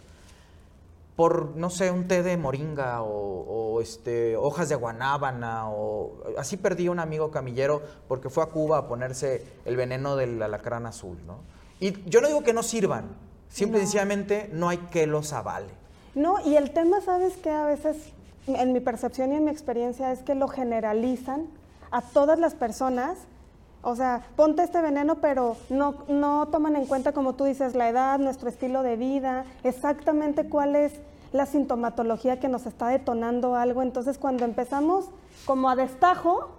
por, 1.19 1.57
no 1.57 1.69
sé, 1.69 1.91
un 1.91 2.07
té 2.07 2.23
de 2.23 2.37
moringa 2.37 3.03
o, 3.03 3.81
este, 3.81 4.37
hojas 4.37 4.69
de 4.69 4.75
guanábana 4.75 5.69
o 5.69 6.13
así 6.37 6.55
perdí 6.55 6.87
un 6.87 6.97
amigo 6.97 7.29
camillero 7.29 7.81
porque 8.07 8.29
fue 8.29 8.41
a 8.41 8.45
Cuba 8.45 8.77
a 8.77 8.87
ponerse 8.87 9.45
el 9.65 9.75
veneno 9.75 10.15
del 10.15 10.41
alacrán 10.41 10.85
azul, 10.85 11.17
¿no? 11.27 11.39
Y 11.81 12.09
yo 12.09 12.21
no 12.21 12.29
digo 12.29 12.41
que 12.41 12.53
no 12.53 12.63
sirvan, 12.63 13.17
simple 13.49 13.79
y 13.79 13.81
sencillamente 13.81 14.49
no 14.53 14.69
hay 14.69 14.77
que 14.77 15.07
los 15.07 15.33
avale. 15.33 15.67
No, 16.15 16.39
y 16.39 16.55
el 16.55 16.71
tema, 16.71 17.01
¿sabes 17.01 17.35
qué? 17.35 17.49
A 17.49 17.65
veces, 17.65 17.97
en 18.47 18.71
mi 18.71 18.79
percepción 18.79 19.33
y 19.33 19.35
en 19.35 19.43
mi 19.43 19.51
experiencia, 19.51 20.13
es 20.13 20.19
que 20.19 20.35
lo 20.35 20.47
generalizan 20.47 21.47
a 21.91 22.01
todas 22.01 22.39
las 22.39 22.53
personas. 22.53 23.17
O 23.81 23.95
sea, 23.95 24.23
ponte 24.35 24.63
este 24.63 24.81
veneno, 24.81 25.15
pero 25.15 25.55
no, 25.69 26.03
no 26.07 26.47
toman 26.47 26.75
en 26.75 26.85
cuenta, 26.85 27.13
como 27.13 27.33
tú 27.33 27.45
dices, 27.45 27.75
la 27.75 27.87
edad, 27.87 28.19
nuestro 28.19 28.49
estilo 28.49 28.83
de 28.83 28.97
vida, 28.97 29.45
exactamente 29.63 30.49
cuál 30.49 30.75
es 30.75 30.93
la 31.31 31.45
sintomatología 31.45 32.39
que 32.39 32.49
nos 32.49 32.65
está 32.65 32.87
detonando 32.87 33.55
algo. 33.55 33.81
Entonces, 33.81 34.17
cuando 34.17 34.43
empezamos 34.45 35.05
como 35.45 35.69
a 35.69 35.75
destajo 35.75 36.49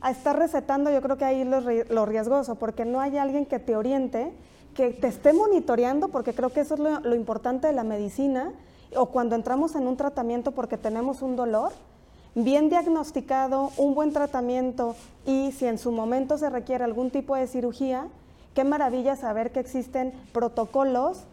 a 0.00 0.10
estar 0.10 0.38
recetando, 0.38 0.90
yo 0.90 1.00
creo 1.00 1.16
que 1.16 1.24
ahí 1.24 1.44
lo, 1.44 1.60
lo 1.60 2.06
riesgoso, 2.06 2.56
porque 2.56 2.84
no 2.84 3.00
hay 3.00 3.16
alguien 3.18 3.46
que 3.46 3.58
te 3.58 3.76
oriente, 3.76 4.32
que 4.74 4.90
te 4.90 5.06
esté 5.06 5.32
monitoreando, 5.32 6.08
porque 6.08 6.34
creo 6.34 6.50
que 6.50 6.60
eso 6.60 6.74
es 6.74 6.80
lo, 6.80 7.00
lo 7.00 7.14
importante 7.14 7.68
de 7.68 7.72
la 7.72 7.84
medicina, 7.84 8.52
o 8.96 9.06
cuando 9.06 9.34
entramos 9.34 9.74
en 9.76 9.86
un 9.86 9.96
tratamiento 9.96 10.52
porque 10.52 10.76
tenemos 10.76 11.22
un 11.22 11.36
dolor, 11.36 11.72
bien 12.34 12.68
diagnosticado, 12.68 13.70
un 13.76 13.94
buen 13.94 14.12
tratamiento 14.12 14.96
y 15.26 15.52
si 15.52 15.66
en 15.66 15.78
su 15.78 15.92
momento 15.92 16.38
se 16.38 16.50
requiere 16.50 16.84
algún 16.84 17.10
tipo 17.10 17.36
de 17.36 17.46
cirugía, 17.46 18.08
qué 18.54 18.64
maravilla 18.64 19.16
saber 19.16 19.52
que 19.52 19.60
existen 19.60 20.12
protocolos 20.32 21.24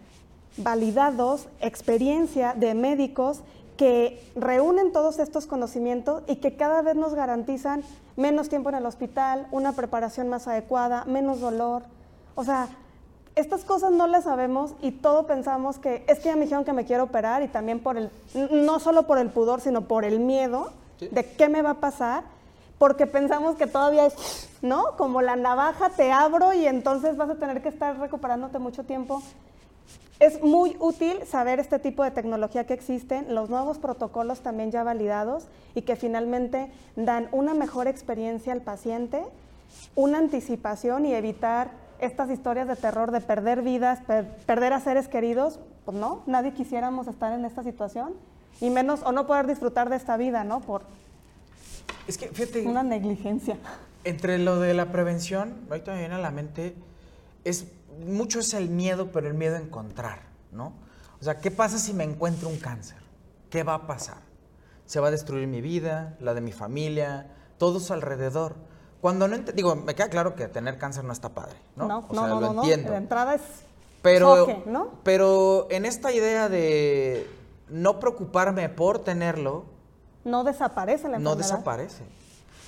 validados, 0.58 1.48
experiencia 1.60 2.54
de 2.56 2.74
médicos 2.74 3.42
que 3.78 4.22
reúnen 4.36 4.92
todos 4.92 5.18
estos 5.18 5.48
conocimientos 5.48 6.24
y 6.28 6.36
que 6.36 6.56
cada 6.56 6.82
vez 6.82 6.96
nos 6.96 7.14
garantizan 7.14 7.84
menos 8.16 8.50
tiempo 8.50 8.70
en 8.70 8.76
el 8.76 8.86
hospital, 8.86 9.48
una 9.52 9.72
preparación 9.72 10.30
más 10.30 10.48
adecuada, 10.48 11.06
menos 11.06 11.40
dolor. 11.40 11.84
O 12.36 12.44
sea, 12.44 12.68
estas 13.36 13.64
cosas 13.64 13.92
no 13.92 14.08
las 14.08 14.26
sabemos 14.26 14.76
y 14.82 14.92
todo 14.92 15.26
pensamos 15.26 15.80
que 15.80 16.04
es 16.08 16.20
que 16.20 16.26
ya 16.26 16.36
me 16.36 16.44
dijeron 16.44 16.66
que 16.66 16.74
me 16.74 16.86
quiero 16.86 17.06
operar 17.06 17.42
y 17.44 17.48
también 17.48 17.80
por 17.80 17.98
el, 17.98 18.12
no 18.52 18.80
solo 18.80 19.08
por 19.08 19.18
el 19.18 19.30
pudor, 19.30 19.62
sino 19.62 19.88
por 19.88 20.04
el 20.04 20.20
miedo 20.20 20.72
de 21.10 21.26
qué 21.36 21.50
me 21.50 21.62
va 21.62 21.72
a 21.72 21.80
pasar, 21.80 22.24
porque 22.78 23.08
pensamos 23.08 23.56
que 23.56 23.68
todavía 23.68 24.06
es, 24.06 24.50
¿no? 24.62 24.96
Como 24.98 25.22
la 25.22 25.36
navaja 25.36 25.90
te 25.90 26.12
abro 26.12 26.54
y 26.54 26.68
entonces 26.68 27.18
vas 27.18 27.30
a 27.30 27.36
tener 27.36 27.62
que 27.62 27.70
estar 27.70 27.98
recuperándote 28.00 28.60
mucho 28.60 28.84
tiempo. 28.84 29.22
Es 30.20 30.42
muy 30.44 30.78
útil 30.80 31.26
saber 31.26 31.60
este 31.60 31.80
tipo 31.80 32.04
de 32.04 32.12
tecnología 32.12 32.68
que 32.68 32.76
existen, 32.76 33.34
los 33.34 33.50
nuevos 33.50 33.80
protocolos 33.80 34.42
también 34.42 34.70
ya 34.72 34.84
validados 34.84 35.48
y 35.74 35.82
que 35.82 35.96
finalmente 35.96 36.72
dan 36.96 37.28
una 37.32 37.56
mejor 37.56 37.88
experiencia 37.88 38.54
al 38.54 38.62
paciente, 38.62 39.24
una 39.96 40.20
anticipación 40.20 41.08
y 41.08 41.16
evitar 41.16 41.72
estas 42.00 42.30
historias 42.30 42.68
de 42.68 42.76
terror 42.76 43.12
de 43.12 43.22
perder 43.22 43.64
vidas, 43.64 44.00
perder 44.46 44.74
a 44.74 44.80
seres 44.80 45.08
queridos. 45.08 45.60
Pues 45.86 45.98
no, 45.98 46.22
nadie 46.28 46.54
quisiéramos 46.54 47.08
estar 47.08 47.34
en 47.34 47.46
esta 47.46 47.64
situación 47.64 48.14
y 48.60 48.70
menos 48.70 49.02
o 49.04 49.12
no 49.12 49.26
poder 49.28 49.48
disfrutar 49.48 49.90
de 49.90 49.96
esta 49.96 50.18
vida, 50.18 50.44
¿no? 50.44 50.62
Por 50.62 50.84
es 52.08 52.18
que 52.18 52.28
fíjate 52.28 52.68
una 52.68 52.84
negligencia. 52.84 53.58
Entre 54.04 54.40
lo 54.40 54.60
de 54.60 54.74
la 54.74 54.92
prevención, 54.92 55.56
ahorita 55.70 55.94
me 55.94 56.00
viene 56.00 56.16
a 56.16 56.20
la 56.20 56.32
mente 56.32 56.76
es 57.44 57.68
mucho 58.06 58.40
es 58.40 58.54
el 58.54 58.70
miedo, 58.70 59.12
pero 59.12 59.28
el 59.28 59.34
miedo 59.34 59.56
a 59.56 59.60
encontrar, 59.60 60.22
¿no? 60.52 60.74
O 61.20 61.24
sea, 61.24 61.40
¿qué 61.40 61.52
pasa 61.52 61.78
si 61.78 61.94
me 61.94 62.04
encuentro 62.04 62.50
un 62.50 62.58
cáncer? 62.58 62.98
¿Qué 63.50 63.64
va 63.64 63.76
a 63.76 63.88
pasar? 63.88 64.18
Se 64.86 65.00
va 65.00 65.10
a 65.10 65.12
destruir 65.12 65.48
mi 65.48 65.62
vida, 65.62 66.16
la 66.20 66.34
de 66.34 66.42
mi 66.42 66.52
familia, 66.52 67.28
todos 67.58 67.92
alrededor. 67.92 68.56
Cuando 69.02 69.28
no 69.28 69.38
digo, 69.38 69.76
me 69.76 69.94
queda 69.96 70.10
claro 70.10 70.36
que 70.36 70.48
tener 70.48 70.78
cáncer 70.78 71.04
no 71.04 71.14
está 71.14 71.30
padre, 71.30 71.58
¿no? 71.76 71.88
No, 71.88 72.06
o 72.08 72.14
sea, 72.14 72.28
no, 72.28 72.42
lo 72.42 72.54
entiendo. 72.54 72.94
entrada 72.94 73.36
es 73.36 73.42
pero, 74.02 74.64
¿no? 74.66 74.92
Pero 75.04 75.68
en 75.70 75.86
esta 75.86 76.12
idea 76.12 76.50
de 76.50 77.28
no 77.72 78.00
preocuparme 78.00 78.70
por 78.70 79.00
tenerlo, 79.00 79.66
no 80.24 80.44
desaparece 80.44 81.08
la 81.08 81.18
enfermedad. 81.18 81.32
No 81.32 81.36
desaparece. 81.36 82.04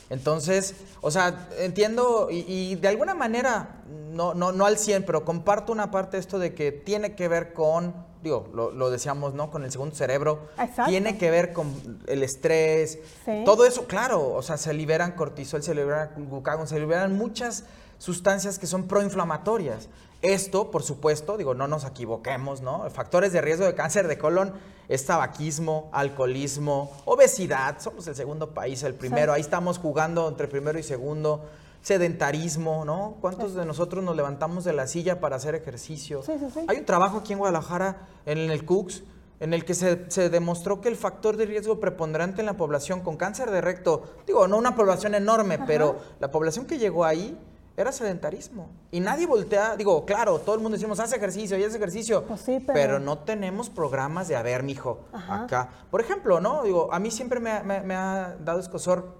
Entonces, 0.09 0.75
o 1.01 1.11
sea, 1.11 1.47
entiendo 1.57 2.27
y, 2.29 2.75
de 2.75 2.87
alguna 2.87 3.15
manera, 3.15 3.81
no, 4.11 4.33
no, 4.33 4.51
no 4.51 4.65
al 4.65 4.77
100, 4.77 5.05
pero 5.05 5.25
comparto 5.25 5.71
una 5.71 5.91
parte 5.91 6.17
de 6.17 6.21
esto 6.21 6.39
de 6.39 6.53
que 6.53 6.71
tiene 6.71 7.15
que 7.15 7.27
ver 7.27 7.53
con, 7.53 7.93
digo, 8.21 8.47
lo, 8.53 8.89
decíamos, 8.89 9.33
¿no? 9.33 9.49
Con 9.49 9.63
el 9.63 9.71
segundo 9.71 9.95
cerebro. 9.95 10.49
Exacto. 10.59 10.89
Tiene 10.89 11.17
que 11.17 11.31
ver 11.31 11.53
con 11.53 12.01
el 12.07 12.21
estrés. 12.21 12.99
Todo 13.45 13.65
eso, 13.65 13.87
claro, 13.87 14.33
o 14.33 14.41
sea, 14.41 14.57
se 14.57 14.73
liberan 14.73 15.13
cortisol, 15.13 15.63
se 15.63 15.73
liberan 15.73 16.11
glucagón, 16.29 16.67
se 16.67 16.79
liberan 16.79 17.17
muchas 17.17 17.63
sustancias 17.97 18.59
que 18.59 18.67
son 18.67 18.87
proinflamatorias. 18.87 19.89
Esto, 20.23 20.71
por 20.71 20.83
supuesto, 20.83 21.35
digo, 21.35 21.53
no 21.53 21.67
nos 21.67 21.83
equivoquemos, 21.83 22.61
¿no? 22.61 22.89
Factores 22.89 23.33
de 23.33 23.41
riesgo 23.41 23.65
de 23.65 23.75
cáncer 23.75 24.07
de 24.07 24.17
colon 24.17 24.53
es 24.87 25.05
tabaquismo, 25.05 25.89
alcoholismo, 25.91 26.91
obesidad, 27.03 27.81
somos 27.81 28.07
el 28.07 28.15
segundo 28.15 28.53
país, 28.53 28.83
el 28.83 28.93
primero, 28.95 29.33
ahí 29.33 29.41
estamos 29.41 29.79
jugando 29.79 30.29
entre 30.29 30.47
primero 30.47 30.79
y 30.79 30.83
segundo, 30.83 31.43
sedentarismo, 31.81 32.85
¿no? 32.85 33.17
¿Cuántos 33.19 33.53
de 33.53 33.65
nosotros 33.65 34.01
nos 34.01 34.15
levantamos 34.15 34.63
de 34.63 34.71
la 34.71 34.87
silla 34.87 35.19
para 35.19 35.35
hacer 35.35 35.55
ejercicio? 35.55 36.23
Sí, 36.23 36.31
sí, 36.39 36.45
sí. 36.53 36.61
Hay 36.69 36.77
un 36.77 36.85
trabajo 36.85 37.17
aquí 37.17 37.33
en 37.33 37.39
Guadalajara, 37.39 38.07
en 38.25 38.37
el 38.37 38.63
CUCS, 38.63 39.03
en 39.41 39.53
el 39.53 39.65
que 39.65 39.73
se, 39.73 40.09
se, 40.09 40.29
demostró 40.29 40.79
que 40.79 40.87
el 40.87 40.95
factor 40.95 41.35
de 41.35 41.47
riesgo 41.47 41.81
preponderante 41.81 42.39
en 42.39 42.45
la 42.45 42.55
población 42.55 43.01
con 43.01 43.17
cáncer 43.17 43.51
de 43.51 43.59
recto, 43.59 44.03
digo, 44.25 44.47
no 44.47 44.57
una 44.57 44.73
población 44.73 45.15
enorme, 45.15 45.59
pero 45.67 45.97
la 46.21 46.31
población 46.31 46.65
que 46.65 46.77
llegó 46.77 47.03
ahí 47.03 47.37
era 47.75 47.91
sedentarismo. 47.91 48.69
Y 48.91 48.99
nadie 48.99 49.25
voltea, 49.25 49.75
digo, 49.75 50.05
claro, 50.05 50.39
todo 50.39 50.55
el 50.55 50.61
mundo 50.61 50.77
decimos, 50.77 50.99
haz 50.99 51.11
ejercicio 51.13 51.57
y 51.57 51.63
haz 51.63 51.73
ejercicio. 51.73 52.23
Pues 52.25 52.43
pero... 52.67 52.99
no 52.99 53.19
tenemos 53.19 53.69
programas 53.69 54.27
de, 54.27 54.35
a 54.35 54.43
ver, 54.43 54.63
mijo, 54.63 55.05
acá. 55.11 55.69
Por 55.89 56.01
ejemplo, 56.01 56.39
¿no? 56.39 56.63
Digo, 56.63 56.93
a 56.93 56.99
mí 56.99 57.09
siempre 57.09 57.39
me, 57.39 57.95
ha 57.95 58.35
dado 58.39 58.59
escosor, 58.59 59.15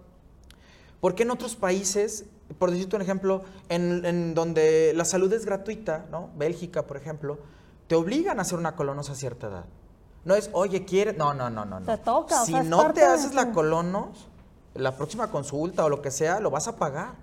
¿por 1.01 1.15
qué 1.15 1.23
en 1.23 1.32
otros 1.32 1.55
países, 1.55 2.25
por 2.59 2.69
decirte 2.69 2.95
un 2.95 3.01
ejemplo, 3.01 3.43
en, 3.69 4.36
donde 4.36 4.93
la 4.95 5.05
salud 5.05 5.34
es 5.34 5.45
gratuita, 5.45 6.05
¿no? 6.11 6.30
Bélgica, 6.36 6.84
por 6.84 6.97
ejemplo, 6.97 7.39
te 7.88 7.95
obligan 7.95 8.38
a 8.38 8.43
hacer 8.43 8.59
una 8.59 8.75
colonos 8.75 9.09
a 9.09 9.15
cierta 9.15 9.47
edad. 9.47 9.65
No 10.25 10.36
es, 10.36 10.49
oye, 10.53 10.86
quiere. 10.86 11.13
No, 11.13 11.34
no, 11.34 11.49
no, 11.49 11.65
no. 11.65 11.82
Te 11.82 11.97
toca. 11.97 12.45
Si 12.45 12.53
no 12.53 12.93
te 12.93 13.03
haces 13.03 13.34
la 13.34 13.51
colonos, 13.51 14.30
la 14.75 14.95
próxima 14.95 15.30
consulta 15.32 15.84
o 15.84 15.89
lo 15.89 16.01
que 16.01 16.11
sea, 16.11 16.39
lo 16.39 16.49
vas 16.49 16.67
a 16.67 16.77
pagar. 16.77 17.15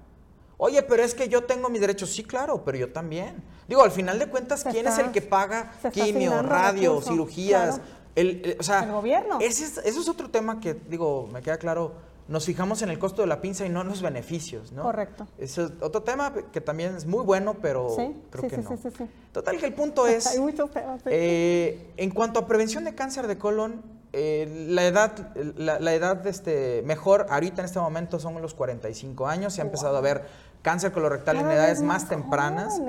Oye, 0.63 0.83
pero 0.83 1.03
es 1.03 1.15
que 1.15 1.27
yo 1.27 1.45
tengo 1.45 1.71
mis 1.71 1.81
derechos. 1.81 2.11
Sí, 2.11 2.23
claro, 2.23 2.63
pero 2.67 2.77
yo 2.77 2.93
también. 2.93 3.43
Digo, 3.67 3.83
al 3.83 3.91
final 3.91 4.19
de 4.19 4.27
cuentas, 4.27 4.63
¿quién 4.71 4.87
es 4.87 4.99
el 4.99 5.11
que 5.11 5.23
paga 5.23 5.73
quimio, 5.91 6.43
radio, 6.43 7.01
cirugías? 7.01 7.81
El, 8.15 8.57
o 8.61 8.63
sea, 8.63 8.85
el 8.85 8.93
gobierno. 8.93 9.39
Ese 9.41 9.65
es, 9.65 9.79
eso 9.79 10.01
es 10.01 10.09
otro 10.09 10.29
tema 10.29 10.61
que, 10.61 10.75
digo, 10.75 11.29
me 11.33 11.41
queda 11.41 11.57
claro, 11.57 11.93
nos 12.29 12.45
fijamos 12.45 12.83
en 12.83 12.91
el 12.91 12.99
costo 12.99 13.23
de 13.23 13.29
la 13.29 13.41
pinza 13.41 13.65
y 13.65 13.71
no 13.71 13.81
en 13.81 13.89
los 13.89 14.03
beneficios, 14.03 14.71
¿no? 14.73 14.83
Correcto. 14.83 15.27
Eso 15.39 15.65
es 15.65 15.73
otro 15.81 16.03
tema 16.03 16.35
que 16.53 16.61
también 16.61 16.95
es 16.95 17.07
muy 17.07 17.25
bueno, 17.25 17.57
pero 17.63 17.97
creo 18.31 18.49
que 18.51 18.59
no. 18.59 18.77
Sí, 18.77 18.91
sí, 18.99 19.05
Total, 19.33 19.57
que 19.57 19.65
el 19.65 19.73
punto 19.73 20.07
es... 20.07 20.27
Hay 20.35 20.41
muchos 20.41 20.71
temas. 20.71 21.01
Eh, 21.07 21.91
en 21.97 22.11
cuanto 22.11 22.39
a 22.39 22.47
prevención 22.47 22.85
de 22.85 22.95
cáncer 22.95 23.27
de 23.29 23.39
colon, 23.39 23.83
eh, 24.13 24.67
la 24.69 24.85
edad, 24.87 25.35
la, 25.57 25.95
edad 25.95 26.27
este, 26.27 26.83
mejor 26.85 27.27
ahorita 27.31 27.63
en 27.63 27.67
este 27.67 27.79
momento 27.79 28.19
son 28.19 28.43
los 28.43 28.55
45 28.55 29.29
años. 29.29 29.55
Se 29.55 29.61
ha 29.61 29.65
empezado 29.65 29.97
a 29.97 30.01
ver 30.01 30.25
cáncer 30.63 30.93
colorectal 30.93 31.37
en 31.37 31.51
edades 31.51 31.83
más, 31.83 32.09
tempranas. 32.09 32.81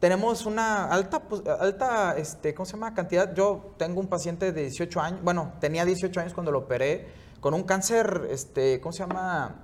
Tenemos 0.00 0.46
una 0.46 0.86
alta, 0.86 1.20
pues, 1.20 1.42
alta 1.46 2.16
este, 2.16 2.54
¿cómo 2.54 2.66
se 2.66 2.72
llama? 2.72 2.94
Cantidad. 2.94 3.34
Yo 3.34 3.74
tengo 3.78 4.00
un 4.00 4.08
paciente 4.08 4.52
de 4.52 4.62
18 4.62 5.00
años, 5.00 5.22
bueno, 5.22 5.54
tenía 5.60 5.84
18 5.84 6.20
años 6.20 6.34
cuando 6.34 6.52
lo 6.52 6.60
operé, 6.60 7.06
con 7.40 7.54
un 7.54 7.64
cáncer, 7.64 8.28
este, 8.30 8.80
¿cómo 8.80 8.92
se 8.92 9.00
llama? 9.00 9.62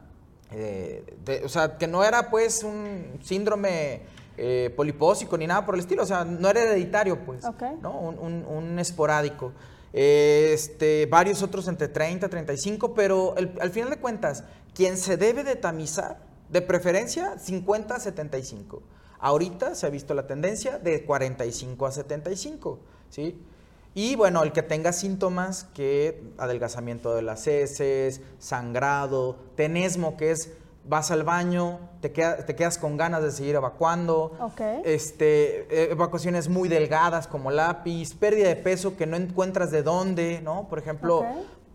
Eh, 0.50 1.42
o 1.44 1.48
sea, 1.48 1.78
que 1.78 1.86
no 1.86 2.04
era 2.04 2.30
pues 2.30 2.62
un 2.62 3.18
síndrome 3.22 4.02
eh, 4.36 4.72
polipósico 4.76 5.38
ni 5.38 5.46
nada 5.46 5.64
por 5.64 5.74
el 5.74 5.80
estilo, 5.80 6.02
o 6.02 6.06
sea, 6.06 6.24
no 6.24 6.48
era 6.48 6.62
hereditario, 6.62 7.24
pues, 7.24 7.42
¿no? 7.80 7.98
Un, 7.98 8.44
un, 8.44 8.78
esporádico. 8.78 9.52
este, 9.92 11.06
varios 11.06 11.42
otros 11.42 11.68
entre 11.68 11.88
30 11.88 12.26
y 12.26 12.30
35, 12.30 12.94
pero 12.94 13.34
al 13.36 13.70
final 13.70 13.90
de 13.90 13.96
cuentas, 13.96 14.44
quien 14.74 14.96
se 14.96 15.16
debe 15.16 15.44
de 15.44 15.56
tamizar 15.56 16.31
de 16.52 16.62
preferencia 16.62 17.38
50 17.38 17.94
a 17.94 18.00
75. 18.00 18.82
Ahorita 19.18 19.74
se 19.74 19.86
ha 19.86 19.90
visto 19.90 20.14
la 20.14 20.26
tendencia 20.26 20.78
de 20.78 21.04
45 21.04 21.86
a 21.86 21.92
75, 21.92 22.78
¿sí? 23.08 23.40
Y 23.94 24.16
bueno, 24.16 24.42
el 24.42 24.52
que 24.52 24.62
tenga 24.62 24.92
síntomas 24.92 25.64
que 25.74 26.32
adelgazamiento 26.38 27.14
de 27.14 27.22
las 27.22 27.46
heces, 27.46 28.20
sangrado, 28.38 29.36
tenesmo, 29.54 30.16
que 30.16 30.30
es 30.30 30.52
vas 30.84 31.10
al 31.10 31.22
baño, 31.22 31.78
te, 32.00 32.08
te 32.08 32.56
quedas 32.56 32.78
con 32.78 32.96
ganas 32.96 33.22
de 33.22 33.30
seguir 33.30 33.54
evacuando, 33.54 34.36
este, 34.84 35.60
eh, 35.70 35.92
evacuaciones 35.92 36.48
muy 36.48 36.68
delgadas 36.68 37.28
como 37.28 37.50
lápiz, 37.50 38.14
pérdida 38.14 38.48
de 38.48 38.56
peso 38.56 38.96
que 38.96 39.06
no 39.06 39.16
encuentras 39.16 39.70
de 39.70 39.82
dónde, 39.82 40.40
¿no? 40.42 40.68
Por 40.68 40.78
ejemplo, 40.78 41.24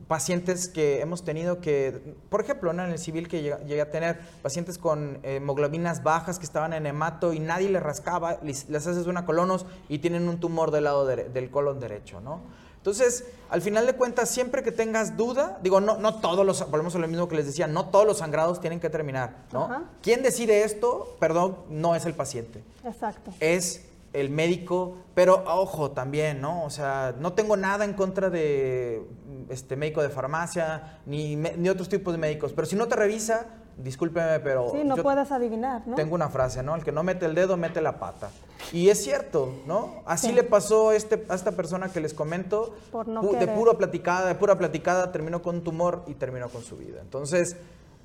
pacientes 0.07 0.69
que 0.69 1.01
hemos 1.01 1.23
tenido 1.23 1.59
que, 1.59 2.15
por 2.29 2.41
ejemplo, 2.41 2.71
en 2.71 2.79
el 2.79 2.97
civil 2.97 3.27
que 3.27 3.41
llegué 3.41 3.81
a 3.81 3.91
tener, 3.91 4.19
pacientes 4.41 4.77
con 4.77 5.19
hemoglobinas 5.23 6.03
bajas 6.03 6.39
que 6.39 6.45
estaban 6.45 6.73
en 6.73 6.85
hemato 6.85 7.33
y 7.33 7.39
nadie 7.39 7.69
les 7.69 7.83
rascaba, 7.83 8.39
les, 8.41 8.69
haces 8.69 9.07
una 9.07 9.25
colonos 9.25 9.65
y 9.89 9.99
tienen 9.99 10.29
un 10.29 10.39
tumor 10.39 10.71
del 10.71 10.85
lado 10.85 11.05
del 11.05 11.51
colon 11.51 11.79
derecho, 11.79 12.21
¿no? 12.21 12.41
Entonces, 12.77 13.25
al 13.49 13.61
final 13.61 13.85
de 13.85 13.93
cuentas, 13.93 14.29
siempre 14.29 14.63
que 14.63 14.71
tengas 14.71 15.17
duda, 15.17 15.59
digo, 15.61 15.81
no, 15.81 15.97
no 15.97 16.21
todos 16.21 16.45
los, 16.45 16.69
volvemos 16.71 16.95
a 16.95 16.99
lo 16.99 17.07
mismo 17.09 17.27
que 17.27 17.35
les 17.35 17.45
decía, 17.45 17.67
no 17.67 17.89
todos 17.89 18.05
los 18.05 18.19
sangrados 18.19 18.61
tienen 18.61 18.79
que 18.79 18.89
terminar, 18.89 19.35
¿no? 19.51 19.83
¿Quién 20.01 20.23
decide 20.23 20.63
esto? 20.63 21.17
Perdón, 21.19 21.57
no 21.69 21.95
es 21.95 22.05
el 22.05 22.13
paciente. 22.13 22.63
Exacto. 22.85 23.33
Es 23.41 23.87
el 24.20 24.30
médico, 24.30 24.97
pero 25.13 25.43
ojo 25.47 25.91
también, 25.91 26.41
¿no? 26.41 26.63
O 26.63 26.70
sea, 26.70 27.15
no 27.20 27.34
tengo 27.34 27.57
nada 27.57 27.86
en 27.86 27.93
contra 27.93 28.30
de 28.30 29.03
este 29.49 29.76
médico 29.76 30.01
de 30.01 30.09
farmacia, 30.09 30.99
ni, 31.05 31.36
ni 31.36 31.70
otros 31.70 31.89
tipos 31.89 32.13
de 32.13 32.18
médicos, 32.18 32.53
pero 32.53 32.65
si 32.65 32.76
no 32.76 32.88
te 32.88 32.95
revisa, 32.95 33.47
discúlpeme, 33.78 34.39
pero... 34.39 34.72
Sí, 34.72 34.84
no 34.84 34.97
puedes 34.97 35.32
adivinar, 35.32 35.88
¿no? 35.88 35.95
Tengo 35.95 36.15
una 36.15 36.30
frase, 36.30 36.63
¿no? 36.63 36.76
El 36.76 36.84
que 36.84 36.91
no 36.91 37.03
mete 37.03 37.26
el 37.26 37.36
dedo, 37.36 37.57
mete 37.57 37.82
la 37.82 37.99
pata. 37.99 38.30
Y 38.74 38.89
es 38.89 39.03
cierto, 39.03 39.53
¿no? 39.65 40.01
Así 40.05 40.32
le 40.32 40.43
pasó 40.43 40.89
a, 40.89 40.95
este, 40.95 41.24
a 41.30 41.36
esta 41.36 41.51
persona 41.51 41.89
que 41.89 41.99
les 41.99 42.13
comento, 42.13 42.76
Por 42.91 43.07
no 43.07 43.22
de 43.22 43.47
pura 43.47 43.74
platicada, 43.74 44.28
de 44.28 44.36
pura 44.36 44.57
platicada, 44.57 45.11
terminó 45.11 45.41
con 45.41 45.57
un 45.57 45.63
tumor 45.63 46.03
y 46.07 46.15
terminó 46.15 46.49
con 46.49 46.63
su 46.63 46.76
vida. 46.76 46.99
Entonces, 47.01 47.57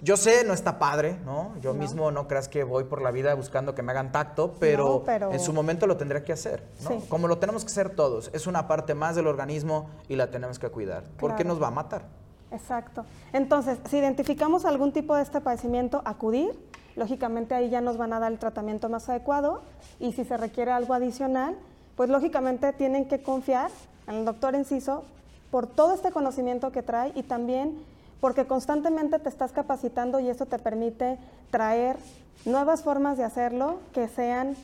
yo 0.03 0.16
sé, 0.16 0.44
no 0.44 0.53
está 0.53 0.80
padre, 0.80 1.16
¿no? 1.24 1.53
Yo 1.61 1.74
mismo 1.74 2.11
no 2.11 2.26
creas 2.26 2.48
que 2.48 2.64
voy 2.64 2.84
por 2.84 3.00
la 3.00 3.12
vida 3.12 3.34
buscando 3.34 3.74
que 3.76 3.82
me 3.82 3.92
hagan 3.92 4.11
tacto, 4.11 4.57
pero, 4.59 5.05
en 5.09 5.38
su 5.38 5.53
momento 5.53 5.86
lo 5.86 5.96
tendría 5.96 6.24
que 6.24 6.32
hacer, 6.32 6.64
¿no? 6.82 7.00
Como 7.09 7.28
lo 7.28 7.38
tenemos 7.38 7.64
que 7.64 7.70
hacer 7.70 7.90
todos. 7.90 8.28
Es 8.32 8.48
una 8.48 8.66
parte 8.66 8.94
más 8.94 9.14
del 9.14 9.28
organismo 9.28 9.88
y 10.09 10.16
la 10.16 10.30
tenemos 10.30 10.59
que 10.59 10.68
cuidar, 10.70 11.05
porque 11.18 11.44
nos 11.44 11.62
va 11.62 11.68
a 11.68 11.70
matar. 11.70 12.03
Exacto. 12.50 13.07
Entonces, 13.32 13.78
si 13.88 13.98
identificamos 13.98 14.64
algún 14.64 14.92
tipo 14.92 15.14
de 15.14 15.22
este 15.22 15.40
padecimiento, 15.40 16.03
acudir. 16.05 16.50
Lógicamente 16.94 17.55
ahí 17.55 17.70
ya 17.70 17.80
nos 17.80 17.96
van 17.96 18.12
a 18.12 18.20
dar 18.20 18.32
el 18.32 18.38
tratamiento 18.38 18.90
más 18.90 19.09
adecuado 19.09 19.62
y 19.98 20.12
si 20.12 20.24
se 20.24 20.36
requiere 20.36 20.72
algo 20.72 20.92
adicional, 20.92 21.57
pues 21.96 22.11
lógicamente 22.11 22.70
tienen 22.74 23.09
que 23.09 23.22
confiar 23.22 23.70
en 24.07 24.16
el 24.16 24.24
doctor 24.26 24.55
Enciso 24.55 25.05
por 25.50 25.66
todo 25.66 25.94
este 25.94 26.11
conocimiento 26.11 26.70
que 26.70 26.82
trae 26.82 27.12
y 27.14 27.22
también 27.22 27.82
porque 28.23 28.47
constantemente 28.47 29.18
te 29.18 29.29
estás 29.29 29.51
capacitando 29.51 30.20
y 30.20 30.29
eso 30.29 30.47
te 30.47 30.61
permite 30.61 31.18
traer 31.51 31.97
nuevas 32.45 32.85
formas 32.85 33.18
de 33.18 33.25
hacerlo 33.25 33.81
que 33.93 34.07
sean 34.07 34.55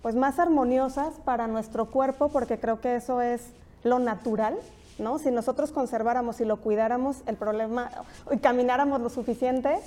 pues 0.00 0.14
más 0.14 0.38
armoniosas 0.38 1.12
para 1.22 1.46
nuestro 1.48 1.90
cuerpo, 1.90 2.30
porque 2.30 2.58
creo 2.58 2.80
que 2.80 2.96
eso 2.96 3.20
es 3.20 3.42
lo 3.84 3.98
natural, 3.98 4.56
¿no? 4.98 5.18
Si 5.18 5.30
nosotros 5.30 5.70
conserváramos 5.70 6.40
y 6.40 6.46
lo 6.46 6.62
cuidáramos 6.62 7.18
el 7.26 7.36
problema 7.36 7.90
y 8.30 8.38
camináramos 8.38 9.02
lo 9.02 9.10
suficiente, 9.10 9.80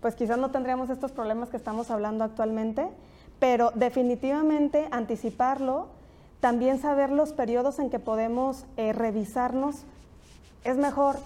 pues 0.00 0.14
quizás 0.14 0.38
no 0.38 0.50
tendríamos 0.50 0.88
estos 0.88 1.12
problemas 1.12 1.50
que 1.50 1.58
estamos 1.58 1.90
hablando 1.90 2.24
actualmente, 2.24 2.88
pero 3.38 3.70
definitivamente 3.74 4.88
anticiparlo, 4.92 5.88
también 6.40 6.80
saber 6.80 7.10
los 7.10 7.34
periodos 7.34 7.80
en 7.80 7.90
que 7.90 7.98
podemos 7.98 8.64
eh, 8.78 8.94
revisarnos, 8.94 9.76
es 10.64 10.78
mejor 10.78 11.18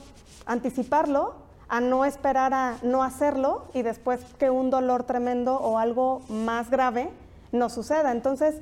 anticiparlo 0.47 1.35
a 1.69 1.81
no 1.81 2.05
esperar 2.05 2.53
a 2.53 2.79
no 2.83 3.03
hacerlo 3.03 3.67
y 3.75 3.83
después 3.83 4.21
que 4.39 4.51
un 4.51 4.71
dolor 4.71 5.05
tremendo 5.05 5.57
o 5.57 5.79
algo 5.79 6.23
más 6.29 6.71
grave 6.71 7.11
no 7.53 7.69
suceda. 7.69 8.13
Entonces, 8.13 8.57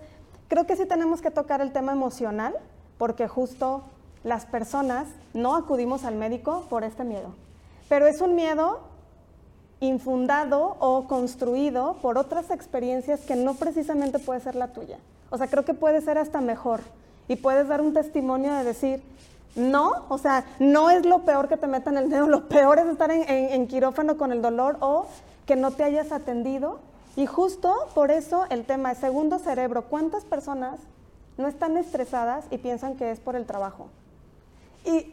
creo 0.49 0.67
que 0.67 0.77
sí 0.77 0.87
tenemos 0.87 1.23
que 1.23 1.31
tocar 1.31 1.61
el 1.61 1.73
tema 1.73 1.93
emocional 1.93 2.55
porque 2.99 3.27
justo 3.27 3.83
las 4.25 4.45
personas 4.45 5.07
no 5.33 5.57
acudimos 5.57 6.05
al 6.05 6.17
médico 6.17 6.67
por 6.69 6.85
este 6.85 7.05
miedo. 7.05 7.35
Pero 7.89 8.07
es 8.07 8.21
un 8.21 8.35
miedo 8.35 8.81
infundado 9.81 10.77
o 10.81 11.07
construido 11.07 11.95
por 12.03 12.19
otras 12.19 12.51
experiencias 12.51 13.21
que 13.21 13.37
no 13.37 13.55
precisamente 13.55 14.19
puede 14.19 14.41
ser 14.41 14.55
la 14.55 14.69
tuya. 14.69 14.99
O 15.31 15.39
sea, 15.39 15.47
creo 15.47 15.65
que 15.65 15.75
puede 15.75 16.01
ser 16.01 16.19
hasta 16.19 16.41
mejor 16.41 16.81
y 17.29 17.37
puedes 17.37 17.69
dar 17.69 17.81
un 17.81 17.95
testimonio 17.95 18.53
de 18.55 18.65
decir, 18.65 19.03
no, 19.57 20.05
o 20.09 20.19
sea, 20.19 20.45
no 20.59 20.91
es 20.91 21.05
lo 21.05 21.25
peor 21.25 21.49
que 21.49 21.57
te 21.57 21.67
metan 21.67 21.97
el 21.97 22.11
dedo, 22.11 22.27
lo 22.29 22.49
peor 22.49 22.79
es 22.79 22.87
estar 22.87 23.11
en, 23.11 23.67
quirófano 23.67 24.17
con 24.17 24.33
el 24.33 24.43
dolor 24.43 24.77
o 24.81 25.07
que 25.47 25.57
no 25.57 25.71
te 25.71 25.85
hayas 25.85 26.13
atendido. 26.13 26.79
Y 27.17 27.27
justo 27.27 27.75
por 27.95 28.11
eso 28.11 28.45
el 28.51 28.65
tema 28.65 28.93
es 28.93 28.99
segundo 28.99 29.39
cerebro. 29.39 29.83
¿Cuántas 29.83 30.25
personas 30.25 30.79
no 31.37 31.49
están 31.49 31.77
estresadas 31.77 32.45
y 32.51 32.59
piensan 32.59 32.97
que 32.97 33.11
es 33.11 33.19
por 33.19 33.35
el 33.35 33.45
trabajo? 33.45 33.89
Y 34.85 35.13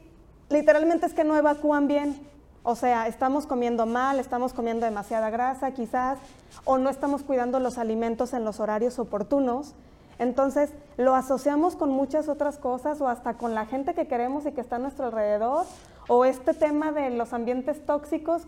literalmente 0.49 1.07
es 1.07 1.13
que 1.13 1.23
no 1.23 1.36
evacúan 1.36 1.88
bien. 1.88 2.15
O 2.61 2.75
sea, 2.75 3.07
estamos 3.07 3.45
comiendo 3.47 3.86
mal, 3.86 4.19
estamos 4.19 4.53
comiendo 4.53 4.86
demasiada 4.86 5.29
grasa 5.29 5.71
quizás, 5.71 6.17
o 6.63 6.77
no 6.77 6.89
estamos 6.89 7.23
cuidando 7.23 7.59
los 7.59 7.77
alimentos 7.77 8.33
en 8.33 8.43
los 8.43 8.59
horarios 8.59 8.99
oportunos. 8.99 9.73
Entonces 10.20 10.70
lo 10.97 11.16
asociamos 11.16 11.76
con 11.76 11.89
muchas 11.89 12.30
otras 12.30 12.57
cosas 12.57 13.01
o 13.01 13.07
hasta 13.07 13.34
con 13.34 13.53
la 13.53 13.66
gente 13.66 13.93
que 13.93 14.07
queremos 14.07 14.45
y 14.45 14.51
que 14.51 14.61
está 14.61 14.78
a 14.78 14.80
nuestro 14.80 15.05
alrededor 15.05 15.66
o 16.07 16.26
este 16.26 16.53
tema 16.53 16.91
de 16.91 17.09
los 17.09 17.34
ambientes 17.34 17.86
tóxicos. 17.86 18.43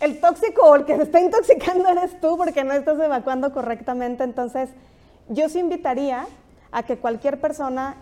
El 0.00 0.20
tóxico 0.20 0.62
o 0.62 0.76
el 0.76 0.84
que 0.84 0.96
se 0.96 1.02
está 1.02 1.20
intoxicando 1.20 1.88
eres 1.88 2.20
tú 2.20 2.36
porque 2.36 2.62
no 2.64 2.72
estás 2.72 3.00
evacuando 3.00 3.52
correctamente. 3.52 4.22
Entonces 4.22 4.70
yo 5.28 5.48
sí 5.48 5.58
invitaría 5.58 6.26
a 6.70 6.82
que 6.82 6.98
cualquier 6.98 7.40
persona, 7.40 7.96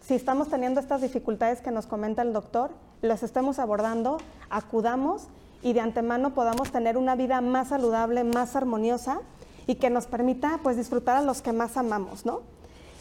si 0.00 0.14
estamos 0.14 0.48
teniendo 0.48 0.80
estas 0.80 1.02
dificultades 1.02 1.60
que 1.60 1.70
nos 1.70 1.86
comenta 1.86 2.22
el 2.22 2.32
doctor, 2.32 2.70
las 3.02 3.22
estemos 3.22 3.58
abordando, 3.58 4.18
acudamos 4.48 5.28
y 5.62 5.72
de 5.72 5.80
antemano 5.80 6.34
podamos 6.34 6.70
tener 6.70 6.96
una 6.96 7.16
vida 7.16 7.40
más 7.40 7.68
saludable, 7.68 8.24
más 8.24 8.56
armoniosa 8.56 9.20
y 9.68 9.74
que 9.74 9.90
nos 9.90 10.06
permita 10.06 10.58
pues 10.62 10.78
disfrutar 10.78 11.18
a 11.18 11.22
los 11.22 11.42
que 11.42 11.52
más 11.52 11.76
amamos, 11.76 12.24
¿no? 12.24 12.40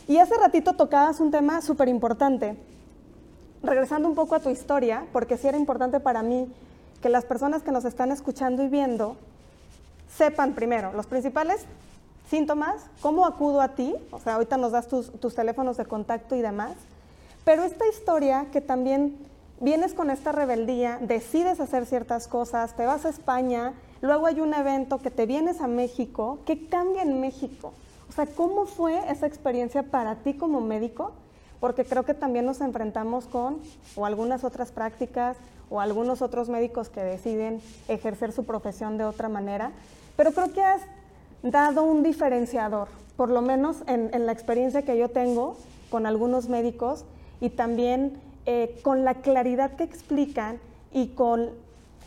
Y 0.07 0.18
hace 0.18 0.38
ratito 0.38 0.74
tocabas 0.74 1.22
un 1.22 1.32
tema 1.32 1.61
súper 1.61 1.88
importante. 1.88 2.57
Regresando 3.63 4.07
un 4.07 4.15
poco 4.15 4.36
a 4.36 4.41
tu 4.41 4.49
historia, 4.49 5.05
porque 5.13 5.38
sí 5.38 5.47
era 5.47 5.57
importante 5.57 6.01
para 6.01 6.22
mí 6.22 6.47
que 7.01 7.07
las 7.07 7.24
personas 7.24 7.63
que 7.63 7.72
nos 7.72 7.86
están 7.86 8.11
escuchando 8.11 8.63
y 8.63 8.68
viendo 8.68 9.15
sepan 10.13 10.53
primero 10.55 10.91
los 10.91 11.07
principales 11.07 11.65
síntomas, 12.30 12.86
cómo 13.01 13.26
acudo 13.26 13.61
a 13.61 13.70
ti, 13.70 13.95
o 14.11 14.20
sea, 14.20 14.36
ahorita 14.36 14.57
nos 14.57 14.74
das 14.74 14.88
tus, 14.88 15.09
tus 15.22 15.36
teléfonos 15.36 15.78
de 15.78 15.86
contacto 15.86 16.36
y 16.36 16.41
demás, 16.41 16.74
pero 17.45 17.63
esta 17.63 17.88
historia 17.88 18.47
que 18.51 18.59
también 18.59 19.18
vienes 19.60 19.93
con 19.93 20.10
esta 20.10 20.32
rebeldía, 20.32 20.99
decides 21.01 21.60
hacer 21.60 21.86
ciertas 21.86 22.28
cosas, 22.28 22.76
te 22.76 22.86
vas 22.86 23.05
a 23.05 23.10
España, 23.10 23.74
luego 24.01 24.28
hay 24.28 24.41
un 24.41 24.53
evento 24.53 24.99
que 24.99 25.12
te 25.12 25.26
vienes 25.26 25.62
a 25.62 25.68
México, 25.68 26.39
¿qué 26.45 26.68
cambia 26.68 27.01
en 27.01 27.20
México? 27.20 27.74
O 28.10 28.12
sea, 28.12 28.26
¿cómo 28.26 28.66
fue 28.66 29.12
esa 29.12 29.28
experiencia 29.28 29.84
para 29.84 30.16
ti 30.16 30.34
como 30.36 30.62
médico? 30.62 31.12
Porque 31.60 31.86
creo 31.86 32.03
que 32.03 32.14
también 32.14 32.45
nos 32.45 32.62
enfrentamos 32.62 33.26
con 33.26 33.60
o 33.95 34.05
algunas 34.05 34.43
otras 34.43 34.72
prácticas 34.72 35.38
o 35.70 35.82
algunos 35.82 36.22
otros 36.22 36.49
médicos 36.49 36.89
que 36.89 37.01
deciden 37.01 37.62
ejercer 37.88 38.32
su 38.32 38.45
profesión 38.45 38.97
de 38.97 39.03
otra 39.03 39.28
manera, 39.28 39.72
pero 40.16 40.32
creo 40.32 40.53
que 40.53 40.64
has 40.64 40.82
dado 41.43 41.84
un 41.84 42.03
diferenciador, 42.03 42.88
por 43.16 43.30
lo 43.30 43.41
menos 43.41 43.78
en, 43.88 44.26
la 44.26 44.32
experiencia 44.32 44.84
que 44.84 44.97
yo 44.97 45.10
tengo 45.10 45.58
con 45.89 46.05
algunos 46.05 46.47
médicos 46.47 47.05
y 47.41 47.49
también 47.49 48.20
eh, 48.50 48.80
con 48.82 49.04
la 49.04 49.16
claridad 49.16 49.76
que 49.76 49.84
explican 49.84 50.58
y 50.93 51.10
con, 51.10 51.50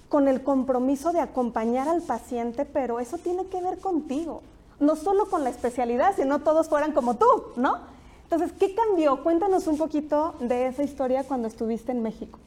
con 0.09 0.27
el 0.27 0.43
compromiso 0.43 1.13
de 1.13 1.21
acompañar 1.21 1.87
al 1.87 2.01
paciente, 2.01 2.65
pero 2.65 2.99
eso 2.99 3.19
tiene 3.19 3.45
que 3.49 3.61
ver 3.61 3.79
contigo, 3.79 4.41
no 4.79 4.97
solo 4.97 5.27
con 5.27 5.45
la 5.45 5.51
especialidad, 5.51 6.17
sino 6.17 6.39
todos 6.39 6.71
fueran 6.71 6.93
como 6.93 7.17
tú, 7.17 7.27
¿no? 7.57 7.81
Entonces, 8.23 8.53
¿qué 8.59 8.75
cambió? 8.75 9.23
Cuéntanos 9.23 9.67
un 9.67 9.77
poquito 9.77 10.35
de 10.41 10.69
esa 10.69 10.83
historia 10.83 11.25
cuando 11.25 11.47
estuviste 11.47 11.93
en 11.93 12.03
México. 12.03 12.39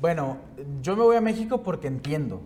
Bueno, 0.00 0.38
yo 0.80 0.96
me 0.96 1.02
voy 1.02 1.16
a 1.16 1.20
México 1.20 1.62
porque 1.62 1.88
entiendo. 1.88 2.40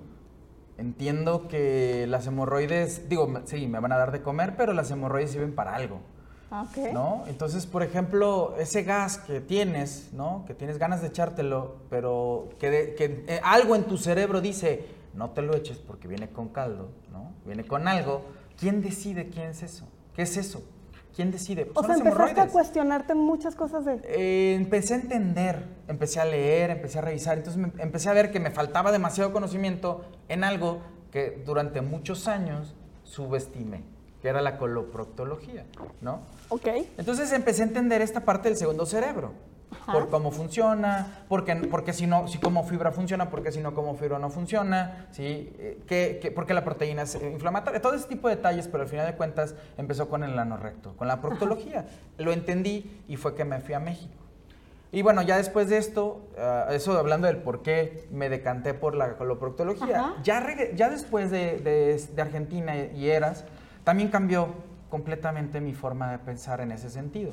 Entiendo 0.79 1.47
que 1.47 2.09
las 2.09 2.27
hemorroides, 2.27 3.09
digo, 3.09 3.33
sí, 3.45 3.69
me 3.69 3.79
van 3.79 3.93
a 3.93 3.99
dar 3.99 4.11
de 4.11 4.21
comer, 4.21 4.57
pero 4.57 4.73
las 4.73 4.91
hemorroides 4.91 5.31
sirven 5.31 5.55
para 5.55 5.77
algo. 5.77 6.01
Okay. 6.51 6.93
¿No? 6.93 7.25
Entonces, 7.27 7.67
por 7.67 7.83
ejemplo, 7.83 8.55
ese 8.59 8.85
gas 8.85 9.19
que 9.19 9.41
tienes, 9.41 10.11
¿no? 10.13 10.45
Que 10.47 10.55
tienes 10.55 10.79
ganas 10.79 11.03
de 11.03 11.09
echártelo, 11.09 11.77
pero 11.91 12.51
que, 12.61 12.95
que 12.97 13.25
eh, 13.27 13.41
algo 13.43 13.75
en 13.75 13.85
tu 13.85 13.99
cerebro 13.99 14.41
dice, 14.41 14.87
no 15.15 15.31
te 15.31 15.43
lo 15.43 15.57
eches 15.57 15.79
porque 15.79 16.07
viene 16.07 16.29
con 16.29 16.49
caldo, 16.49 16.91
¿no? 17.11 17.33
Viene 17.45 17.67
con 17.67 17.89
algo. 17.89 18.23
¿Quién 18.59 18.81
decide 18.81 19.29
quién 19.29 19.51
es 19.51 19.63
eso? 19.63 19.89
¿Qué 20.15 20.23
es 20.23 20.37
eso? 20.37 20.63
¿Quién 21.17 21.31
decide? 21.31 21.71
o 21.75 21.83
sea, 21.83 21.95
empezaste 21.95 22.41
a 22.43 22.49
cuestionarte 22.49 23.15
muchas 23.15 23.55
cosas 23.55 23.87
de... 23.87 24.01
Eh, 24.05 24.55
empecé 24.55 24.93
a 24.93 24.97
entender, 24.99 25.65
empecé 25.89 26.21
a 26.21 26.27
leer, 26.27 26.69
empecé 26.69 26.99
a 26.99 27.03
revisar, 27.03 27.39
entonces 27.39 27.63
empecé 27.79 28.11
a 28.11 28.13
ver 28.13 28.31
que 28.31 28.39
me 28.39 28.51
faltaba 28.51 28.93
demasiado 28.93 29.33
conocimiento 29.33 30.05
en 30.29 30.45
algo 30.45 30.83
que 31.11 31.43
durante 31.47 31.81
muchos 31.81 32.29
años 32.29 32.75
subestimé, 33.05 33.83
que 34.27 34.31
era 34.31 34.43
la 34.43 34.59
coloproctología, 34.59 35.67
¿no? 36.01 36.23
Ok. 36.49 36.67
Entonces 36.99 37.31
empecé 37.31 37.63
a 37.63 37.67
entender 37.67 38.03
esta 38.03 38.25
parte 38.25 38.49
del 38.49 38.59
segundo 38.59 38.85
cerebro 38.85 39.35
por 39.93 40.09
cómo 40.09 40.33
funciona, 40.33 41.25
porque, 41.29 41.55
porque 41.55 41.93
si 41.93 42.09
no, 42.09 42.27
si 42.27 42.39
como 42.39 42.65
fibra 42.65 42.91
funciona, 42.91 43.31
porque 43.31 43.53
si 43.53 43.61
no 43.61 43.73
como 43.73 43.95
fibra 43.95 44.19
no 44.19 44.29
funciona, 44.29 45.07
¿sí? 45.13 45.53
Eh, 45.61 45.79
que, 45.87 46.33
porque 46.35 46.55
la 46.55 46.65
proteína 46.65 47.03
es 47.03 47.15
inflamatoria, 47.23 47.81
todo 47.81 47.95
ese 47.95 48.09
tipo 48.09 48.29
de 48.29 48.35
detalles, 48.35 48.67
pero 48.67 48.83
al 48.83 48.89
final 48.89 49.07
de 49.07 49.15
cuentas 49.15 49.55
empezó 49.79 50.09
con 50.09 50.25
el 50.25 50.37
anorrecto, 50.37 50.97
con 50.97 51.07
la 51.07 51.21
proctología. 51.21 51.87
Lo 52.19 52.33
entendí 52.33 53.05
y 53.07 53.15
fue 53.15 53.37
que 53.37 53.45
me 53.45 53.61
fui 53.61 53.75
a 53.75 53.79
México. 53.79 54.25
Y 54.91 55.03
bueno, 55.03 55.23
ya 55.23 55.37
después 55.37 55.69
de 55.69 55.79
esto, 55.79 56.21
uh, 56.37 56.73
eso 56.73 56.99
hablando 56.99 57.29
del 57.29 57.37
por 57.37 57.63
qué 57.63 58.09
me 58.11 58.29
decanté 58.29 58.75
por 58.75 58.97
la 58.97 59.13
coloproctología, 59.13 60.15
ya, 60.25 60.43
ya 60.75 60.91
después 60.91 61.31
de, 61.31 61.59
de, 61.59 62.03
de 62.13 62.23
Argentina 62.23 62.77
y 62.77 63.09
Eras, 63.09 63.45
también 63.87 64.09
cambió 64.09 64.49
completamente 64.91 65.61
mi 65.61 65.73
forma 65.73 66.11
de 66.11 66.19
pensar 66.19 66.61
en 66.61 66.73
ese 66.73 66.91
sentido. 66.91 67.31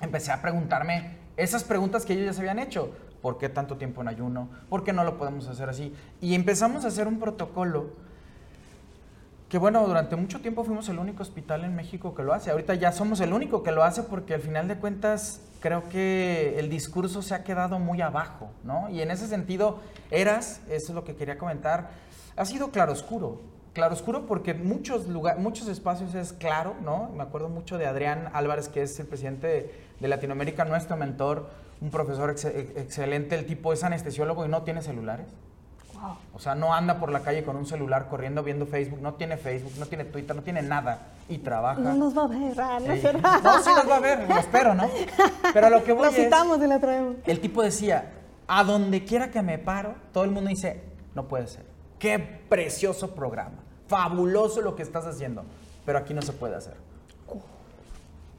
Empecé 0.00 0.30
a 0.30 0.40
preguntarme 0.40 1.16
esas 1.36 1.64
preguntas 1.64 2.06
que 2.06 2.12
ellos 2.12 2.26
ya 2.26 2.32
se 2.32 2.40
habían 2.42 2.60
hecho. 2.60 2.94
¿Por 3.20 3.38
qué 3.38 3.48
tanto 3.48 3.76
tiempo 3.76 4.00
en 4.00 4.06
ayuno? 4.06 4.48
¿Por 4.68 4.84
qué 4.84 4.92
no 4.92 5.02
lo 5.02 5.18
podemos 5.18 5.48
hacer 5.48 5.68
así? 5.68 5.92
Y 6.20 6.36
empezamos 6.36 6.84
a 6.84 6.88
hacer 6.88 7.08
un 7.08 7.18
protocolo 7.18 7.90
que 9.48 9.58
bueno, 9.58 9.84
durante 9.84 10.14
mucho 10.14 10.40
tiempo 10.40 10.62
fuimos 10.62 10.88
el 10.88 11.00
único 11.00 11.24
hospital 11.24 11.64
en 11.64 11.74
México 11.74 12.14
que 12.14 12.22
lo 12.22 12.34
hace. 12.34 12.52
Ahorita 12.52 12.76
ya 12.76 12.92
somos 12.92 13.18
el 13.18 13.32
único 13.32 13.64
que 13.64 13.72
lo 13.72 13.82
hace 13.82 14.04
porque 14.04 14.34
al 14.34 14.40
final 14.42 14.68
de 14.68 14.76
cuentas 14.76 15.40
creo 15.58 15.88
que 15.88 16.56
el 16.60 16.70
discurso 16.70 17.20
se 17.20 17.34
ha 17.34 17.42
quedado 17.42 17.80
muy 17.80 18.00
abajo, 18.00 18.52
¿no? 18.62 18.88
Y 18.90 19.02
en 19.02 19.10
ese 19.10 19.26
sentido, 19.26 19.80
Eras, 20.12 20.60
eso 20.68 20.92
es 20.92 20.94
lo 20.94 21.02
que 21.02 21.16
quería 21.16 21.36
comentar, 21.36 21.90
ha 22.36 22.44
sido 22.44 22.70
claroscuro. 22.70 23.40
Claroscuro 23.72 24.26
porque 24.26 24.54
muchos, 24.54 25.06
muchos 25.38 25.68
espacios 25.68 26.14
es 26.14 26.32
claro, 26.32 26.74
¿no? 26.82 27.10
Me 27.16 27.22
acuerdo 27.22 27.48
mucho 27.48 27.78
de 27.78 27.86
Adrián 27.86 28.28
Álvarez, 28.32 28.68
que 28.68 28.82
es 28.82 28.98
el 28.98 29.06
presidente 29.06 29.72
de, 30.00 30.08
Latinoamérica, 30.08 30.64
nuestro 30.64 30.96
mentor, 30.96 31.50
un 31.80 31.90
profesor 31.90 32.30
excelente, 32.30 33.36
el 33.36 33.46
tipo 33.46 33.72
es 33.72 33.84
anestesiólogo 33.84 34.44
y 34.44 34.48
no 34.48 34.62
tiene 34.62 34.82
celulares. 34.82 35.26
Wow. 35.94 36.16
O 36.34 36.38
sea, 36.38 36.54
no 36.54 36.74
anda 36.74 36.98
por 36.98 37.12
la 37.12 37.20
calle 37.20 37.44
con 37.44 37.56
un 37.56 37.66
celular 37.66 38.08
corriendo 38.08 38.42
viendo 38.42 38.66
Facebook, 38.66 39.00
no 39.02 39.14
tiene 39.14 39.36
Facebook, 39.36 39.72
no 39.78 39.86
tiene 39.86 40.04
Twitter, 40.04 40.34
no 40.34 40.42
tiene 40.42 40.62
nada 40.62 41.08
y 41.28 41.38
trabaja. 41.38 41.80
No 41.80 41.94
nos 41.94 42.16
va 42.16 42.24
a 42.24 42.28
ver, 42.28 42.56
¿no? 42.56 43.42
no, 43.42 43.62
sí 43.62 43.70
nos 43.76 43.88
va 43.88 43.96
a 43.96 44.00
ver, 44.00 44.28
lo 44.28 44.38
espero, 44.38 44.74
¿no? 44.74 44.88
Pero 45.52 45.70
lo 45.70 45.84
que 45.84 45.92
voy 45.92 46.06
lo 46.06 46.12
citamos 46.12 46.58
y 46.62 46.66
lo 46.66 46.80
traemos. 46.80 47.16
El 47.26 47.40
tipo 47.40 47.62
decía, 47.62 48.12
a 48.48 48.64
donde 48.64 49.04
quiera 49.04 49.30
que 49.30 49.42
me 49.42 49.58
paro, 49.58 49.94
todo 50.12 50.24
el 50.24 50.30
mundo 50.30 50.50
dice, 50.50 50.82
no 51.14 51.28
puede 51.28 51.46
ser. 51.46 51.69
Qué 52.00 52.18
precioso 52.18 53.14
programa, 53.14 53.62
fabuloso 53.86 54.60
lo 54.62 54.74
que 54.74 54.82
estás 54.82 55.06
haciendo, 55.06 55.44
pero 55.86 55.98
aquí 55.98 56.14
no 56.14 56.22
se 56.22 56.32
puede 56.32 56.56
hacer. 56.56 56.74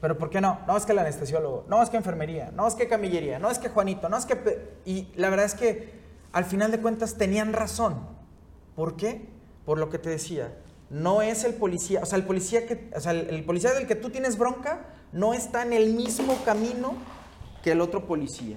¿Pero 0.02 0.18
por 0.18 0.30
qué 0.30 0.40
no? 0.40 0.58
No 0.66 0.76
es 0.76 0.84
que 0.84 0.90
el 0.90 0.98
anestesiólogo, 0.98 1.64
no 1.68 1.80
es 1.80 1.88
que 1.88 1.96
enfermería, 1.96 2.50
no 2.52 2.66
es 2.66 2.74
que 2.74 2.88
camillería, 2.88 3.38
no 3.38 3.48
es 3.48 3.60
que 3.60 3.68
Juanito, 3.68 4.08
no 4.08 4.16
es 4.16 4.26
que... 4.26 4.74
Y 4.84 5.12
la 5.14 5.30
verdad 5.30 5.46
es 5.46 5.54
que 5.54 5.92
al 6.32 6.44
final 6.44 6.72
de 6.72 6.80
cuentas 6.80 7.16
tenían 7.16 7.52
razón. 7.52 8.00
¿Por 8.74 8.96
qué? 8.96 9.28
Por 9.64 9.78
lo 9.78 9.90
que 9.90 10.00
te 10.00 10.10
decía. 10.10 10.52
No 10.90 11.22
es 11.22 11.44
el 11.44 11.54
policía, 11.54 12.00
o 12.02 12.06
sea, 12.06 12.18
el 12.18 12.24
policía, 12.24 12.66
que, 12.66 12.90
o 12.96 13.00
sea, 13.00 13.12
el, 13.12 13.44
policía 13.44 13.72
del 13.74 13.86
que 13.86 13.94
tú 13.94 14.10
tienes 14.10 14.36
bronca 14.36 14.80
no 15.12 15.34
está 15.34 15.62
en 15.62 15.72
el 15.72 15.94
mismo 15.94 16.36
camino 16.44 16.94
que 17.62 17.70
el 17.70 17.80
otro 17.80 18.04
policía. 18.04 18.56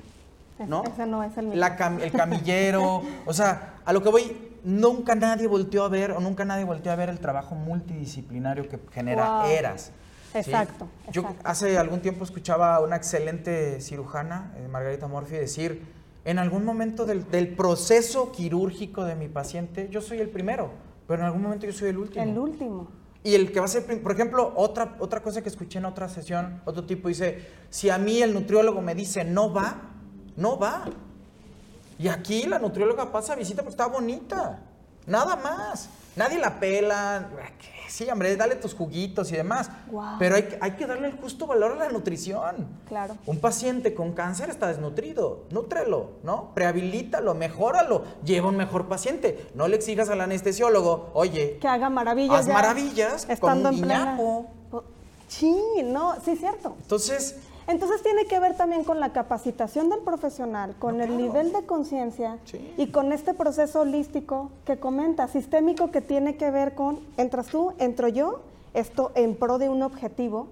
¿no? 0.67 0.83
Ese 0.83 1.05
no 1.05 1.23
es 1.23 1.37
el 1.37 1.45
mismo. 1.45 1.63
el 2.01 2.11
camillero, 2.11 3.03
o 3.27 3.33
sea, 3.33 3.75
a 3.85 3.93
lo 3.93 4.01
que 4.01 4.09
voy, 4.09 4.54
nunca 4.66 5.16
nadie 5.16 5.47
volteó 5.47 5.84
a 5.84 5.89
ver 5.89 6.11
o 6.11 6.20
nunca 6.20 6.43
nadie 6.43 6.66
volteó 6.66 6.91
a 6.91 6.95
ver 6.95 7.09
el 7.09 7.20
trabajo 7.20 7.55
multidisciplinario 7.55 8.68
que 8.68 8.80
genera 8.91 9.49
ERAS. 9.49 9.91
Exacto, 10.34 10.89
Yo 11.11 11.34
hace 11.45 11.78
algún 11.78 12.01
tiempo 12.01 12.26
escuchaba 12.26 12.76
a 12.76 12.82
una 12.82 12.97
excelente 12.97 13.80
cirujana, 13.80 14.51
eh, 14.57 14.68
Margarita 14.68 15.07
Morfi, 15.07 15.36
decir, 15.36 15.82
en 16.26 16.39
algún 16.39 16.66
momento 16.66 17.05
del, 17.05 17.47
proceso 17.55 18.34
quirúrgico 18.34 19.05
de 19.05 19.16
mi 19.16 19.30
paciente, 19.30 19.88
yo 19.89 20.01
soy 20.01 20.20
el 20.20 20.30
primero, 20.30 20.72
pero 21.07 21.22
en 21.22 21.28
algún 21.28 21.41
momento 21.41 21.66
yo 21.66 21.72
soy 21.72 21.89
el 21.89 21.97
último. 21.97 22.24
El 22.24 22.38
último. 22.38 22.88
Y 23.24 23.36
el 23.36 23.51
que 23.51 23.59
va 23.59 23.66
a 23.66 23.70
ser, 23.70 23.86
por 24.01 24.11
ejemplo, 24.11 24.51
otra, 24.55 24.97
otra 24.99 25.22
cosa 25.22 25.41
que 25.41 25.49
escuché 25.49 25.80
en 25.80 25.86
otra 25.86 26.09
sesión, 26.09 26.61
otro 26.66 26.86
tipo 26.86 27.07
dice, 27.07 27.47
si 27.70 27.89
a 27.89 27.97
mí 27.97 28.22
el 28.22 28.34
nutriólogo 28.34 28.82
me 28.82 28.93
dice 28.93 29.24
no 29.24 29.53
va, 29.53 29.93
no 30.36 30.59
va. 30.59 30.86
Y 31.97 32.07
aquí 32.07 32.43
la 32.43 32.59
nutrióloga 32.59 33.11
pasa 33.11 33.35
visita 33.35 33.61
porque 33.61 33.71
está 33.71 33.87
bonita, 33.87 34.59
nada 35.05 35.35
más. 35.35 35.89
Nadie 36.15 36.37
la 36.37 36.61
pela, 36.61 37.29
sí, 37.89 38.09
hombre, 38.09 38.37
dale 38.37 38.55
tus 38.55 38.73
juguitos 38.73 39.31
y 39.33 39.35
demás. 39.35 39.69
Pero 40.17 40.35
hay, 40.35 40.57
hay, 40.61 40.71
que 40.71 40.85
darle 40.85 41.09
el 41.09 41.17
justo 41.17 41.45
valor 41.45 41.73
a 41.73 41.75
la 41.75 41.89
nutrición. 41.89 42.67
Claro. 42.87 43.17
Un 43.25 43.39
paciente 43.39 43.93
con 43.93 44.13
cáncer 44.13 44.49
está 44.49 44.67
desnutrido. 44.67 45.43
Nútrelo, 45.51 46.11
¿no? 46.23 46.51
Prehabilítalo, 46.53 47.35
mejóralo. 47.35 48.03
Lleva 48.23 48.47
un 48.47 48.55
mejor 48.55 48.87
paciente. 48.87 49.47
No 49.55 49.67
le 49.67 49.75
exijas 49.75 50.09
al 50.09 50.21
anestesiólogo, 50.21 51.11
oye. 51.13 51.57
Que 51.59 51.67
haga 51.67 51.89
maravillas. 51.89 52.39
Haz 52.39 52.47
maravillas 52.47 53.27
estando 53.29 53.69
con 53.69 53.83
un 53.83 53.91
en 53.91 54.55
Sí, 55.27 55.57
no, 55.83 56.15
sí, 56.23 56.31
es 56.31 56.39
cierto. 56.39 56.77
Entonces, 56.81 57.35
entonces 57.68 58.03
tiene 58.03 58.26
que 58.26 58.39
ver 58.39 58.55
también 58.55 58.84
con 58.84 58.99
la 58.99 59.11
capacitación 59.11 59.89
del 59.89 59.99
profesional, 60.01 60.76
con 60.78 61.01
el 61.01 61.18
nivel 61.18 61.51
de 61.51 61.66
conciencia 61.66 62.38
y 62.78 62.88
con 62.88 63.11
este 63.11 63.34
proceso 63.34 63.82
holístico 63.82 64.51
que 64.66 64.78
comenta, 64.78 65.28
sistémico 65.28 65.89
que 65.89 66.01
tiene 66.01 66.38
que 66.38 66.51
ver 66.51 66.76
con, 66.76 66.99
entras 67.18 67.47
tú, 67.47 67.74
entro 67.80 68.07
yo, 68.07 68.41
esto 68.74 69.11
en 69.16 69.36
pro 69.36 69.57
de 69.57 69.70
un 69.70 69.82
objetivo, 69.82 70.47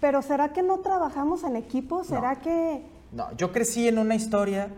pero 0.00 0.22
¿será 0.22 0.52
que 0.52 0.62
no 0.62 0.78
trabajamos 0.78 1.44
en 1.44 1.56
equipo? 1.56 2.02
¿Será 2.04 2.36
que...? 2.36 2.82
No, 3.12 3.30
yo 3.36 3.52
crecí 3.52 3.88
en 3.88 3.98
una 3.98 4.14
historia... 4.14 4.68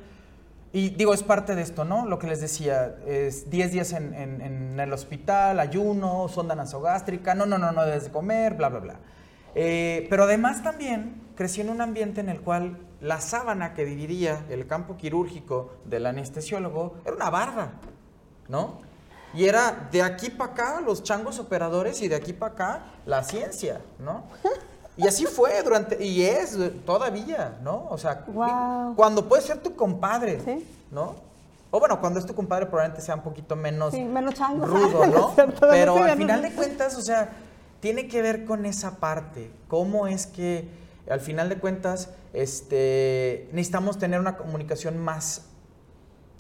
Y 0.73 0.91
digo, 0.91 1.15
es 1.15 1.23
parte 1.23 1.55
de 1.55 1.63
esto, 1.63 1.87
¿no? 1.87 2.05
Lo 2.05 2.19
que 2.19 2.27
les 2.27 2.43
decía, 2.43 2.97
es 3.07 3.49
10 3.49 3.73
días 3.73 3.93
en, 3.93 4.79
el 4.79 4.93
hospital, 4.93 5.59
ayuno, 5.59 6.29
sonda 6.29 6.55
nasogástrica, 6.55 7.35
no, 7.35 7.47
no, 7.47 7.57
no, 7.57 7.73
no 7.73 7.87
debes 7.87 8.05
de 8.05 8.11
comer, 8.11 8.55
bla, 8.55 8.69
bla, 8.69 8.81
bla. 8.81 8.97
Eh, 9.55 10.07
pero 10.11 10.25
además 10.25 10.63
también 10.63 11.26
crecí 11.37 11.61
en 11.61 11.71
un 11.71 11.81
ambiente 11.81 12.21
en 12.21 12.29
el 12.29 12.41
cual 12.41 12.79
la 13.01 13.21
sábana 13.21 13.75
que 13.75 13.85
dividiría 13.85 14.45
el 14.49 14.67
campo 14.67 14.97
quirúrgico 14.97 15.75
del 15.85 16.07
anestesiólogo 16.07 16.95
era 17.05 17.15
una 17.15 17.31
barda, 17.31 17.73
¿no? 18.49 18.81
Y 19.35 19.45
era 19.45 19.89
de 19.93 20.03
aquí 20.03 20.31
para 20.31 20.53
acá 20.53 20.81
los 20.81 21.03
changos 21.03 21.39
operadores 21.39 22.01
y 22.01 22.09
de 22.09 22.17
aquí 22.17 22.33
para 22.33 22.53
acá 22.55 22.85
la 23.05 23.23
ciencia, 23.23 23.83
¿no? 23.99 24.25
Y 24.97 25.07
así 25.07 25.27
fue 25.27 25.63
durante, 25.63 26.03
y 26.03 26.23
es 26.23 26.57
todavía, 26.87 27.59
¿no? 27.63 27.87
O 27.91 27.99
sea, 27.99 28.25
cuando 28.97 29.29
puede 29.29 29.43
ser 29.43 29.59
tu 29.59 29.77
compadre, 29.77 30.65
¿no? 30.91 31.15
O 31.71 31.79
bueno, 31.79 32.01
cuando 32.01 32.19
es 32.19 32.25
tu 32.25 32.35
compadre 32.35 32.65
probablemente 32.65 33.03
sea 33.03 33.17
un 33.17 33.23
poquito 33.23 33.57
menos, 33.57 33.93
Sí, 33.93 34.03
menos 34.05 34.35
chango. 34.35 34.65
rudo, 34.65 35.07
¿no? 35.07 35.35
Pero 35.61 36.03
al 36.03 36.17
final 36.17 36.41
de 36.41 36.53
cuentas, 36.53 36.97
o 36.97 37.03
sea, 37.03 37.31
tiene 37.81 38.09
que 38.09 38.23
ver 38.23 38.47
con 38.47 38.65
esa 38.65 38.93
parte. 38.93 39.51
¿Cómo 39.69 40.07
es 40.07 40.27
que 40.27 40.86
al 41.09 41.21
final 41.21 41.49
de 41.49 41.57
cuentas 41.59 42.11
este, 42.33 43.49
necesitamos 43.53 43.99
tener 43.99 44.21
una 44.21 44.37
comunicación 44.37 44.99
más 44.99 45.43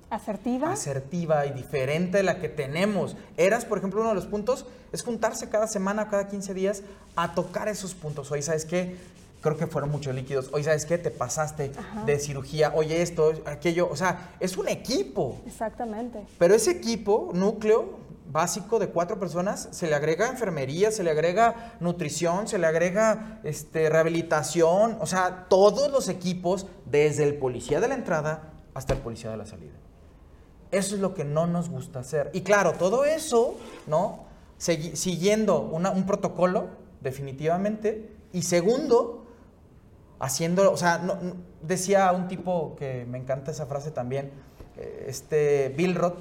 Asertiva. 0.08 0.72
asertiva 0.72 1.46
y 1.46 1.52
diferente 1.52 2.18
de 2.18 2.22
la 2.22 2.38
que 2.38 2.48
tenemos. 2.48 3.16
Eras, 3.36 3.64
por 3.64 3.78
ejemplo, 3.78 4.00
uno 4.00 4.10
de 4.10 4.14
los 4.14 4.26
puntos 4.26 4.64
es 4.92 5.02
juntarse 5.02 5.48
cada 5.48 5.66
semana, 5.66 6.08
cada 6.08 6.28
15 6.28 6.54
días 6.54 6.82
a 7.16 7.34
tocar 7.34 7.68
esos 7.68 7.94
puntos. 7.94 8.30
Hoy, 8.30 8.40
¿sabes 8.42 8.64
qué? 8.64 8.96
Creo 9.42 9.56
que 9.56 9.66
fueron 9.66 9.90
muchos 9.90 10.14
líquidos. 10.14 10.48
Hoy, 10.52 10.62
¿sabes 10.62 10.86
qué? 10.86 10.96
Te 10.96 11.10
pasaste 11.10 11.72
de 12.06 12.18
cirugía. 12.20 12.72
Oye, 12.74 13.02
esto, 13.02 13.32
aquello. 13.46 13.88
O 13.90 13.96
sea, 13.96 14.30
es 14.38 14.56
un 14.56 14.68
equipo. 14.68 15.40
Exactamente. 15.46 16.24
Pero 16.38 16.54
ese 16.54 16.70
equipo, 16.70 17.30
núcleo 17.34 17.98
básico 18.30 18.78
de 18.78 18.88
cuatro 18.88 19.18
personas, 19.18 19.68
se 19.70 19.86
le 19.86 19.94
agrega 19.94 20.28
enfermería, 20.28 20.90
se 20.90 21.02
le 21.02 21.10
agrega 21.10 21.76
nutrición, 21.80 22.48
se 22.48 22.58
le 22.58 22.66
agrega 22.66 23.40
este, 23.44 23.88
rehabilitación, 23.88 24.98
o 25.00 25.06
sea, 25.06 25.46
todos 25.48 25.90
los 25.90 26.08
equipos, 26.08 26.66
desde 26.84 27.24
el 27.24 27.36
policía 27.36 27.80
de 27.80 27.88
la 27.88 27.94
entrada 27.94 28.52
hasta 28.74 28.94
el 28.94 29.00
policía 29.00 29.30
de 29.30 29.36
la 29.36 29.46
salida. 29.46 29.72
Eso 30.70 30.94
es 30.96 31.00
lo 31.00 31.14
que 31.14 31.24
no 31.24 31.46
nos 31.46 31.68
gusta 31.70 32.00
hacer. 32.00 32.30
Y 32.34 32.40
claro, 32.42 32.72
todo 32.72 33.04
eso, 33.04 33.56
¿no? 33.86 34.24
Segui- 34.58 34.96
siguiendo 34.96 35.60
una- 35.60 35.90
un 35.90 36.04
protocolo, 36.06 36.66
definitivamente. 37.00 38.10
Y 38.32 38.42
segundo, 38.42 39.26
haciendo, 40.18 40.70
o 40.72 40.76
sea, 40.76 40.98
no- 40.98 41.14
no- 41.22 41.34
decía 41.62 42.10
un 42.12 42.26
tipo 42.28 42.74
que 42.76 43.06
me 43.08 43.18
encanta 43.18 43.50
esa 43.50 43.66
frase 43.66 43.90
también, 43.90 44.30
eh, 44.76 45.06
este 45.08 45.72
Bill 45.76 45.94
Roth, 45.94 46.16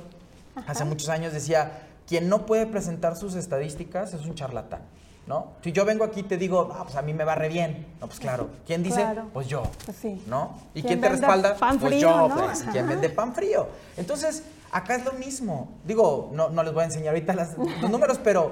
hace 0.68 0.86
muchos 0.86 1.10
años 1.10 1.34
decía, 1.34 1.88
quien 2.08 2.30
no 2.30 2.46
puede 2.46 2.66
presentar 2.66 3.16
sus 3.16 3.36
estadísticas 3.36 4.14
es 4.14 4.26
un 4.26 4.36
charlatán, 4.36 4.82
¿no? 5.28 5.48
Si 5.64 5.72
yo 5.72 5.86
vengo 5.86 6.04
aquí 6.04 6.20
y 6.22 6.24
te 6.24 6.38
digo, 6.38 6.72
ah, 6.74 6.84
pues 6.84 6.96
a 6.96 7.02
mí 7.02 7.14
me 7.14 7.24
va 7.24 7.36
re 7.36 7.50
bien, 7.50 7.88
no, 8.00 8.08
pues 8.08 8.20
claro, 8.20 8.50
¿quién 8.68 8.84
dice? 8.84 9.02
Claro. 9.02 9.26
Pues 9.34 9.48
yo, 9.48 9.64
Pues 9.86 9.98
sí. 9.98 10.24
¿no? 10.28 10.58
¿Y 10.74 10.84
¿Quién 10.84 11.02
te 11.02 11.10
respalda? 11.10 11.56
pan 11.56 11.80
pues 11.80 11.94
frío, 11.94 12.10
yo, 12.10 12.28
no? 12.30 12.36
pues, 12.36 12.64
¿quién 12.72 12.88
vende 12.88 13.10
pan 13.10 13.34
frío? 13.34 13.68
Entonces, 13.98 14.44
acá 14.72 14.96
es 14.96 15.06
lo 15.06 15.14
mismo. 15.14 15.70
Digo, 15.86 16.30
no, 16.34 16.50
no 16.50 16.62
les 16.64 16.74
voy 16.74 16.84
a 16.84 16.86
enseñar 16.86 17.10
ahorita 17.16 17.34
las- 17.34 17.58
los 17.58 17.90
números, 17.90 18.20
pero 18.24 18.52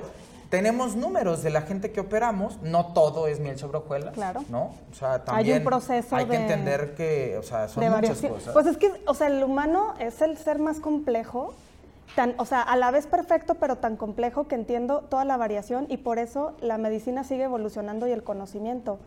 tenemos 0.50 0.96
números 0.96 1.42
de 1.44 1.50
la 1.50 1.62
gente 1.64 1.92
que 1.92 2.00
operamos. 2.00 2.60
No 2.62 2.94
todo 2.94 3.28
es 3.28 3.40
miel 3.40 3.58
sobre 3.60 3.80
hojuelas, 3.80 4.14
Claro. 4.14 4.44
¿no? 4.50 4.72
O 4.92 4.96
sea, 4.96 5.14
Hay 5.14 5.20
un 5.20 5.26
también 5.26 5.64
proceso 5.64 6.16
hay 6.16 6.26
que 6.26 6.32
de- 6.38 6.42
entender 6.44 6.96
que, 6.96 7.38
o 7.40 7.44
sea, 7.44 7.68
son 7.68 7.84
muchas 7.90 8.20
cosas. 8.22 8.54
Pues 8.54 8.66
es 8.68 8.78
que, 8.78 8.92
o 9.08 9.14
sea, 9.14 9.28
el 9.28 9.44
humano 9.44 9.94
es 10.00 10.22
el 10.22 10.38
ser 10.38 10.60
más 10.60 10.80
complejo, 10.80 11.54
tan, 12.16 12.36
o 12.38 12.46
sea, 12.46 12.62
a 12.62 12.76
la 12.76 12.92
vez 12.92 13.08
perfecto, 13.08 13.56
pero 13.56 13.78
tan 13.78 13.98
complejo 13.98 14.48
que 14.48 14.56
entiendo 14.56 15.02
toda 15.02 15.26
la 15.26 15.38
variación 15.38 15.88
y 15.90 15.98
por 15.98 16.20
eso 16.20 16.54
la 16.62 16.78
medicina 16.78 17.24
sigue 17.24 17.44
evolucionando 17.44 18.08
y 18.08 18.12
el 18.12 18.24
conocimiento. 18.24 19.00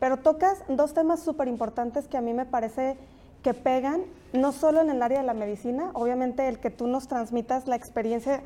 Pero 0.00 0.18
tocas 0.18 0.62
dos 0.68 0.94
temas 0.94 1.20
súper 1.20 1.48
importantes 1.48 2.06
que 2.06 2.16
a 2.16 2.20
mí 2.20 2.32
me 2.32 2.46
parece 2.46 2.96
que 3.42 3.54
pegan, 3.54 4.02
no 4.32 4.52
solo 4.52 4.80
en 4.80 4.90
el 4.90 5.02
área 5.02 5.20
de 5.20 5.26
la 5.26 5.34
medicina, 5.34 5.90
obviamente 5.94 6.48
el 6.48 6.58
que 6.58 6.70
tú 6.70 6.86
nos 6.86 7.08
transmitas 7.08 7.66
la 7.66 7.76
experiencia 7.76 8.42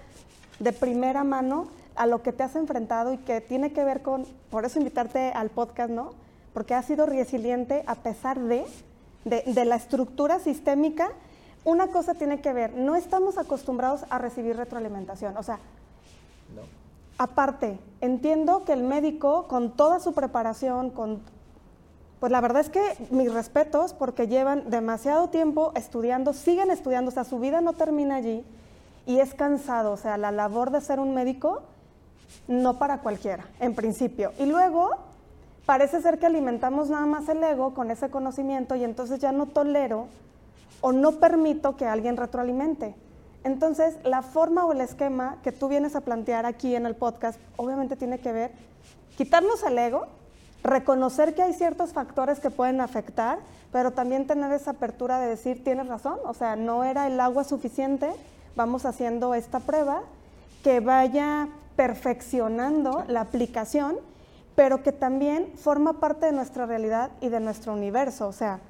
de 0.58 0.72
primera 0.72 1.24
mano 1.24 1.68
a 1.96 2.06
lo 2.06 2.22
que 2.22 2.32
te 2.32 2.42
has 2.42 2.56
enfrentado 2.56 3.12
y 3.12 3.18
que 3.18 3.40
tiene 3.40 3.72
que 3.72 3.84
ver 3.84 4.02
con, 4.02 4.26
por 4.50 4.64
eso 4.64 4.78
invitarte 4.78 5.32
al 5.32 5.50
podcast, 5.50 5.90
¿no? 5.90 6.12
Porque 6.54 6.74
has 6.74 6.86
sido 6.86 7.06
resiliente 7.06 7.82
a 7.86 7.96
pesar 7.96 8.38
de, 8.40 8.64
de, 9.24 9.42
de 9.46 9.64
la 9.64 9.76
estructura 9.76 10.38
sistémica. 10.38 11.10
Una 11.64 11.88
cosa 11.88 12.14
tiene 12.14 12.40
que 12.40 12.52
ver, 12.52 12.74
no 12.74 12.96
estamos 12.96 13.38
acostumbrados 13.38 14.04
a 14.10 14.18
recibir 14.18 14.56
retroalimentación, 14.56 15.36
o 15.36 15.42
sea, 15.42 15.58
¿no? 16.54 16.62
Aparte, 17.18 17.78
entiendo 18.00 18.64
que 18.64 18.72
el 18.72 18.82
médico, 18.82 19.46
con 19.46 19.70
toda 19.76 20.00
su 20.00 20.12
preparación, 20.12 20.90
con, 20.90 21.20
pues 22.18 22.32
la 22.32 22.40
verdad 22.40 22.62
es 22.62 22.68
que 22.68 22.96
mis 23.10 23.32
respetos, 23.32 23.94
porque 23.94 24.26
llevan 24.26 24.70
demasiado 24.70 25.28
tiempo 25.28 25.72
estudiando, 25.76 26.32
siguen 26.32 26.70
estudiando, 26.70 27.10
o 27.10 27.14
sea, 27.14 27.22
su 27.22 27.38
vida 27.38 27.60
no 27.60 27.74
termina 27.74 28.16
allí 28.16 28.44
y 29.06 29.20
es 29.20 29.34
cansado, 29.34 29.92
o 29.92 29.96
sea, 29.96 30.16
la 30.16 30.32
labor 30.32 30.70
de 30.70 30.80
ser 30.80 30.98
un 30.98 31.14
médico 31.14 31.62
no 32.48 32.78
para 32.78 32.98
cualquiera, 32.98 33.46
en 33.60 33.74
principio. 33.74 34.32
Y 34.38 34.46
luego, 34.46 34.90
parece 35.66 36.00
ser 36.02 36.18
que 36.18 36.26
alimentamos 36.26 36.90
nada 36.90 37.06
más 37.06 37.28
el 37.28 37.42
ego 37.44 37.72
con 37.74 37.90
ese 37.90 38.10
conocimiento 38.10 38.74
y 38.74 38.82
entonces 38.82 39.20
ya 39.20 39.30
no 39.30 39.46
tolero 39.46 40.08
o 40.82 40.92
no 40.92 41.12
permito 41.12 41.76
que 41.76 41.86
alguien 41.86 42.18
retroalimente. 42.18 42.94
Entonces, 43.44 43.96
la 44.04 44.22
forma 44.22 44.66
o 44.66 44.72
el 44.72 44.82
esquema 44.82 45.38
que 45.42 45.50
tú 45.50 45.68
vienes 45.68 45.96
a 45.96 46.02
plantear 46.02 46.44
aquí 46.44 46.76
en 46.76 46.84
el 46.84 46.94
podcast, 46.94 47.40
obviamente 47.56 47.96
tiene 47.96 48.18
que 48.18 48.32
ver 48.32 48.52
quitarnos 49.16 49.62
el 49.62 49.78
ego, 49.78 50.06
reconocer 50.62 51.34
que 51.34 51.42
hay 51.42 51.52
ciertos 51.54 51.92
factores 51.92 52.40
que 52.40 52.50
pueden 52.50 52.80
afectar, 52.80 53.38
pero 53.72 53.92
también 53.92 54.26
tener 54.26 54.52
esa 54.52 54.72
apertura 54.72 55.18
de 55.18 55.28
decir, 55.28 55.64
tienes 55.64 55.88
razón, 55.88 56.18
o 56.24 56.34
sea, 56.34 56.56
no 56.56 56.84
era 56.84 57.06
el 57.06 57.18
agua 57.18 57.44
suficiente, 57.44 58.12
vamos 58.54 58.84
haciendo 58.84 59.34
esta 59.34 59.60
prueba 59.60 60.02
que 60.62 60.80
vaya 60.80 61.48
perfeccionando 61.74 63.04
la 63.08 63.22
aplicación, 63.22 63.96
pero 64.54 64.82
que 64.82 64.92
también 64.92 65.52
forma 65.56 65.94
parte 65.94 66.26
de 66.26 66.32
nuestra 66.32 66.66
realidad 66.66 67.10
y 67.20 67.28
de 67.28 67.40
nuestro 67.40 67.72
universo, 67.72 68.28
o 68.28 68.32
sea, 68.32 68.60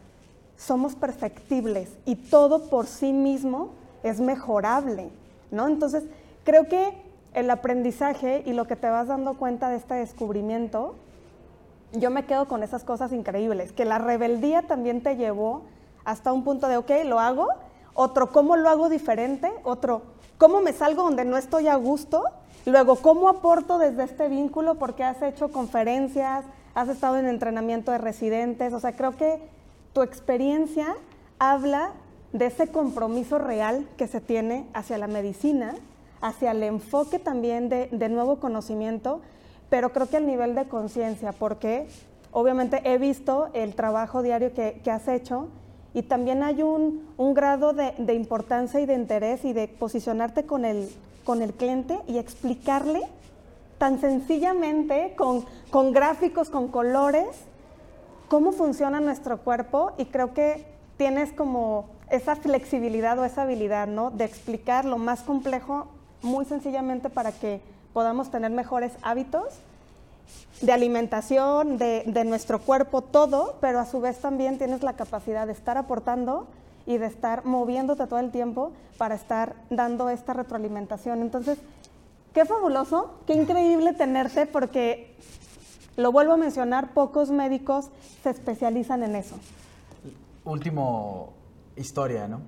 somos 0.57 0.95
perfectibles 0.95 1.91
y 2.05 2.17
todo 2.17 2.69
por 2.69 2.87
sí 2.87 3.13
mismo 3.13 3.71
es 4.03 4.21
mejorable, 4.21 5.11
¿no? 5.51 5.67
Entonces, 5.69 6.05
creo 6.45 6.69
que 6.69 6.93
el 7.35 7.51
aprendizaje 7.51 8.43
y 8.45 8.53
lo 8.53 8.67
que 8.67 8.77
te 8.77 8.89
vas 8.89 9.09
dando 9.09 9.35
cuenta 9.35 9.69
de 9.69 9.77
este 9.77 9.95
descubrimiento, 9.95 10.95
yo 11.93 12.11
me 12.11 12.25
quedo 12.25 12.47
con 12.47 12.63
esas 12.63 12.85
cosas 12.85 13.13
increíbles, 13.13 13.73
que 13.73 13.85
la 13.85 13.99
rebeldía 13.99 14.63
también 14.63 15.03
te 15.03 15.17
llevó 15.17 15.63
hasta 16.05 16.33
un 16.33 16.45
punto 16.45 16.69
de, 16.69 16.77
ok, 16.77 16.91
lo 17.05 17.21
hago, 17.21 17.49
otro, 17.95 18.33
¿cómo 18.33 18.57
lo 18.57 18.69
hago 18.69 18.89
diferente? 18.89 19.51
Otro, 19.65 20.03
¿cómo 20.39 20.61
me 20.61 20.73
salgo 20.73 21.03
donde 21.03 21.25
no 21.25 21.37
estoy 21.37 21.69
a 21.69 21.77
gusto? 21.77 22.25
Luego, 22.65 22.97
¿cómo 22.97 23.29
aporto 23.29 23.79
desde 23.79 24.05
este 24.05 24.29
vínculo? 24.29 24.77
Porque 24.77 25.05
has 25.05 25.21
hecho 25.23 25.51
conferencias, 25.51 26.45
has 26.75 26.89
estado 26.89 27.17
en 27.17 27.27
entrenamiento 27.27 27.93
de 27.93 27.99
residentes, 27.99 28.73
o 28.73 28.81
sea, 28.81 28.93
creo 28.93 29.17
que 29.17 29.41
tu 29.93 30.03
experiencia 30.03 30.95
habla 31.38 31.93
de 32.32 32.47
ese 32.47 32.68
compromiso 32.68 33.38
real 33.38 33.86
que 33.97 34.07
se 34.07 34.20
tiene 34.20 34.66
hacia 34.72 34.99
la 34.99 35.07
medicina, 35.07 35.74
hacia 36.20 36.53
el 36.53 36.62
enfoque 36.62 37.18
también 37.18 37.68
de, 37.68 37.88
de 37.88 38.09
nuevo 38.09 38.36
conocimiento, 38.40 39.20
pero 39.68 39.93
creo 39.93 40.09
que 40.09 40.18
el 40.18 40.26
nivel 40.26 40.55
de 40.55 40.68
conciencia, 40.68 41.32
porque 41.32 41.88
obviamente 42.30 42.80
he 42.84 42.99
visto 42.99 43.49
el 43.53 43.74
trabajo 43.74 44.22
diario 44.22 44.55
que, 44.55 44.80
que 44.82 44.90
has 44.90 45.09
hecho 45.09 45.49
y 45.95 46.03
también 46.03 46.43
hay 46.43 46.62
un, 46.62 47.07
un 47.18 47.34
grado 47.34 47.74
de, 47.74 47.93
de 47.99 48.14
importancia 48.14 48.80
y 48.80 48.86
de 48.86 48.95
interés 48.95 49.45
y 49.45 49.53
de 49.53 49.68
posicionarte 49.68 50.45
con 50.45 50.64
el, 50.64 50.88
con 51.24 51.43
el 51.43 51.53
cliente 51.53 51.99
y 52.07 52.16
explicarle 52.16 53.03
tan 53.76 54.01
sencillamente, 54.01 55.14
con, 55.16 55.45
con 55.70 55.93
gráficos, 55.93 56.49
con 56.49 56.68
colores, 56.68 57.26
cómo 58.33 58.53
funciona 58.53 58.99
nuestro 58.99 59.37
cuerpo 59.43 59.93
y 59.99 60.07
creo 60.07 60.33
que 60.33 60.64
tienes 60.97 61.35
como 61.35 61.91
esa 62.09 62.35
flexibilidad 62.35 63.18
o 63.18 63.26
esa 63.26 63.43
habilidad, 63.43 63.87
¿no? 63.87 64.11
De 64.11 64.24
explicar 64.24 64.87
lo 64.87 64.97
más 64.97 65.20
complejo 65.20 65.89
muy 66.22 66.47
sencillamente 66.47 67.11
para 67.11 67.33
que 67.33 67.61
podamos 67.93 68.30
tener 68.30 68.51
mejores 68.51 68.93
hábitos 69.03 69.45
de 70.62 70.72
alimentación, 70.72 71.76
de, 71.76 72.05
de 72.07 72.24
nuestro 72.24 72.59
cuerpo, 72.59 73.03
todo, 73.03 73.57
pero 73.61 73.80
a 73.80 73.85
su 73.85 74.01
vez 74.01 74.18
también 74.18 74.57
tienes 74.57 74.83
la 74.83 74.95
capacidad 74.95 75.47
de 75.47 75.53
estar 75.53 75.76
aportando 75.76 76.47
y 76.87 76.97
de 76.97 77.09
estar 77.09 77.45
moviéndote 77.45 78.07
todo 78.07 78.18
el 78.18 78.30
tiempo 78.30 78.72
para 78.97 79.14
estar 79.14 79.57
dando 79.68 80.09
esta 80.09 80.33
retroalimentación. 80.33 81.20
Entonces, 81.20 81.59
qué 82.33 82.47
fabuloso, 82.47 83.11
qué 83.26 83.35
increíble 83.35 83.93
tenerte 83.93 84.47
porque 84.47 85.18
lo 85.97 86.12
vuelvo 86.12 86.32
a 86.34 86.36
mencionar, 86.36 86.93
pocos 86.95 87.30
médicos 87.30 87.90
se 88.22 88.30
especializan 88.30 89.03
en 89.03 89.16
eso. 89.16 89.36
Último 90.45 91.32
historia, 91.76 92.26
¿no? 92.28 92.40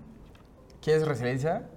¿Quieres 0.82 1.06
resiliencia? 1.06 1.68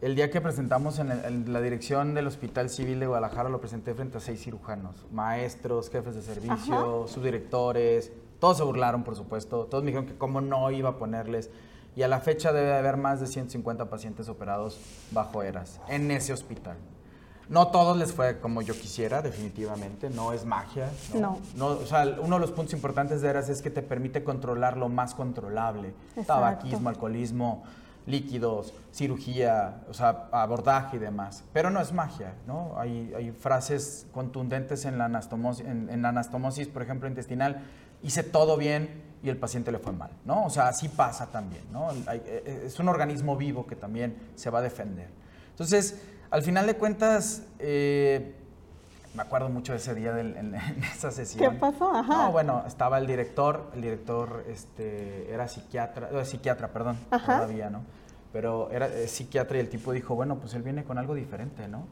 El 0.00 0.14
día 0.14 0.30
que 0.30 0.40
presentamos 0.40 0.98
en, 0.98 1.10
el- 1.10 1.24
en 1.24 1.52
la 1.52 1.60
dirección 1.60 2.14
del 2.14 2.26
Hospital 2.26 2.70
Civil 2.70 3.00
de 3.00 3.06
Guadalajara 3.06 3.48
lo 3.48 3.60
presenté 3.60 3.94
frente 3.94 4.18
a 4.18 4.20
seis 4.20 4.42
cirujanos, 4.42 5.06
maestros, 5.12 5.90
jefes 5.90 6.14
de 6.14 6.22
servicio, 6.22 7.06
subdirectores, 7.08 8.12
todos 8.38 8.56
se 8.58 8.62
burlaron, 8.62 9.02
por 9.02 9.16
supuesto, 9.16 9.64
todos 9.64 9.82
me 9.82 9.90
dijeron 9.90 10.06
que 10.08 10.16
cómo 10.16 10.40
no 10.40 10.70
iba 10.70 10.90
a 10.90 10.98
ponerles. 10.98 11.50
Y 11.96 12.02
a 12.02 12.08
la 12.08 12.20
fecha 12.20 12.52
debe 12.52 12.76
haber 12.76 12.96
más 12.96 13.18
de 13.18 13.26
150 13.26 13.90
pacientes 13.90 14.28
operados 14.28 14.78
bajo 15.10 15.42
ERAS 15.42 15.80
en 15.88 16.10
ese 16.12 16.32
hospital. 16.32 16.76
No 17.48 17.68
todos 17.68 17.96
les 17.96 18.12
fue 18.12 18.40
como 18.40 18.60
yo 18.60 18.74
quisiera, 18.74 19.22
definitivamente, 19.22 20.10
no 20.10 20.32
es 20.32 20.44
magia. 20.44 20.90
No. 21.14 21.38
No, 21.56 21.66
o 21.68 21.86
sea, 21.86 22.16
uno 22.20 22.36
de 22.36 22.40
los 22.40 22.50
puntos 22.50 22.74
importantes 22.74 23.22
de 23.22 23.28
ERAS 23.28 23.48
es 23.48 23.62
que 23.62 23.70
te 23.70 23.82
permite 23.82 24.22
controlar 24.22 24.76
lo 24.76 24.88
más 24.88 25.14
controlable. 25.14 25.94
Exacto. 26.10 26.26
Tabaquismo, 26.26 26.88
alcoholismo, 26.90 27.64
líquidos, 28.08 28.74
cirugía, 28.92 29.82
o 29.88 29.94
sea, 29.94 30.28
abordaje 30.32 30.96
y 30.96 31.00
demás. 31.00 31.44
Pero 31.52 31.70
no 31.70 31.80
es 31.80 31.92
magia, 31.92 32.34
¿no? 32.46 32.74
Hay, 32.78 33.12
hay 33.14 33.30
frases 33.32 34.06
contundentes 34.12 34.86
en 34.86 34.98
la, 34.98 35.04
anastomosis, 35.04 35.66
en, 35.66 36.02
la 36.02 36.08
anastomosis, 36.08 36.68
por 36.68 36.82
ejemplo, 36.82 37.08
intestinal, 37.08 37.62
hice 38.02 38.22
todo 38.22 38.56
bien 38.56 39.02
y 39.22 39.28
el 39.28 39.36
paciente 39.36 39.72
le 39.72 39.78
fue 39.78 39.92
mal, 39.92 40.10
¿no? 40.24 40.46
O 40.46 40.50
sea, 40.50 40.68
así 40.68 40.88
pasa 40.88 41.26
también, 41.26 41.62
¿no? 41.70 41.92
Eh, 41.92 41.96
eh, 42.24 42.62
es 42.66 42.78
un 42.78 42.88
organismo 42.88 43.36
vivo 43.36 43.66
que 43.66 43.76
también 43.76 44.16
se 44.36 44.48
va 44.48 44.60
a 44.60 44.62
defender. 44.62 45.08
Entonces, 45.50 46.00
al 46.30 46.42
final 46.42 46.66
de 46.66 46.74
cuentas, 46.74 47.42
eh, 47.58 48.34
me 49.14 49.22
acuerdo 49.22 49.48
mucho 49.48 49.72
de 49.72 49.78
ese 49.78 49.94
día 49.94 50.18
en, 50.20 50.54
esa 50.94 51.10
sesión. 51.10 51.54
¿Qué 51.54 51.58
pasó? 51.58 51.94
Ajá. 51.94 52.24
No, 52.24 52.32
bueno, 52.32 52.64
estaba 52.66 52.98
el 52.98 53.06
director, 53.06 53.70
el 53.74 53.82
director 53.82 54.44
este, 54.48 55.32
era 55.32 55.48
psiquiatra, 55.48 56.10
no, 56.12 56.24
psiquiatra, 56.24 56.68
perdón, 56.68 56.98
todavía, 57.10 57.70
¿no? 57.70 57.82
Pero 58.32 58.70
era 58.70 58.88
psiquiatra 59.06 59.56
y 59.56 59.60
el 59.60 59.68
tipo 59.68 59.92
dijo, 59.92 60.14
bueno, 60.14 60.36
pues 60.36 60.54
él 60.54 60.62
viene 60.62 60.84
con 60.84 60.98
algo 60.98 61.14
diferente, 61.14 61.66
¿no? 61.66 61.86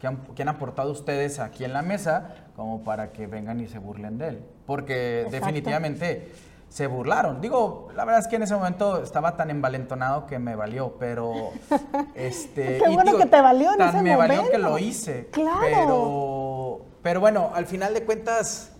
¿Qué 0.00 0.06
han, 0.06 0.18
han, 0.38 0.48
aportado 0.48 0.90
ustedes 0.90 1.38
aquí 1.38 1.64
en 1.64 1.74
la 1.74 1.82
mesa 1.82 2.34
como 2.56 2.82
para 2.82 3.12
que 3.12 3.26
vengan 3.26 3.60
y 3.60 3.68
se 3.68 3.78
burlen 3.78 4.18
de 4.18 4.28
él? 4.28 4.44
Porque 4.66 5.26
definitivamente 5.30 6.32
se 6.70 6.86
burlaron. 6.86 7.40
Digo, 7.40 7.88
la 7.96 8.04
verdad 8.04 8.20
es 8.20 8.28
que 8.28 8.36
en 8.36 8.44
ese 8.44 8.54
momento 8.54 9.02
estaba 9.02 9.36
tan 9.36 9.50
envalentonado 9.50 10.26
que 10.26 10.38
me 10.38 10.54
valió, 10.54 10.94
pero 10.98 11.50
este 12.14 12.78
Qué 12.78 12.88
bueno 12.88 13.18
que 13.18 13.26
te 13.26 13.40
valió 13.40 13.72
en 13.72 13.78
tan 13.78 13.88
ese 13.88 14.02
me 14.02 14.16
valió 14.16 14.48
que 14.48 14.56
lo 14.56 14.78
hice. 14.78 15.26
Claro. 15.32 15.60
Pero, 15.60 16.80
pero 17.02 17.20
bueno, 17.20 17.50
al 17.52 17.66
final 17.66 17.92
de 17.92 18.04
cuentas 18.04 18.70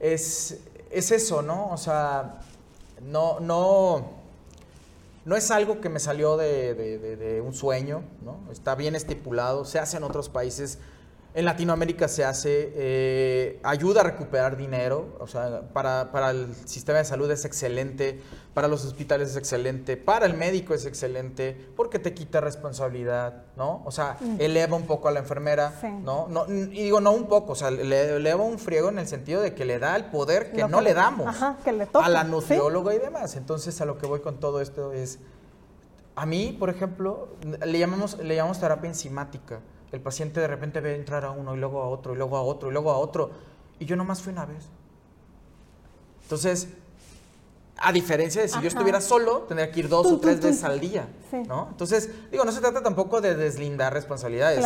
es, 0.00 0.60
es 0.90 1.12
eso, 1.12 1.40
¿no? 1.40 1.68
O 1.68 1.76
sea, 1.76 2.40
no, 3.00 3.38
no, 3.38 4.04
no 5.24 5.36
es 5.36 5.52
algo 5.52 5.80
que 5.80 5.88
me 5.88 6.00
salió 6.00 6.36
de, 6.36 6.74
de 6.74 7.40
un 7.40 7.54
sueño, 7.54 8.02
¿no? 8.24 8.40
Está 8.50 8.74
bien 8.74 8.96
estipulado, 8.96 9.64
se 9.64 9.78
hace 9.78 9.98
en 9.98 10.02
otros 10.02 10.28
países 10.28 10.80
en 11.34 11.44
Latinoamérica 11.44 12.06
se 12.06 12.24
hace, 12.24 12.72
eh, 12.76 13.60
ayuda 13.64 14.02
a 14.02 14.04
recuperar 14.04 14.56
dinero, 14.56 15.16
o 15.18 15.26
sea, 15.26 15.62
para, 15.72 16.12
para, 16.12 16.30
el 16.30 16.54
sistema 16.64 16.98
de 16.98 17.04
salud 17.04 17.28
es 17.28 17.44
excelente, 17.44 18.20
para 18.54 18.68
los 18.68 18.84
hospitales 18.84 19.30
es 19.30 19.36
excelente, 19.36 19.96
para 19.96 20.26
el 20.26 20.34
médico 20.34 20.74
es 20.74 20.86
excelente, 20.86 21.56
porque 21.74 21.98
te 21.98 22.14
quita 22.14 22.40
responsabilidad, 22.40 23.42
¿no? 23.56 23.82
O 23.84 23.90
sea, 23.90 24.16
mm. 24.20 24.36
eleva 24.38 24.76
un 24.76 24.86
poco 24.86 25.08
a 25.08 25.10
la 25.10 25.18
enfermera, 25.18 25.74
¿no? 26.04 26.28
¿no? 26.28 26.46
Y 26.46 26.84
digo, 26.84 27.00
no 27.00 27.10
un 27.10 27.26
poco, 27.26 27.52
o 27.52 27.56
sea, 27.56 27.72
le 27.72 28.14
eleva 28.14 28.44
un 28.44 28.60
friego 28.60 28.88
en 28.90 29.00
el 29.00 29.08
sentido 29.08 29.42
de 29.42 29.54
que 29.54 29.64
le 29.64 29.80
da 29.80 29.96
el 29.96 30.04
poder 30.04 30.52
que 30.52 30.68
no 30.68 30.80
le 30.80 30.94
damos 30.94 31.34
que 31.64 31.72
le 31.72 31.88
a 31.94 32.08
la 32.10 32.22
nutrióloga 32.22 32.94
y 32.94 33.00
demás. 33.00 33.34
Entonces, 33.34 33.80
a 33.80 33.86
lo 33.86 33.98
que 33.98 34.06
voy 34.06 34.20
con 34.20 34.38
todo 34.38 34.60
esto 34.60 34.92
es, 34.92 35.18
a 36.14 36.26
mí, 36.26 36.56
por 36.56 36.70
ejemplo, 36.70 37.30
le 37.66 37.76
llamamos, 37.76 38.18
le 38.18 38.36
llamamos 38.36 38.60
terapia 38.60 38.88
enzimática 38.88 39.58
el 39.94 40.00
paciente 40.00 40.40
de 40.40 40.48
repente 40.48 40.80
ve 40.80 40.96
entrar 40.96 41.24
a 41.24 41.30
uno 41.30 41.54
y 41.54 41.58
luego 41.58 41.80
a 41.80 41.88
otro 41.88 42.14
y 42.14 42.16
luego 42.16 42.36
a 42.36 42.42
otro 42.42 42.68
y 42.68 42.72
luego 42.72 42.90
a 42.90 42.98
otro. 42.98 43.30
Y 43.78 43.86
yo 43.86 43.96
nomás 43.96 44.20
fui 44.20 44.32
una 44.32 44.44
vez. 44.44 44.64
Entonces, 46.22 46.68
a 47.76 47.92
diferencia 47.92 48.42
de 48.42 48.48
si 48.48 48.60
yo 48.60 48.68
estuviera 48.68 49.00
solo, 49.00 49.42
tendría 49.42 49.70
que 49.70 49.80
ir 49.80 49.88
dos 49.88 50.06
o 50.06 50.18
tres 50.18 50.40
veces 50.40 50.64
al 50.64 50.80
día. 50.80 51.08
¿no? 51.46 51.68
Entonces, 51.70 52.10
digo, 52.30 52.44
no 52.44 52.52
se 52.52 52.60
trata 52.60 52.82
tampoco 52.82 53.20
de 53.20 53.36
deslindar 53.36 53.92
responsabilidades. 53.92 54.64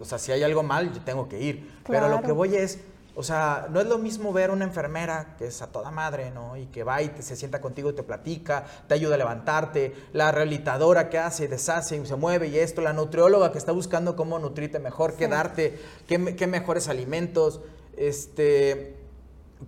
o 0.00 0.04
sea, 0.04 0.18
si 0.18 0.32
hay 0.32 0.42
algo 0.42 0.62
mal, 0.62 0.92
yo 0.92 1.00
tengo 1.02 1.28
que 1.28 1.40
ir. 1.40 1.70
Pero 1.86 2.08
lo 2.08 2.22
que 2.22 2.32
voy 2.32 2.56
es, 2.56 2.78
o 3.14 3.22
sea, 3.22 3.66
no 3.70 3.80
es 3.80 3.86
lo 3.86 3.98
mismo 3.98 4.32
ver 4.32 4.50
una 4.50 4.64
enfermera 4.64 5.34
que 5.36 5.46
es 5.46 5.60
a 5.60 5.66
toda 5.66 5.90
madre, 5.90 6.30
¿no? 6.30 6.56
Y 6.56 6.66
que 6.66 6.82
va 6.82 7.02
y 7.02 7.10
se 7.20 7.36
sienta 7.36 7.60
contigo 7.60 7.90
y 7.90 7.92
te 7.92 8.02
platica, 8.02 8.64
te 8.88 8.94
ayuda 8.94 9.16
a 9.16 9.18
levantarte, 9.18 9.92
la 10.14 10.32
rehabilitadora 10.32 11.10
que 11.10 11.18
hace, 11.18 11.46
deshace 11.46 11.96
y 11.96 12.06
se 12.06 12.16
mueve 12.16 12.48
y 12.48 12.58
esto, 12.58 12.80
la 12.80 12.94
nutrióloga 12.94 13.52
que 13.52 13.58
está 13.58 13.72
buscando 13.72 14.16
cómo 14.16 14.38
nutrirte 14.38 14.78
mejor, 14.78 15.14
qué 15.16 15.28
darte, 15.28 15.78
qué, 16.06 16.46
mejores 16.46 16.88
alimentos, 16.88 17.60
este, 17.98 18.96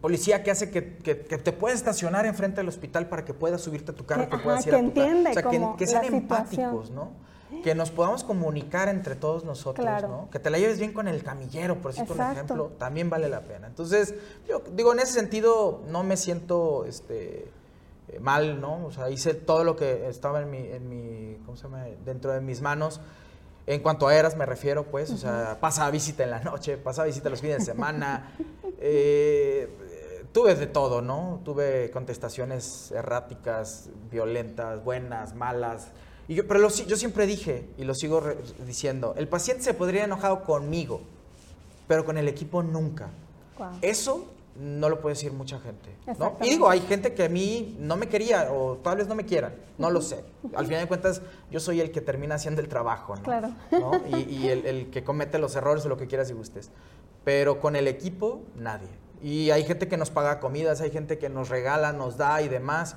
policía 0.01 0.43
que 0.43 0.51
hace 0.51 0.71
que, 0.71 0.83
te 0.83 1.53
pueda 1.53 1.75
estacionar 1.75 2.25
enfrente 2.25 2.63
del 2.63 2.69
hospital 2.69 3.11
para 3.11 3.27
que 3.27 3.35
puedas 3.35 3.61
subirte 3.61 3.93
a 3.93 3.95
tu 3.95 4.07
carro, 4.07 4.31
que, 4.31 4.39
puedas 4.39 4.67
ir 4.67 4.75
a 4.75 4.79
tu 4.79 4.85
entiende 4.85 5.31
O 5.31 5.35
sea, 5.35 5.77
que, 5.77 5.87
sean 5.87 6.05
empáticos, 6.07 6.91
¿no? 6.91 7.13
Que 7.63 7.75
nos 7.75 7.91
podamos 7.91 8.25
comunicar 8.25 8.89
entre 8.89 9.15
todos 9.15 9.45
nosotros, 9.45 9.87
¿no? 10.03 10.29
Que 10.31 10.39
te 10.39 10.51
la 10.51 10.59
lleves 10.59 10.79
bien 10.79 10.93
con 10.93 11.09
el 11.09 11.23
camillero, 11.23 11.77
por 11.77 11.93
decir 11.95 12.11
un 12.11 12.21
ejemplo, 12.21 12.73
también 12.79 13.11
vale 13.11 13.29
la 13.29 13.41
pena. 13.43 13.67
Entonces, 13.67 14.15
yo 14.49 14.63
digo, 14.73 14.93
en 14.93 15.01
ese 15.01 15.13
sentido, 15.13 15.83
no 15.89 16.03
me 16.03 16.17
siento 16.17 16.85
este, 16.87 17.51
eh, 18.09 18.21
mal, 18.21 18.61
¿no? 18.61 18.85
O 18.87 18.93
sea, 18.93 19.11
hice 19.11 19.35
todo 19.35 19.65
lo 19.65 19.77
que 19.77 20.09
estaba 20.09 20.43
en 20.43 20.51
mi, 20.51 20.59
en 20.59 20.89
mi 20.89 21.37
¿cómo 21.45 21.57
se 21.57 21.65
llama? 21.65 21.85
Dentro 22.05 22.33
de 22.33 22.41
mis 22.41 22.61
manos. 22.61 23.01
En 23.67 23.81
cuanto 23.81 24.09
a 24.09 24.15
eras 24.15 24.37
me 24.37 24.45
refiero, 24.45 24.85
pues, 24.85 25.11
o 25.11 25.17
sea, 25.17 25.57
pasaba 25.61 25.91
visita 25.91 26.23
en 26.23 26.31
la 26.31 26.41
noche, 26.41 26.77
pasaba 26.77 27.07
visita 27.07 27.31
los 27.31 27.41
fines 27.41 27.59
de 27.59 27.65
semana. 27.65 28.33
Eh, 28.87 29.71
tuve 30.33 30.55
de 30.57 30.67
todo, 30.67 31.01
¿no? 31.01 31.41
Tuve 31.43 31.91
contestaciones 31.91 32.91
erráticas, 32.91 33.89
violentas, 34.11 34.85
buenas, 34.85 35.35
malas 35.35 35.93
yo, 36.29 36.47
pero 36.47 36.69
yo 36.69 36.97
siempre 36.97 37.27
dije, 37.27 37.69
y 37.77 37.85
lo 37.85 37.95
sigo 37.95 38.23
diciendo, 38.67 39.15
el 39.17 39.29
paciente 39.29 39.63
se 39.63 39.75
podría 39.75 40.05
enojado 40.05 40.45
conmigo, 40.45 41.01
pero 41.87 42.05
con 42.05 42.17
el 42.17 42.29
equipo 42.29 42.63
nunca. 42.63 43.11
Eso 43.83 44.27
no 44.57 44.89
lo 44.89 45.01
puede 45.01 45.15
decir 45.15 45.33
mucha 45.33 45.59
gente. 45.59 45.91
¿no? 46.19 46.37
Y 46.43 46.51
digo, 46.51 46.69
hay 46.69 46.81
gente 46.81 47.13
que 47.13 47.25
a 47.25 47.29
mí 47.29 47.77
no 47.81 47.97
me 47.97 48.09
quería 48.09 48.53
o 48.53 48.77
tal 48.77 48.99
vez 48.99 49.09
no 49.09 49.15
me 49.15 49.25
quieran, 49.25 49.55
no 49.79 49.91
lo 49.91 50.01
sé. 50.01 50.25
Al 50.55 50.67
final 50.67 50.83
de 50.83 50.89
cuentas, 50.89 51.23
yo 51.51 51.61
soy 51.61 51.81
el 51.81 51.91
que 51.91 52.01
termina 52.01 52.37
haciendo 52.37 52.61
el 52.61 52.69
trabajo, 52.69 53.17
¿no? 53.17 53.23
Claro. 53.23 53.53
Y, 54.29 54.49
el, 54.49 54.67
el, 54.67 54.91
que 54.91 55.03
comete 55.03 55.39
los 55.39 55.57
errores 55.57 55.85
o 55.87 55.89
lo 55.89 55.97
que 55.97 56.07
quieras 56.07 56.31
y 56.31 56.35
gustes. 56.35 56.71
Pero 57.25 57.61
con 57.61 57.75
el 57.77 57.89
equipo, 57.89 58.43
nadie. 58.57 58.89
Y 59.23 59.51
hay 59.51 59.65
gente 59.65 59.89
que 59.89 59.97
nos 59.97 60.11
paga 60.11 60.39
comidas, 60.41 60.81
hay 60.81 60.91
gente 60.91 61.19
que 61.19 61.29
nos 61.29 61.49
regala, 61.49 61.93
nos 61.93 62.17
da 62.17 62.43
y 62.43 62.49
demás, 62.49 62.97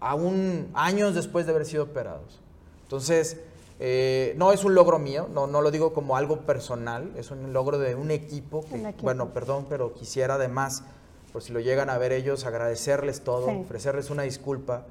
aún 0.00 0.70
años 0.74 1.14
después 1.14 1.46
de 1.46 1.52
haber 1.52 1.66
sido 1.66 1.84
operados. 1.84 2.40
Entonces, 2.86 3.40
eh, 3.80 4.32
no 4.36 4.52
es 4.52 4.64
un 4.64 4.76
logro 4.76 5.00
mío, 5.00 5.28
no, 5.32 5.48
no 5.48 5.60
lo 5.60 5.72
digo 5.72 5.92
como 5.92 6.16
algo 6.16 6.42
personal, 6.42 7.12
es 7.16 7.32
un 7.32 7.52
logro 7.52 7.78
de 7.78 7.96
un 7.96 8.12
equipo 8.12 8.64
que, 8.64 8.94
bueno, 9.02 9.30
perdón, 9.30 9.66
pero 9.68 9.92
quisiera 9.92 10.34
además, 10.34 10.84
por 11.32 11.42
si 11.42 11.52
lo 11.52 11.58
llegan 11.58 11.90
a 11.90 11.98
ver 11.98 12.12
ellos, 12.12 12.46
agradecerles 12.46 13.22
todo, 13.22 13.48
ofrecerles 13.48 14.08
una 14.10 14.22
disculpa, 14.22 14.84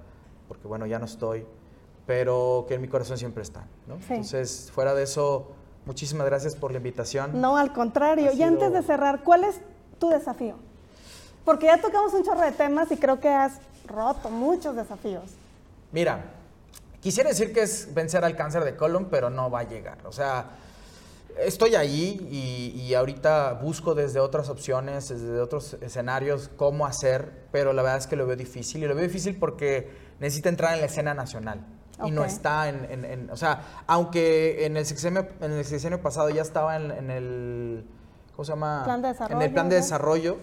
porque 0.50 0.68
bueno, 0.68 0.86
ya 0.86 1.00
no 1.00 1.06
estoy, 1.06 1.46
pero 2.06 2.66
que 2.68 2.76
en 2.76 2.82
mi 2.82 2.90
corazón 2.90 3.18
siempre 3.18 3.44
están, 3.44 3.64
¿no? 3.88 3.96
Entonces, 3.96 4.70
fuera 4.74 4.94
de 4.94 5.04
eso, 5.04 5.54
muchísimas 5.86 6.28
gracias 6.28 6.56
por 6.56 6.72
la 6.72 6.78
invitación. 6.78 7.40
No, 7.40 7.56
al 7.56 7.72
contrario. 7.72 8.34
Y 8.34 8.44
antes 8.44 8.74
de 8.74 8.84
cerrar, 8.84 9.24
¿cuál 9.24 9.46
es 9.46 9.56
tu 10.00 10.10
desafío? 10.10 10.56
Porque 11.46 11.68
ya 11.68 11.80
tocamos 11.80 12.14
un 12.14 12.24
chorro 12.24 12.42
de 12.42 12.52
temas 12.52 12.92
y 12.92 12.98
creo 12.98 13.20
que 13.20 13.30
has 13.30 13.54
roto 13.88 14.30
muchos 14.30 14.76
desafíos. 14.76 15.24
Mira, 15.92 16.35
Quisiera 17.06 17.30
decir 17.30 17.54
que 17.54 17.62
es 17.62 17.94
vencer 17.94 18.26
al 18.26 18.36
cáncer 18.36 18.64
de 18.64 18.76
colon, 18.76 19.10
pero 19.12 19.30
no 19.30 19.52
va 19.52 19.60
a 19.60 19.64
llegar. 19.64 20.00
O 20.06 20.12
sea, 20.12 20.48
estoy 21.38 21.76
ahí 21.76 22.74
y, 22.80 22.92
ahorita 22.96 23.54
busco 23.62 23.94
desde 23.94 24.20
otras 24.20 24.50
opciones, 24.50 25.10
desde 25.10 25.40
otros 25.40 25.78
escenarios, 25.82 26.50
cómo 26.58 26.88
hacer, 26.88 27.32
pero 27.52 27.74
la 27.74 27.84
verdad 27.84 28.00
es 28.00 28.08
que 28.08 28.16
lo 28.16 28.26
veo 28.26 28.36
difícil. 28.36 28.84
Y 28.84 28.88
lo 28.88 28.96
veo 28.96 29.04
difícil 29.04 29.38
porque 29.38 29.88
necesita 30.20 30.50
entrar 30.50 30.74
en 30.74 30.80
la 30.80 30.88
escena 30.88 31.14
nacional. 31.14 31.64
Y 32.04 32.10
no 32.10 32.26
está 32.26 32.70
en, 32.70 33.30
O 33.32 33.38
sea, 33.38 33.84
aunque 33.86 34.66
en 34.66 34.76
el 34.76 34.88
sexenio, 34.88 35.28
en 35.42 35.54
el 35.54 36.00
pasado 36.00 36.32
ya 36.32 36.42
estaba 36.42 36.76
en, 36.76 37.12
el. 37.12 37.86
¿Cómo 38.36 38.46
se 38.46 38.54
llama? 38.54 38.82
Plan 38.84 39.04
de 39.04 39.10
desarrollo, 39.10 39.36
en 39.36 39.48
el 39.48 39.54
plan 39.54 39.70
de 39.70 39.76
desarrollo, 39.76 40.38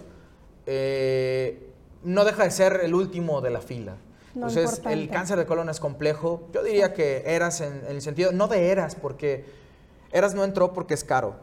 eh, 0.65 1.73
no 2.03 2.23
deja 2.23 2.45
de 2.45 2.51
ser 2.51 2.79
el 2.85 2.95
último 2.95 3.41
de 3.41 3.49
la 3.49 3.59
fila. 3.59 3.97
Entonces, 4.35 4.81
el 4.85 5.09
cáncer 5.09 5.37
de 5.37 5.45
colon 5.45 5.69
es 5.69 5.79
complejo. 5.79 6.47
Yo 6.53 6.63
diría 6.63 6.93
que 6.93 7.23
eras 7.25 7.61
en, 7.61 7.83
el 7.87 8.01
sentido, 8.01 8.31
no 8.31 8.47
de 8.47 8.69
eras, 8.69 8.95
porque 8.95 9.45
eras 10.11 10.33
no 10.33 10.43
entró 10.43 10.73
porque 10.73 10.93
es 10.93 11.03
caro. 11.03 11.35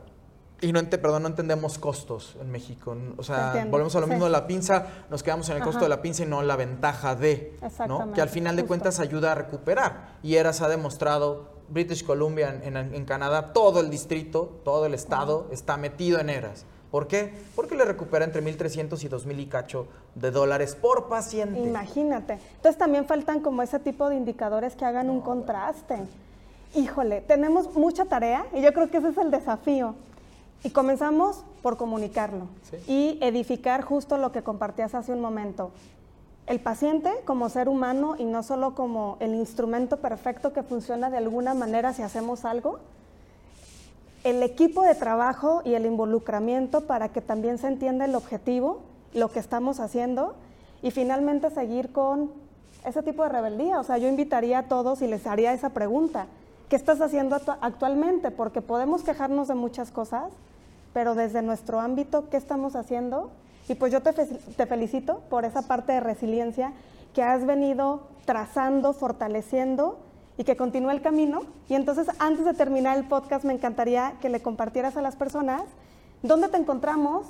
Y 0.62 0.72
no, 0.72 0.82
perdón, 0.90 1.22
no 1.22 1.28
entendemos 1.28 1.78
costos 1.78 2.36
en 2.40 2.50
México. 2.50 2.94
O 3.16 3.22
sea, 3.22 3.66
volvemos 3.70 3.96
a 3.96 4.00
lo 4.00 4.06
mismo 4.06 4.24
de 4.24 4.30
la 4.30 4.46
pinza, 4.46 4.86
nos 5.08 5.22
quedamos 5.22 5.48
en 5.48 5.56
el 5.56 5.62
costo 5.62 5.80
de 5.80 5.88
la 5.88 6.02
pinza 6.02 6.24
y 6.24 6.26
no 6.26 6.42
la 6.42 6.56
ventaja 6.56 7.14
de, 7.14 7.56
¿no? 7.88 8.12
Que 8.12 8.20
al 8.20 8.28
final 8.28 8.56
de 8.56 8.66
cuentas 8.66 9.00
ayuda 9.00 9.32
a 9.32 9.34
recuperar. 9.34 10.18
Y 10.22 10.34
Eras 10.34 10.60
ha 10.60 10.68
demostrado, 10.68 11.60
British 11.70 12.04
Columbia 12.04 12.60
en, 12.62 13.04
Canadá, 13.06 13.52
todo 13.54 13.80
el 13.80 13.88
distrito, 13.88 14.60
todo 14.64 14.84
el 14.84 14.92
estado 14.92 15.48
está 15.50 15.78
metido 15.78 16.18
en 16.18 16.28
Eras. 16.28 16.66
¿Por 16.90 17.06
qué? 17.06 17.32
Porque 17.54 17.76
le 17.76 17.84
recupera 17.84 18.24
entre 18.24 18.42
1.300 18.42 19.02
y 19.04 19.08
2.000 19.08 19.40
y 19.40 19.46
cacho 19.46 19.86
de 20.16 20.30
dólares 20.30 20.74
por 20.74 21.08
paciente. 21.08 21.60
Imagínate. 21.60 22.38
Entonces 22.56 22.76
también 22.76 23.06
faltan 23.06 23.40
como 23.40 23.62
ese 23.62 23.78
tipo 23.78 24.08
de 24.08 24.16
indicadores 24.16 24.74
que 24.74 24.84
hagan 24.84 25.08
un 25.08 25.20
contraste. 25.20 25.98
Híjole, 26.74 27.20
tenemos 27.20 27.74
mucha 27.74 28.04
tarea 28.06 28.46
y 28.52 28.60
yo 28.60 28.72
creo 28.72 28.90
que 28.90 28.96
ese 28.98 29.08
es 29.08 29.18
el 29.18 29.30
desafío. 29.30 29.94
Y 30.62 30.70
comenzamos 30.70 31.44
por 31.62 31.76
comunicarlo 31.76 32.48
y 32.86 33.18
edificar 33.22 33.82
justo 33.82 34.18
lo 34.18 34.30
que 34.30 34.42
compartías 34.42 34.94
hace 34.94 35.12
un 35.12 35.20
momento. 35.20 35.70
el 36.50 36.58
paciente 36.58 37.10
como 37.24 37.48
ser 37.48 37.68
humano 37.68 38.16
y 38.18 38.24
no 38.24 38.42
solo 38.42 38.74
como 38.74 39.16
el 39.20 39.36
instrumento 39.36 39.98
perfecto 39.98 40.52
que 40.52 40.64
funciona 40.64 41.08
de 41.08 41.16
alguna 41.16 41.54
manera 41.54 41.92
si 41.92 42.02
hacemos 42.02 42.44
algo, 42.44 42.80
el 44.24 44.42
equipo 44.42 44.82
de 44.82 44.94
trabajo 44.94 45.62
y 45.64 45.74
el 45.74 45.86
involucramiento 45.86 46.82
para 46.82 47.08
que 47.08 47.20
también 47.20 47.58
se 47.58 47.68
entienda 47.68 48.04
el 48.04 48.14
objetivo, 48.14 48.80
lo 49.14 49.30
que 49.30 49.38
estamos 49.38 49.80
haciendo 49.80 50.34
y 50.82 50.90
finalmente 50.90 51.50
seguir 51.50 51.92
con 51.92 52.30
ese 52.84 53.02
tipo 53.02 53.22
de 53.22 53.30
rebeldía. 53.30 53.78
O 53.78 53.84
sea, 53.84 53.98
yo 53.98 54.08
invitaría 54.08 54.60
a 54.60 54.62
todos 54.64 55.02
y 55.02 55.06
les 55.06 55.26
haría 55.26 55.52
esa 55.52 55.70
pregunta. 55.70 56.26
¿Qué 56.68 56.76
estás 56.76 57.00
haciendo 57.00 57.36
actualmente? 57.60 58.30
Porque 58.30 58.62
podemos 58.62 59.02
quejarnos 59.02 59.48
de 59.48 59.54
muchas 59.54 59.90
cosas, 59.90 60.30
pero 60.92 61.14
desde 61.14 61.42
nuestro 61.42 61.80
ámbito, 61.80 62.28
¿qué 62.30 62.36
estamos 62.36 62.76
haciendo? 62.76 63.30
Y 63.68 63.74
pues 63.74 63.92
yo 63.92 64.02
te, 64.02 64.12
te 64.12 64.66
felicito 64.66 65.22
por 65.30 65.44
esa 65.44 65.62
parte 65.62 65.92
de 65.92 66.00
resiliencia 66.00 66.72
que 67.14 67.22
has 67.22 67.44
venido 67.44 68.02
trazando, 68.24 68.92
fortaleciendo 68.92 69.98
y 70.40 70.44
que 70.44 70.56
continúe 70.56 70.88
el 70.88 71.02
camino. 71.02 71.42
Y 71.68 71.74
entonces, 71.74 72.06
antes 72.18 72.46
de 72.46 72.54
terminar 72.54 72.96
el 72.96 73.04
podcast, 73.04 73.44
me 73.44 73.52
encantaría 73.52 74.14
que 74.22 74.30
le 74.30 74.40
compartieras 74.40 74.96
a 74.96 75.02
las 75.02 75.14
personas 75.14 75.60
dónde 76.22 76.48
te 76.48 76.56
encontramos, 76.56 77.26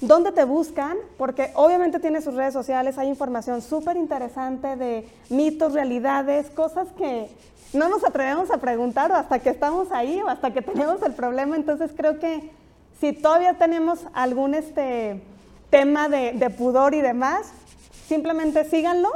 dónde 0.00 0.32
te 0.32 0.42
buscan, 0.42 0.96
porque 1.16 1.52
obviamente 1.54 2.00
tiene 2.00 2.20
sus 2.20 2.34
redes 2.34 2.52
sociales, 2.52 2.98
hay 2.98 3.06
información 3.06 3.62
súper 3.62 3.96
interesante 3.96 4.74
de 4.74 5.08
mitos, 5.28 5.72
realidades, 5.72 6.50
cosas 6.50 6.88
que 6.98 7.30
no 7.72 7.88
nos 7.88 8.02
atrevemos 8.02 8.50
a 8.50 8.56
preguntar 8.56 9.12
hasta 9.12 9.38
que 9.38 9.50
estamos 9.50 9.92
ahí 9.92 10.20
o 10.20 10.28
hasta 10.28 10.52
que 10.52 10.62
tenemos 10.62 11.00
el 11.02 11.12
problema. 11.12 11.54
Entonces, 11.54 11.92
creo 11.96 12.18
que 12.18 12.50
si 13.00 13.12
todavía 13.12 13.54
tenemos 13.56 14.00
algún 14.14 14.56
este, 14.56 15.22
tema 15.70 16.08
de, 16.08 16.32
de 16.32 16.50
pudor 16.50 16.92
y 16.92 17.02
demás, 17.02 17.52
simplemente 18.08 18.64
síganlo, 18.64 19.10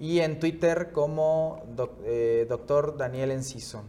y 0.00 0.20
en 0.20 0.40
Twitter 0.40 0.90
como 0.90 1.60
eh, 2.06 2.46
doctor 2.48 2.96
Daniel 2.96 3.32
Enciso. 3.32 3.82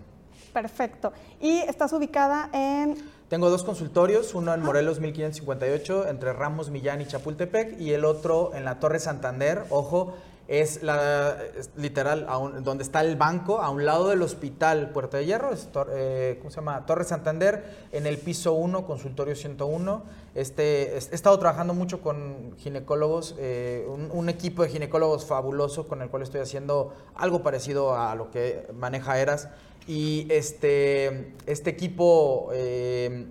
Perfecto. 0.51 1.13
¿Y 1.39 1.59
estás 1.59 1.93
ubicada 1.93 2.49
en...? 2.51 2.97
Tengo 3.29 3.49
dos 3.49 3.63
consultorios, 3.63 4.35
uno 4.35 4.53
en 4.53 4.61
Morelos 4.61 4.99
1558, 4.99 6.09
entre 6.09 6.33
Ramos, 6.33 6.71
Millán 6.71 6.99
y 6.99 7.05
Chapultepec, 7.05 7.79
y 7.79 7.93
el 7.93 8.03
otro 8.03 8.53
en 8.53 8.65
la 8.65 8.81
Torre 8.81 8.99
Santander, 8.99 9.63
ojo, 9.69 10.13
es 10.61 10.83
la 10.83 11.37
literal 11.75 12.27
donde 12.61 12.83
está 12.83 13.01
el 13.01 13.15
banco, 13.15 13.59
a 13.59 13.71
un 13.71 13.85
lado 13.85 14.09
del 14.09 14.21
hospital 14.21 14.91
Puerto 14.91 15.17
de 15.17 15.25
Hierro, 15.25 15.49
eh, 15.91 16.35
¿cómo 16.37 16.51
se 16.51 16.57
llama? 16.57 16.85
Torre 16.85 17.05
Santander, 17.05 17.87
en 17.91 18.05
el 18.05 18.19
piso 18.19 18.53
1, 18.53 18.85
consultorio 18.85 19.35
101. 19.35 20.03
Este, 20.35 20.93
he 20.93 20.97
estado 20.97 21.39
trabajando 21.39 21.73
mucho 21.73 22.01
con 22.01 22.55
ginecólogos, 22.59 23.35
eh, 23.39 23.87
un, 23.87 24.29
equipo 24.29 24.61
de 24.61 24.69
ginecólogos 24.69 25.25
fabuloso 25.25 25.87
con 25.87 26.03
el 26.03 26.09
cual 26.09 26.21
estoy 26.21 26.41
haciendo 26.41 26.93
algo 27.15 27.41
parecido 27.41 27.97
a 27.97 28.13
lo 28.13 28.29
que 28.29 28.67
maneja 28.75 29.19
Eras. 29.19 29.49
Y 29.87 30.27
este, 30.29 31.33
este 31.47 31.71
equipo... 31.71 32.49
Eh, 32.53 33.25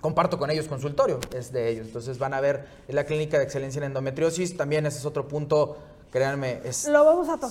comparto 0.00 0.38
con 0.38 0.48
ellos 0.48 0.68
consultorio, 0.68 1.18
es 1.34 1.52
de 1.52 1.68
ellos. 1.68 1.88
Entonces 1.88 2.20
van 2.20 2.32
a 2.32 2.40
ver 2.40 2.66
la 2.86 3.02
clínica 3.02 3.36
de 3.38 3.42
excelencia 3.42 3.80
en 3.80 3.84
endometriosis. 3.86 4.56
También 4.56 4.86
ese 4.86 4.98
es 4.98 5.04
otro 5.04 5.26
punto 5.26 5.76
créanme, 6.10 6.60
es 6.64 6.88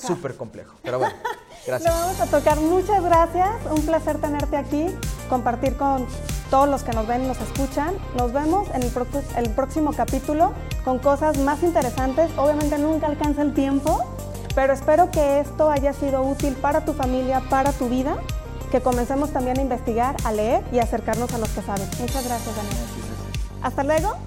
súper 0.01 0.35
complejo. 0.35 0.75
Pero 0.83 0.99
bueno, 0.99 1.15
gracias. 1.67 1.93
Lo 1.93 1.99
vamos 1.99 2.19
a 2.19 2.25
tocar. 2.27 2.59
Muchas 2.59 3.03
gracias. 3.03 3.49
Un 3.69 3.81
placer 3.85 4.19
tenerte 4.19 4.57
aquí, 4.57 4.87
compartir 5.29 5.75
con 5.77 6.05
todos 6.49 6.69
los 6.69 6.83
que 6.83 6.91
nos 6.93 7.07
ven 7.07 7.25
y 7.25 7.27
nos 7.27 7.39
escuchan. 7.39 7.95
Nos 8.17 8.33
vemos 8.33 8.67
en 8.73 8.83
el, 8.83 8.91
el 9.35 9.49
próximo 9.51 9.93
capítulo 9.93 10.53
con 10.83 10.99
cosas 10.99 11.37
más 11.39 11.63
interesantes. 11.63 12.29
Obviamente 12.37 12.77
nunca 12.77 13.07
alcanza 13.07 13.41
el 13.41 13.53
tiempo, 13.53 14.03
pero 14.55 14.73
espero 14.73 15.11
que 15.11 15.39
esto 15.39 15.69
haya 15.69 15.93
sido 15.93 16.21
útil 16.21 16.53
para 16.55 16.85
tu 16.85 16.93
familia, 16.93 17.41
para 17.49 17.71
tu 17.71 17.89
vida, 17.89 18.17
que 18.71 18.81
comencemos 18.81 19.31
también 19.31 19.59
a 19.59 19.61
investigar, 19.61 20.15
a 20.23 20.31
leer 20.31 20.63
y 20.71 20.79
acercarnos 20.79 21.33
a 21.33 21.37
los 21.37 21.49
que 21.49 21.61
saben. 21.61 21.87
Muchas 21.99 22.25
gracias, 22.25 22.55
Daniel. 22.55 22.77
Hasta 23.61 23.83
luego. 23.83 24.17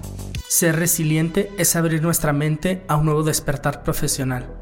Ser 0.51 0.75
resiliente 0.75 1.49
es 1.57 1.77
abrir 1.77 2.01
nuestra 2.01 2.33
mente 2.33 2.83
a 2.89 2.97
un 2.97 3.05
nuevo 3.05 3.23
despertar 3.23 3.83
profesional, 3.83 4.53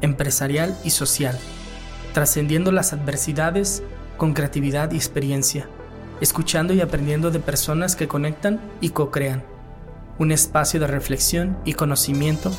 empresarial 0.00 0.74
y 0.84 0.88
social, 0.88 1.38
trascendiendo 2.14 2.72
las 2.72 2.94
adversidades 2.94 3.82
con 4.16 4.32
creatividad 4.32 4.90
y 4.92 4.96
experiencia, 4.96 5.68
escuchando 6.22 6.72
y 6.72 6.80
aprendiendo 6.80 7.30
de 7.30 7.40
personas 7.40 7.94
que 7.94 8.08
conectan 8.08 8.58
y 8.80 8.88
co-crean. 8.88 9.44
Un 10.18 10.32
espacio 10.32 10.80
de 10.80 10.86
reflexión 10.86 11.58
y 11.66 11.74
conocimiento 11.74 12.50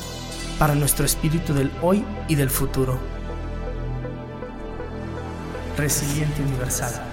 para 0.56 0.76
nuestro 0.76 1.04
espíritu 1.04 1.54
del 1.54 1.72
hoy 1.82 2.04
y 2.28 2.36
del 2.36 2.50
futuro. 2.50 3.00
Resiliente 5.76 6.40
Universal. 6.40 7.05